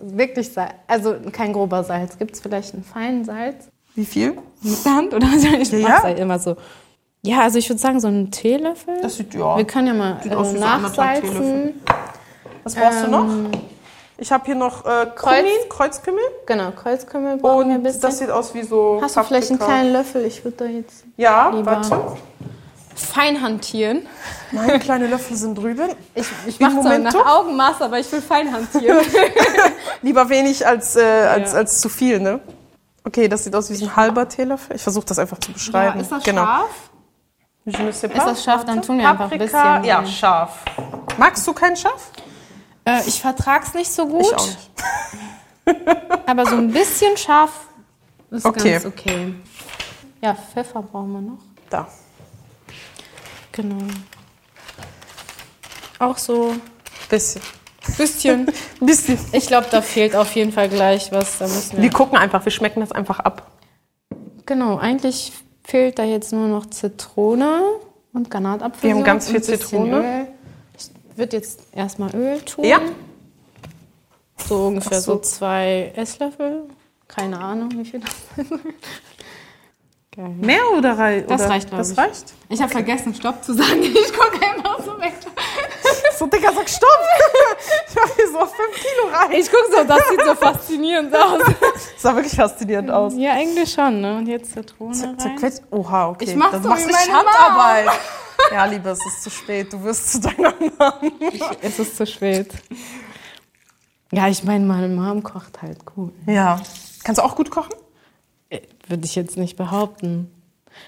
Wirklich 0.00 0.52
Salz. 0.52 0.72
Also 0.88 1.14
kein 1.30 1.52
grober 1.52 1.84
Salz. 1.84 2.18
Gibt 2.18 2.34
es 2.34 2.40
vielleicht 2.40 2.74
einen 2.74 2.82
feinen 2.82 3.24
Salz? 3.24 3.68
Wie 3.94 4.04
viel? 4.06 4.36
Mit 4.60 4.84
der 4.84 4.92
Hand? 4.92 5.14
Oder 5.14 5.28
ich 5.36 5.44
Ja, 5.44 5.50
mach's 5.52 5.70
ja. 5.70 6.02
halt 6.02 6.18
immer 6.18 6.40
so. 6.40 6.56
Ja, 7.22 7.42
also 7.42 7.58
ich 7.60 7.68
würde 7.70 7.80
sagen 7.80 8.00
so 8.00 8.08
einen 8.08 8.32
Teelöffel. 8.32 9.00
Das 9.02 9.16
sieht, 9.18 9.34
ja. 9.34 9.56
Wir 9.56 9.64
können 9.64 9.86
ja 9.86 9.94
mal 9.94 10.18
äh, 10.24 10.58
nachsalzen. 10.58 11.80
Was 12.64 12.74
brauchst 12.74 13.04
du 13.04 13.10
noch? 13.10 13.26
Ich 14.20 14.32
habe 14.32 14.44
hier 14.46 14.56
noch 14.56 14.84
äh, 14.84 15.06
Kreuz- 15.14 15.38
Kumin, 15.38 15.68
Kreuzkümmel. 15.68 16.22
Genau, 16.46 16.72
Kreuzkümmel 16.72 17.36
brauchen 17.36 17.68
wir 17.68 17.74
ein 17.74 17.76
Und 17.78 17.82
bisschen. 17.84 18.00
das 18.02 18.18
sieht 18.18 18.30
aus 18.30 18.52
wie 18.54 18.62
so 18.64 18.98
Hast 19.00 19.16
du 19.16 19.22
vielleicht 19.22 19.50
einen 19.50 19.58
Paprika. 19.60 19.78
kleinen 19.78 19.92
Löffel? 19.92 20.24
Ich 20.24 20.44
würde 20.44 20.56
da 20.56 20.64
jetzt 20.64 21.04
Ja, 21.16 21.50
Lieber. 21.50 21.70
warte. 21.76 22.16
fein 22.96 23.40
hantieren. 23.40 24.06
Nein, 24.50 24.80
kleine 24.80 25.06
Löffel 25.06 25.36
sind 25.36 25.54
drüben. 25.56 25.90
Ich, 26.16 26.26
ich 26.48 26.58
mache 26.58 26.80
zwar 26.80 26.98
nach 26.98 27.14
Augenmaß, 27.14 27.80
aber 27.82 28.00
ich 28.00 28.10
will 28.10 28.20
fein 28.20 28.52
hantieren. 28.52 28.98
Lieber 30.02 30.28
wenig 30.28 30.66
als, 30.66 30.96
äh, 30.96 31.00
als, 31.02 31.52
Ja. 31.52 31.58
als 31.58 31.80
zu 31.80 31.88
viel, 31.88 32.18
ne? 32.18 32.40
Okay, 33.04 33.28
das 33.28 33.44
sieht 33.44 33.54
aus 33.54 33.70
wie 33.70 33.74
so 33.76 33.84
ein 33.86 33.94
halber 33.96 34.28
Teelöffel. 34.28 34.74
Ich 34.74 34.82
versuche 34.82 35.06
das 35.06 35.18
einfach 35.20 35.38
zu 35.38 35.52
beschreiben. 35.52 36.04
genau. 36.24 36.42
scharf? 36.44 36.70
Je 37.64 37.82
ne 37.84 37.92
sais 37.92 38.10
Ist 38.10 38.26
das 38.26 38.42
scharf? 38.42 38.64
Dann 38.64 38.82
tun 38.82 38.98
wir 38.98 39.08
einfach 39.08 39.30
ein 39.30 39.38
Paprika, 39.38 39.74
bisschen. 39.78 39.84
Ja, 39.84 40.04
scharf. 40.04 40.58
Magst 41.18 41.46
du 41.46 41.52
kein 41.52 41.76
scharf? 41.76 42.10
Äh, 42.88 43.02
ich 43.06 43.20
vertrag's 43.20 43.74
nicht 43.74 43.90
so 43.92 44.06
gut. 44.06 44.22
Ich 44.22 44.34
auch 44.34 44.46
nicht. 44.46 44.70
Aber 46.26 46.46
so 46.46 46.56
ein 46.56 46.72
bisschen 46.72 47.16
scharf 47.16 47.50
ist 48.30 48.44
Okay. 48.46 48.72
ganz 48.72 48.86
okay. 48.86 49.34
Ja, 50.22 50.34
Pfeffer 50.34 50.82
brauchen 50.82 51.12
wir 51.12 51.20
noch. 51.20 51.38
Da. 51.70 51.86
Genau. 53.52 53.76
Auch 55.98 56.16
so 56.18 56.54
Bisschen. 57.08 57.42
ein 57.88 57.94
bisschen. 57.96 58.46
Bisschen. 58.80 59.18
Ich 59.32 59.46
glaube, 59.48 59.66
da 59.70 59.82
fehlt 59.82 60.14
auf 60.14 60.34
jeden 60.34 60.52
Fall 60.52 60.68
gleich 60.68 61.10
was. 61.12 61.38
Da 61.38 61.46
müssen 61.46 61.76
wir 61.76 61.82
Wir 61.82 61.90
gucken 61.90 62.16
einfach, 62.18 62.44
wir 62.44 62.52
schmecken 62.52 62.80
das 62.80 62.92
einfach 62.92 63.18
ab. 63.20 63.50
genau, 64.46 64.78
eigentlich 64.78 65.32
fehlt 65.64 65.98
da 65.98 66.04
jetzt 66.04 66.32
nur 66.32 66.48
noch 66.48 66.66
Zitrone 66.66 67.60
und 68.12 68.30
Granatapfel. 68.30 68.88
Wir 68.88 68.96
haben 68.96 69.04
ganz 69.04 69.28
viel 69.30 69.42
Zitrone. 69.42 69.98
Öl. 70.20 70.26
Ich 71.18 71.20
würde 71.20 71.36
jetzt 71.36 71.62
erstmal 71.74 72.14
Öl 72.14 72.40
tun. 72.42 72.64
Ja. 72.64 72.78
So 74.46 74.68
ungefähr 74.68 75.00
so. 75.00 75.14
so. 75.14 75.18
zwei 75.18 75.92
Esslöffel. 75.96 76.68
Keine 77.08 77.40
Ahnung, 77.40 77.72
wie 77.72 77.84
viel 77.84 77.98
das 77.98 78.14
sind. 78.36 78.60
Geil. 80.14 80.28
Mehr 80.40 80.60
oder 80.76 80.96
rei 80.96 81.22
Das 81.22 81.48
reicht, 81.48 81.70
glaub 81.70 81.80
Das 81.80 81.90
ich. 81.90 81.98
reicht? 81.98 82.34
Ich 82.48 82.62
habe 82.62 82.70
vergessen, 82.70 83.16
Stopp 83.16 83.42
zu 83.42 83.52
sagen. 83.54 83.82
Ich 83.82 84.12
gucke 84.12 84.46
einfach 84.46 84.78
so 84.84 84.96
weg. 85.00 85.14
So, 86.16 86.28
Digga, 86.28 86.52
sag 86.52 86.68
stopp! 86.68 86.88
ich 87.88 87.94
mach 87.96 88.14
hier 88.14 88.28
so 88.28 88.38
5 88.38 88.50
Kilo 88.76 89.12
rein. 89.12 89.32
Ich 89.32 89.50
gucke 89.50 89.76
so, 89.76 89.82
das 89.82 90.08
sieht 90.08 90.24
so 90.24 90.34
faszinierend 90.36 91.16
aus. 91.16 91.42
Das 91.42 91.82
sah 91.98 92.14
wirklich 92.14 92.34
faszinierend 92.36 92.92
aus. 92.92 93.14
Ja, 93.16 93.32
eigentlich 93.32 93.72
schon, 93.72 94.00
ne? 94.00 94.18
Und 94.18 94.28
jetzt 94.28 94.52
Zitrone 94.52 95.16
rein. 95.18 95.52
Oha, 95.72 96.10
okay. 96.10 96.26
Ich 96.26 96.36
mach 96.36 96.52
das 96.52 96.62
so 96.62 96.68
machst 96.68 96.86
wie 96.86 96.92
meine 96.92 97.12
Handarbeit. 97.12 97.88
Ja, 98.52 98.64
Liebe, 98.64 98.90
es 98.90 99.04
ist 99.04 99.22
zu 99.22 99.30
spät. 99.30 99.72
Du 99.72 99.82
wirst 99.82 100.12
zu 100.12 100.20
deiner 100.20 100.54
Mom. 100.58 101.12
Es 101.62 101.78
ist 101.78 101.96
zu 101.96 102.06
spät. 102.06 102.52
Ja, 104.12 104.28
ich 104.28 104.42
meine, 104.44 104.64
meine 104.64 104.88
Mom 104.88 105.22
kocht 105.22 105.60
halt 105.60 105.84
gut. 105.84 106.14
Ja. 106.26 106.60
Kannst 107.04 107.18
du 107.20 107.24
auch 107.24 107.36
gut 107.36 107.50
kochen? 107.50 107.74
Äh, 108.48 108.60
Würde 108.86 109.04
ich 109.04 109.14
jetzt 109.14 109.36
nicht 109.36 109.56
behaupten. 109.56 110.30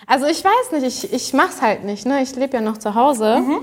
Also 0.07 0.27
ich 0.27 0.43
weiß 0.45 0.73
nicht, 0.81 0.85
ich, 1.05 1.13
ich 1.13 1.33
mach's 1.35 1.61
halt 1.61 1.85
nicht, 1.85 2.07
ne? 2.07 2.23
Ich 2.23 2.35
lebe 2.37 2.57
ja 2.57 2.61
noch 2.63 2.79
zu 2.79 2.95
Hause. 2.95 3.41
Mhm. 3.41 3.59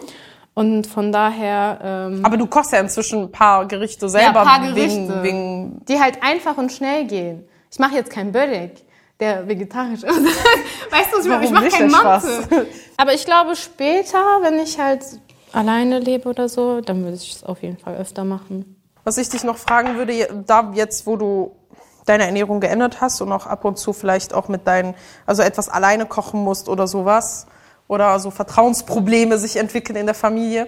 Und 0.53 0.87
von 0.87 1.11
daher, 1.11 1.79
ähm, 2.11 2.25
Aber 2.25 2.35
du 2.37 2.47
kochst 2.47 2.71
ja 2.71 2.79
inzwischen 2.79 3.23
ein 3.23 3.31
paar 3.31 3.67
Gerichte 3.67 4.09
selber. 4.09 4.39
ja, 4.39 4.43
paar 4.45 4.61
Wegen, 4.63 4.75
Gerichte, 4.75 5.23
wegen, 5.23 5.85
die 5.85 5.99
halt 5.99 6.21
einfach 6.23 6.57
und 6.57 6.71
schnell 6.71 7.05
gehen. 7.05 7.43
Ich 7.71 7.79
mache 7.79 7.95
jetzt 7.95 8.09
kein 8.09 8.31
Börek, 8.31 8.83
der 9.19 9.47
vegetarisch 9.47 10.03
ist. 10.03 10.05
weißt 10.91 11.13
du, 11.13 11.19
ich, 11.19 11.43
ich 11.45 11.51
mache 11.51 11.63
nicht, 11.65 11.77
kein 11.77 11.89
der 11.89 12.01
Mantel. 12.01 12.43
Spaß? 12.43 12.65
Aber 12.97 13.13
ich 13.13 13.25
glaube, 13.25 13.55
später, 13.55 14.39
wenn 14.41 14.59
ich 14.59 14.79
halt 14.79 15.03
alleine 15.51 15.99
lebe 15.99 16.29
oder 16.29 16.49
so, 16.49 16.81
dann 16.81 17.03
würde 17.03 17.15
ich 17.15 17.35
es 17.35 17.43
auf 17.43 17.61
jeden 17.61 17.77
Fall 17.77 17.95
öfter 17.95 18.23
machen. 18.23 18.75
Was 19.03 19.17
ich 19.17 19.29
dich 19.29 19.43
noch 19.43 19.57
fragen 19.57 19.95
würde, 19.95 20.43
da 20.45 20.71
jetzt, 20.73 21.07
wo 21.07 21.15
du 21.15 21.55
deine 22.05 22.25
Ernährung 22.25 22.59
geändert 22.59 23.01
hast 23.01 23.21
und 23.21 23.31
auch 23.31 23.45
ab 23.45 23.65
und 23.65 23.77
zu 23.77 23.93
vielleicht 23.93 24.33
auch 24.33 24.47
mit 24.47 24.67
deinen, 24.67 24.95
also 25.25 25.43
etwas 25.43 25.69
alleine 25.69 26.05
kochen 26.05 26.43
musst 26.43 26.69
oder 26.69 26.87
sowas, 26.87 27.47
oder 27.87 28.19
so 28.19 28.31
Vertrauensprobleme 28.31 29.37
sich 29.37 29.57
entwickeln 29.57 29.95
in 29.95 30.05
der 30.05 30.15
Familie, 30.15 30.67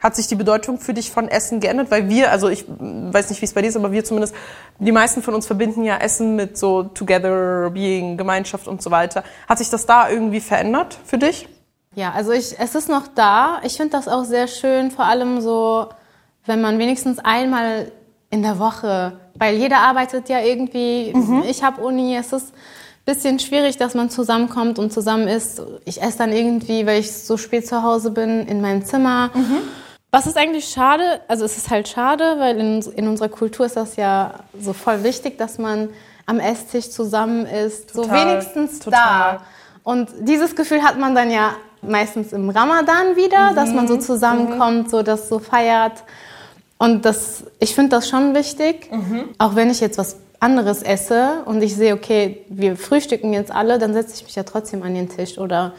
hat 0.00 0.14
sich 0.14 0.26
die 0.26 0.34
Bedeutung 0.34 0.78
für 0.78 0.92
dich 0.92 1.10
von 1.10 1.28
Essen 1.28 1.60
geändert? 1.60 1.90
Weil 1.90 2.08
wir, 2.08 2.30
also 2.30 2.48
ich 2.48 2.64
weiß 2.68 3.30
nicht, 3.30 3.40
wie 3.40 3.46
es 3.46 3.54
bei 3.54 3.62
dir 3.62 3.68
ist, 3.68 3.76
aber 3.76 3.92
wir 3.92 4.04
zumindest, 4.04 4.34
die 4.78 4.92
meisten 4.92 5.22
von 5.22 5.34
uns 5.34 5.46
verbinden 5.46 5.84
ja 5.84 5.96
Essen 5.96 6.36
mit 6.36 6.58
so 6.58 6.82
Together, 6.82 7.70
Being, 7.70 8.16
Gemeinschaft 8.16 8.68
und 8.68 8.82
so 8.82 8.90
weiter. 8.90 9.24
Hat 9.48 9.58
sich 9.58 9.70
das 9.70 9.86
da 9.86 10.10
irgendwie 10.10 10.40
verändert 10.40 10.98
für 11.04 11.18
dich? 11.18 11.48
Ja, 11.94 12.12
also 12.12 12.32
ich, 12.32 12.58
es 12.58 12.74
ist 12.74 12.90
noch 12.90 13.06
da. 13.14 13.60
Ich 13.64 13.78
finde 13.78 13.92
das 13.92 14.06
auch 14.06 14.24
sehr 14.24 14.48
schön, 14.48 14.90
vor 14.90 15.06
allem 15.06 15.40
so, 15.40 15.86
wenn 16.44 16.60
man 16.60 16.78
wenigstens 16.78 17.18
einmal 17.18 17.90
in 18.28 18.42
der 18.42 18.58
Woche, 18.58 19.18
weil 19.34 19.56
jeder 19.56 19.78
arbeitet 19.78 20.28
ja 20.28 20.40
irgendwie. 20.40 21.12
Mhm. 21.14 21.44
Ich 21.48 21.62
habe 21.62 21.80
Uni, 21.80 22.14
es 22.14 22.34
ist 22.34 22.52
ein 22.52 23.14
bisschen 23.14 23.38
schwierig, 23.38 23.78
dass 23.78 23.94
man 23.94 24.10
zusammenkommt 24.10 24.78
und 24.78 24.92
zusammen 24.92 25.26
isst. 25.26 25.62
Ich 25.86 26.02
esse 26.02 26.18
dann 26.18 26.32
irgendwie, 26.32 26.86
weil 26.86 27.00
ich 27.00 27.12
so 27.12 27.38
spät 27.38 27.66
zu 27.66 27.82
Hause 27.82 28.10
bin, 28.10 28.46
in 28.46 28.60
meinem 28.60 28.84
Zimmer. 28.84 29.30
Mhm. 29.32 29.58
Was 30.16 30.26
ist 30.26 30.38
eigentlich 30.38 30.66
schade? 30.66 31.20
Also 31.28 31.44
es 31.44 31.58
ist 31.58 31.68
halt 31.68 31.88
schade, 31.88 32.36
weil 32.38 32.56
in, 32.56 32.80
in 32.80 33.06
unserer 33.06 33.28
Kultur 33.28 33.66
ist 33.66 33.76
das 33.76 33.96
ja 33.96 34.32
so 34.58 34.72
voll 34.72 35.04
wichtig, 35.04 35.36
dass 35.36 35.58
man 35.58 35.90
am 36.24 36.40
Esstisch 36.40 36.88
zusammen 36.88 37.44
ist. 37.44 37.92
Total, 37.92 38.04
so 38.04 38.14
wenigstens 38.14 38.78
total. 38.78 39.00
da. 39.34 39.42
Und 39.82 40.08
dieses 40.20 40.56
Gefühl 40.56 40.82
hat 40.82 40.98
man 40.98 41.14
dann 41.14 41.30
ja 41.30 41.56
meistens 41.82 42.32
im 42.32 42.48
Ramadan 42.48 43.16
wieder, 43.16 43.50
mhm. 43.50 43.56
dass 43.56 43.74
man 43.74 43.86
so 43.86 43.98
zusammenkommt, 43.98 44.86
mhm. 44.86 44.88
so 44.88 45.02
das 45.02 45.28
so 45.28 45.38
feiert. 45.38 46.02
Und 46.78 47.04
das, 47.04 47.44
ich 47.60 47.74
finde 47.74 47.90
das 47.90 48.08
schon 48.08 48.34
wichtig, 48.34 48.90
mhm. 48.90 49.28
auch 49.36 49.54
wenn 49.54 49.68
ich 49.68 49.80
jetzt 49.80 49.98
was 49.98 50.16
anderes 50.40 50.82
esse 50.82 51.42
und 51.44 51.60
ich 51.60 51.76
sehe, 51.76 51.92
okay, 51.92 52.42
wir 52.48 52.78
frühstücken 52.78 53.34
jetzt 53.34 53.52
alle, 53.52 53.78
dann 53.78 53.92
setze 53.92 54.14
ich 54.14 54.22
mich 54.24 54.34
ja 54.34 54.44
trotzdem 54.44 54.82
an 54.82 54.94
den 54.94 55.10
Tisch. 55.10 55.36
Oder 55.36 55.74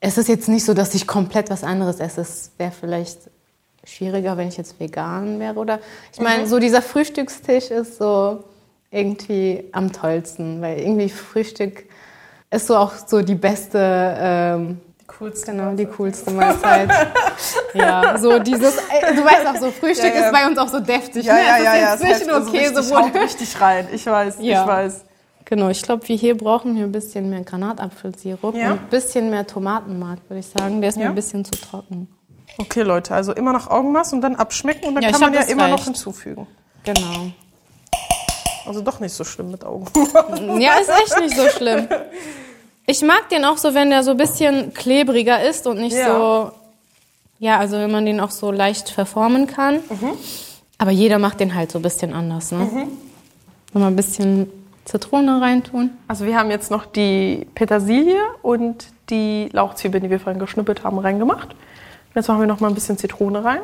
es 0.00 0.18
ist 0.18 0.28
jetzt 0.28 0.48
nicht 0.48 0.64
so, 0.64 0.74
dass 0.74 0.94
ich 0.94 1.06
komplett 1.06 1.50
was 1.50 1.64
anderes 1.64 2.00
esse. 2.00 2.20
Es 2.20 2.52
wäre 2.56 2.72
vielleicht 2.72 3.18
schwieriger, 3.84 4.36
wenn 4.36 4.48
ich 4.48 4.56
jetzt 4.56 4.78
vegan 4.78 5.40
wäre. 5.40 5.54
Oder 5.54 5.80
ich 6.12 6.20
meine, 6.20 6.44
mhm. 6.44 6.46
so 6.46 6.58
dieser 6.58 6.82
Frühstückstisch 6.82 7.70
ist 7.70 7.98
so 7.98 8.44
irgendwie 8.90 9.64
am 9.72 9.92
tollsten, 9.92 10.60
weil 10.60 10.78
irgendwie 10.78 11.08
Frühstück 11.08 11.84
ist 12.50 12.66
so 12.66 12.76
auch 12.76 12.92
so 13.06 13.22
die 13.22 13.34
beste 13.34 14.16
ähm, 14.18 14.80
coolste 15.06 15.52
genau, 15.52 15.74
die 15.74 15.86
coolste 15.86 16.30
Mahlzeit. 16.30 16.88
ja, 17.74 18.16
so 18.18 18.38
dieses, 18.38 18.76
äh, 18.76 19.14
du 19.14 19.24
weißt 19.24 19.46
auch 19.46 19.56
so, 19.56 19.70
Frühstück 19.70 20.14
ja, 20.14 20.20
ja. 20.20 20.26
ist 20.26 20.32
bei 20.32 20.46
uns 20.46 20.58
auch 20.58 20.68
so 20.68 20.80
deftig. 20.80 21.26
Ja, 21.26 21.34
ne? 21.34 21.40
ja, 21.40 21.58
ja, 21.58 21.76
ja. 21.76 21.96
Zwischen 21.96 22.30
und 22.30 22.52
Käse 22.52 22.82
so 22.82 22.96
richtig, 22.96 23.22
richtig 23.22 23.60
rein. 23.60 23.88
Ich 23.92 24.06
weiß, 24.06 24.36
ja. 24.40 24.62
ich 24.62 24.68
weiß. 24.68 25.04
Genau, 25.48 25.70
ich 25.70 25.80
glaube, 25.80 26.06
wir 26.06 26.16
hier 26.16 26.36
brauchen 26.36 26.76
wir 26.76 26.84
ein 26.84 26.92
bisschen 26.92 27.30
mehr 27.30 27.40
Granatapfelsirup 27.40 28.54
ja. 28.54 28.72
und 28.72 28.80
ein 28.80 28.88
bisschen 28.90 29.30
mehr 29.30 29.46
Tomatenmark, 29.46 30.18
würde 30.28 30.40
ich 30.40 30.46
sagen. 30.46 30.82
Der 30.82 30.90
ist 30.90 30.98
mir 30.98 31.06
ein 31.06 31.14
bisschen 31.14 31.42
zu 31.42 31.52
trocken. 31.52 32.06
Okay, 32.58 32.82
Leute, 32.82 33.14
also 33.14 33.32
immer 33.32 33.54
noch 33.54 33.70
Augenmaß 33.70 34.12
und 34.12 34.20
dann 34.20 34.36
abschmecken 34.36 34.88
und 34.88 34.96
dann 34.96 35.10
kann 35.10 35.22
man 35.22 35.32
ja 35.32 35.40
immer 35.44 35.62
reicht. 35.62 35.78
noch 35.78 35.84
hinzufügen. 35.84 36.46
Genau. 36.84 37.30
Also 38.66 38.82
doch 38.82 39.00
nicht 39.00 39.14
so 39.14 39.24
schlimm 39.24 39.50
mit 39.50 39.64
Augen. 39.64 39.86
ja, 40.60 40.74
ist 40.74 40.90
echt 40.90 41.18
nicht 41.18 41.34
so 41.34 41.48
schlimm. 41.48 41.88
Ich 42.86 43.00
mag 43.00 43.30
den 43.30 43.46
auch 43.46 43.56
so, 43.56 43.72
wenn 43.72 43.88
der 43.88 44.02
so 44.02 44.10
ein 44.10 44.18
bisschen 44.18 44.74
klebriger 44.74 45.42
ist 45.42 45.66
und 45.66 45.78
nicht 45.78 45.96
ja. 45.96 46.14
so. 46.14 46.52
Ja, 47.38 47.58
also 47.58 47.78
wenn 47.78 47.90
man 47.90 48.04
den 48.04 48.20
auch 48.20 48.32
so 48.32 48.52
leicht 48.52 48.90
verformen 48.90 49.46
kann. 49.46 49.76
Mhm. 49.76 50.10
Aber 50.76 50.90
jeder 50.90 51.18
macht 51.18 51.40
den 51.40 51.54
halt 51.54 51.72
so 51.72 51.78
ein 51.78 51.82
bisschen 51.82 52.12
anders, 52.12 52.52
ne? 52.52 52.58
Mhm. 52.58 52.88
Wenn 53.72 53.82
ein 53.82 53.96
bisschen 53.96 54.50
Zitrone 54.88 55.42
reintun. 55.42 55.90
Also 56.08 56.24
wir 56.24 56.38
haben 56.38 56.50
jetzt 56.50 56.70
noch 56.70 56.86
die 56.86 57.46
Petersilie 57.54 58.22
und 58.40 58.86
die 59.10 59.50
Lauchzwiebeln, 59.52 60.02
die 60.02 60.08
wir 60.08 60.18
vorhin 60.18 60.40
geschnippelt 60.40 60.82
haben, 60.82 60.98
reingemacht. 60.98 61.54
Jetzt 62.14 62.26
machen 62.28 62.40
wir 62.40 62.46
noch 62.46 62.60
mal 62.60 62.68
ein 62.68 62.74
bisschen 62.74 62.96
Zitrone 62.96 63.44
rein. 63.44 63.60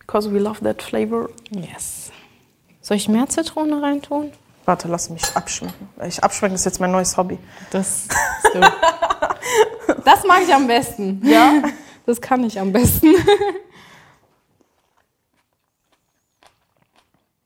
Because 0.00 0.32
we 0.34 0.40
love 0.40 0.64
that 0.64 0.82
flavor. 0.82 1.28
Yes. 1.50 2.10
Soll 2.80 2.96
ich 2.96 3.08
mehr 3.08 3.28
Zitrone 3.28 3.80
reintun? 3.80 4.32
Warte, 4.64 4.88
lass 4.88 5.10
mich 5.10 5.22
abschmecken. 5.36 5.88
Ich 6.04 6.24
abschmecken 6.24 6.56
ist 6.56 6.64
jetzt 6.64 6.80
mein 6.80 6.90
neues 6.90 7.16
Hobby. 7.16 7.38
Das, 7.70 8.08
das 10.04 10.24
mag 10.26 10.40
ich 10.44 10.52
am 10.52 10.66
besten. 10.66 11.22
Ja? 11.24 11.62
Das 12.04 12.20
kann 12.20 12.42
ich 12.42 12.58
am 12.58 12.72
besten. 12.72 13.14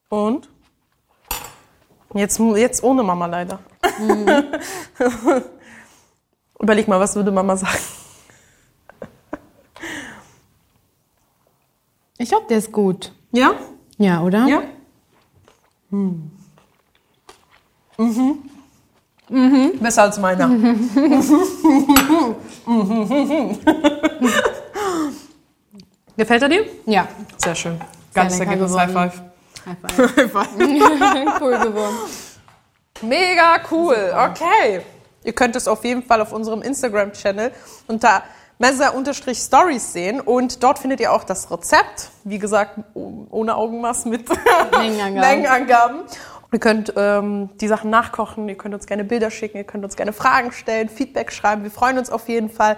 Und? 0.08 0.48
Jetzt, 2.14 2.38
jetzt 2.38 2.82
ohne 2.82 3.02
Mama 3.02 3.26
leider. 3.26 3.58
Mhm. 3.98 4.26
Überleg 6.60 6.86
mal, 6.88 7.00
was 7.00 7.14
würde 7.16 7.30
Mama 7.32 7.56
sagen? 7.56 7.78
Ich 12.16 12.28
glaube, 12.28 12.46
der 12.48 12.58
ist 12.58 12.70
gut. 12.72 13.12
Ja? 13.32 13.54
Ja, 13.98 14.22
oder? 14.22 14.46
Ja. 14.46 14.62
Hm. 15.90 16.30
Mhm. 17.98 18.38
Mhm. 19.28 19.78
Besser 19.80 20.02
als 20.04 20.18
meiner. 20.18 20.48
Gefällt 26.16 26.42
er 26.42 26.48
dir? 26.48 26.64
Ja. 26.86 27.08
Sehr 27.38 27.54
schön. 27.54 27.80
Ganz 28.12 28.38
Ergebnis. 28.38 28.76
High 28.76 28.92
Five. 28.92 29.22
High 29.66 29.76
Five. 30.30 31.40
cool 31.40 31.58
geworden. 31.58 31.96
Mega 33.02 33.56
cool. 33.70 34.12
Okay. 34.30 34.82
Ihr 35.24 35.32
könnt 35.32 35.56
es 35.56 35.66
auf 35.66 35.84
jeden 35.84 36.02
Fall 36.02 36.20
auf 36.20 36.32
unserem 36.32 36.62
Instagram-Channel 36.62 37.50
unter 37.86 38.22
Messer-Stories 38.58 39.92
sehen 39.92 40.20
und 40.20 40.62
dort 40.62 40.78
findet 40.78 41.00
ihr 41.00 41.12
auch 41.12 41.24
das 41.24 41.50
Rezept. 41.50 42.10
Wie 42.24 42.38
gesagt, 42.38 42.78
ohne 42.94 43.56
Augenmaß 43.56 44.04
mit 44.04 44.28
Mengenangaben. 44.70 45.20
Mengenangaben. 45.20 46.00
Ihr 46.52 46.60
könnt 46.60 46.92
ähm, 46.96 47.50
die 47.60 47.66
Sachen 47.66 47.90
nachkochen, 47.90 48.48
ihr 48.48 48.56
könnt 48.56 48.74
uns 48.74 48.86
gerne 48.86 49.02
Bilder 49.02 49.32
schicken, 49.32 49.56
ihr 49.56 49.64
könnt 49.64 49.84
uns 49.84 49.96
gerne 49.96 50.12
Fragen 50.12 50.52
stellen, 50.52 50.88
Feedback 50.88 51.32
schreiben. 51.32 51.64
Wir 51.64 51.70
freuen 51.72 51.98
uns 51.98 52.10
auf 52.10 52.28
jeden 52.28 52.48
Fall. 52.48 52.76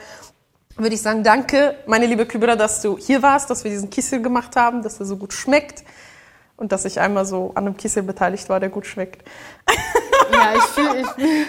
Würde 0.76 0.94
ich 0.94 1.02
sagen, 1.02 1.22
danke, 1.24 1.76
meine 1.86 2.06
liebe 2.06 2.24
Kübra, 2.24 2.56
dass 2.56 2.80
du 2.80 2.96
hier 2.96 3.22
warst, 3.22 3.50
dass 3.50 3.64
wir 3.64 3.70
diesen 3.70 3.90
Kissel 3.90 4.22
gemacht 4.22 4.56
haben, 4.56 4.82
dass 4.82 4.98
er 4.98 5.04
so 5.04 5.16
gut 5.18 5.34
schmeckt 5.34 5.84
und 6.56 6.72
dass 6.72 6.84
ich 6.84 7.00
einmal 7.00 7.24
so 7.24 7.52
an 7.54 7.66
einem 7.66 7.76
Kissel 7.76 8.02
beteiligt 8.02 8.48
war, 8.48 8.60
der 8.60 8.68
gut 8.68 8.86
schmeckt. 8.86 9.26
Ja, 10.32 10.54
ich 10.56 10.62
fühle. 10.62 11.00
Ich 11.00 11.08
fühl. 11.08 11.46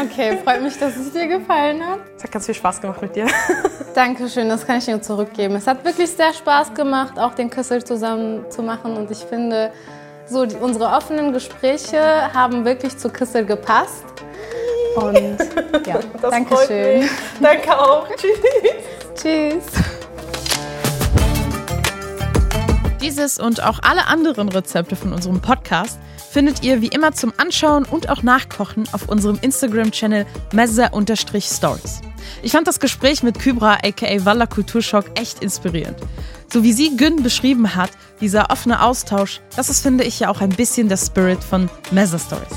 Okay, 0.00 0.38
freut 0.44 0.62
mich, 0.62 0.78
dass 0.78 0.96
es 0.96 1.12
dir 1.12 1.26
gefallen 1.26 1.84
hat. 1.86 2.00
Es 2.16 2.24
hat 2.24 2.30
ganz 2.30 2.46
viel 2.46 2.54
Spaß 2.54 2.80
gemacht 2.80 3.00
mit 3.00 3.16
dir. 3.16 3.26
Dankeschön, 3.94 4.48
das 4.48 4.66
kann 4.66 4.78
ich 4.78 4.84
dir 4.84 5.00
zurückgeben. 5.00 5.56
Es 5.56 5.66
hat 5.66 5.84
wirklich 5.84 6.10
sehr 6.10 6.32
Spaß 6.32 6.74
gemacht, 6.74 7.18
auch 7.18 7.34
den 7.34 7.48
Küssel 7.50 7.82
zusammen 7.82 8.50
zu 8.50 8.62
machen 8.62 8.96
und 8.96 9.10
ich 9.10 9.24
finde, 9.24 9.72
so, 10.26 10.44
die, 10.44 10.56
unsere 10.56 10.90
offenen 10.90 11.32
Gespräche 11.32 12.32
haben 12.34 12.64
wirklich 12.64 12.96
zu 12.98 13.08
Kissel 13.08 13.46
gepasst. 13.46 14.04
Und 14.96 15.38
ja, 15.86 16.00
danke 16.20 16.56
schön. 16.66 17.08
Danke 17.40 17.78
auch. 17.78 18.06
Tschüss. 18.16 18.40
Tschüss. 19.14 19.97
Dieses 23.00 23.38
und 23.38 23.62
auch 23.62 23.78
alle 23.82 24.06
anderen 24.08 24.48
Rezepte 24.48 24.96
von 24.96 25.12
unserem 25.12 25.40
Podcast 25.40 25.98
findet 26.30 26.64
ihr 26.64 26.82
wie 26.82 26.88
immer 26.88 27.12
zum 27.12 27.32
Anschauen 27.36 27.84
und 27.84 28.08
auch 28.10 28.22
Nachkochen 28.22 28.84
auf 28.92 29.08
unserem 29.08 29.38
Instagram-Channel 29.40 30.26
messer-stories. 30.52 32.00
Ich 32.42 32.52
fand 32.52 32.66
das 32.66 32.80
Gespräch 32.80 33.22
mit 33.22 33.38
Kybra 33.38 33.78
aka 33.84 34.24
Walla 34.24 34.46
Kulturschock 34.46 35.06
echt 35.14 35.42
inspirierend. 35.42 35.96
So 36.52 36.62
wie 36.64 36.72
sie 36.72 36.96
Gün 36.96 37.22
beschrieben 37.22 37.76
hat, 37.76 37.90
dieser 38.20 38.50
offene 38.50 38.82
Austausch, 38.82 39.40
das 39.54 39.68
ist, 39.68 39.80
finde 39.80 40.04
ich, 40.04 40.18
ja 40.20 40.28
auch 40.28 40.40
ein 40.40 40.50
bisschen 40.50 40.88
der 40.88 40.96
Spirit 40.96 41.42
von 41.42 41.70
Messer 41.92 42.18
Stories. 42.18 42.56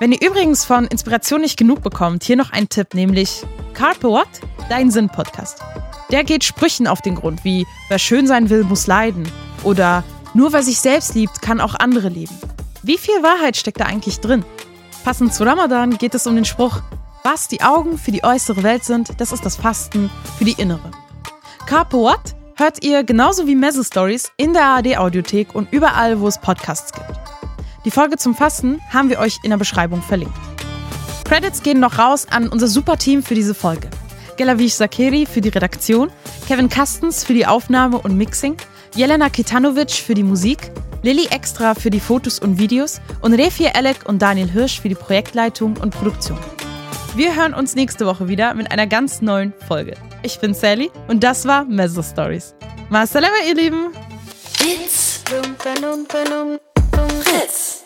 Wenn 0.00 0.12
ihr 0.12 0.20
übrigens 0.20 0.64
von 0.64 0.86
Inspiration 0.86 1.40
nicht 1.40 1.56
genug 1.56 1.82
bekommt, 1.82 2.24
hier 2.24 2.36
noch 2.36 2.52
ein 2.52 2.68
Tipp, 2.68 2.94
nämlich 2.94 3.42
Carpe 3.72 4.08
What? 4.08 4.28
Dein 4.68 4.90
Sinn-Podcast. 4.90 5.60
Der 6.10 6.24
geht 6.24 6.44
Sprüchen 6.44 6.86
auf 6.86 7.00
den 7.00 7.14
Grund, 7.14 7.44
wie 7.44 7.66
wer 7.88 7.98
schön 7.98 8.26
sein 8.26 8.50
will, 8.50 8.64
muss 8.64 8.86
leiden. 8.86 9.26
Oder 9.64 10.04
nur 10.34 10.52
wer 10.52 10.62
sich 10.62 10.80
selbst 10.80 11.14
liebt, 11.14 11.42
kann 11.42 11.60
auch 11.60 11.74
andere 11.74 12.08
lieben. 12.08 12.34
Wie 12.82 12.98
viel 12.98 13.22
Wahrheit 13.22 13.56
steckt 13.56 13.80
da 13.80 13.84
eigentlich 13.84 14.20
drin? 14.20 14.44
Passend 15.04 15.34
zu 15.34 15.44
Ramadan 15.44 15.98
geht 15.98 16.14
es 16.14 16.26
um 16.26 16.34
den 16.34 16.44
Spruch, 16.44 16.80
was 17.24 17.48
die 17.48 17.62
Augen 17.62 17.98
für 17.98 18.10
die 18.10 18.24
äußere 18.24 18.62
Welt 18.62 18.84
sind, 18.84 19.20
das 19.20 19.32
ist 19.32 19.44
das 19.44 19.56
Fasten 19.56 20.10
für 20.38 20.44
die 20.44 20.60
innere. 20.60 20.90
Carpe 21.66 21.96
What? 21.96 22.34
hört 22.56 22.84
ihr 22.84 23.04
genauso 23.04 23.46
wie 23.46 23.54
Messe 23.54 23.84
Stories 23.84 24.30
in 24.36 24.52
der 24.52 24.64
ARD 24.64 24.98
Audiothek 24.98 25.54
und 25.54 25.72
überall, 25.72 26.20
wo 26.20 26.28
es 26.28 26.38
Podcasts 26.38 26.92
gibt. 26.92 27.06
Die 27.84 27.90
Folge 27.90 28.16
zum 28.16 28.34
Fasten 28.34 28.80
haben 28.92 29.08
wir 29.08 29.18
euch 29.18 29.38
in 29.42 29.50
der 29.50 29.56
Beschreibung 29.56 30.02
verlinkt. 30.02 30.34
Credits 31.24 31.62
gehen 31.62 31.80
noch 31.80 31.98
raus 31.98 32.26
an 32.30 32.48
unser 32.48 32.68
super 32.68 32.96
Team 32.96 33.22
für 33.22 33.34
diese 33.34 33.54
Folge. 33.54 33.88
Gelavish 34.36 34.74
Sakeri 34.74 35.26
für 35.26 35.40
die 35.40 35.48
Redaktion, 35.48 36.10
Kevin 36.46 36.68
Kastens 36.68 37.24
für 37.24 37.34
die 37.34 37.46
Aufnahme 37.46 37.98
und 37.98 38.16
Mixing, 38.16 38.56
Jelena 38.94 39.30
Kitanovic 39.30 39.90
für 39.90 40.12
die 40.12 40.22
Musik, 40.22 40.70
Lilly 41.02 41.26
Extra 41.30 41.74
für 41.74 41.88
die 41.88 41.98
Fotos 41.98 42.38
und 42.38 42.58
Videos 42.58 43.00
und 43.22 43.32
Refie 43.32 43.70
Elek 43.74 44.06
und 44.06 44.20
Daniel 44.20 44.50
Hirsch 44.50 44.80
für 44.80 44.90
die 44.90 44.94
Projektleitung 44.94 45.78
und 45.78 45.94
Produktion. 45.94 46.38
Wir 47.16 47.34
hören 47.34 47.54
uns 47.54 47.74
nächste 47.74 48.04
Woche 48.04 48.28
wieder 48.28 48.52
mit 48.52 48.70
einer 48.70 48.86
ganz 48.86 49.22
neuen 49.22 49.54
Folge. 49.66 49.94
Ich 50.22 50.38
bin 50.40 50.52
Sally 50.52 50.90
und 51.08 51.24
das 51.24 51.46
war 51.46 51.64
Mezzo 51.64 52.02
Stories. 52.02 52.54
Masalama, 52.90 53.34
ihr 53.48 53.54
Lieben. 53.54 53.92
It's 54.60 55.22
Fritz. 57.22 57.84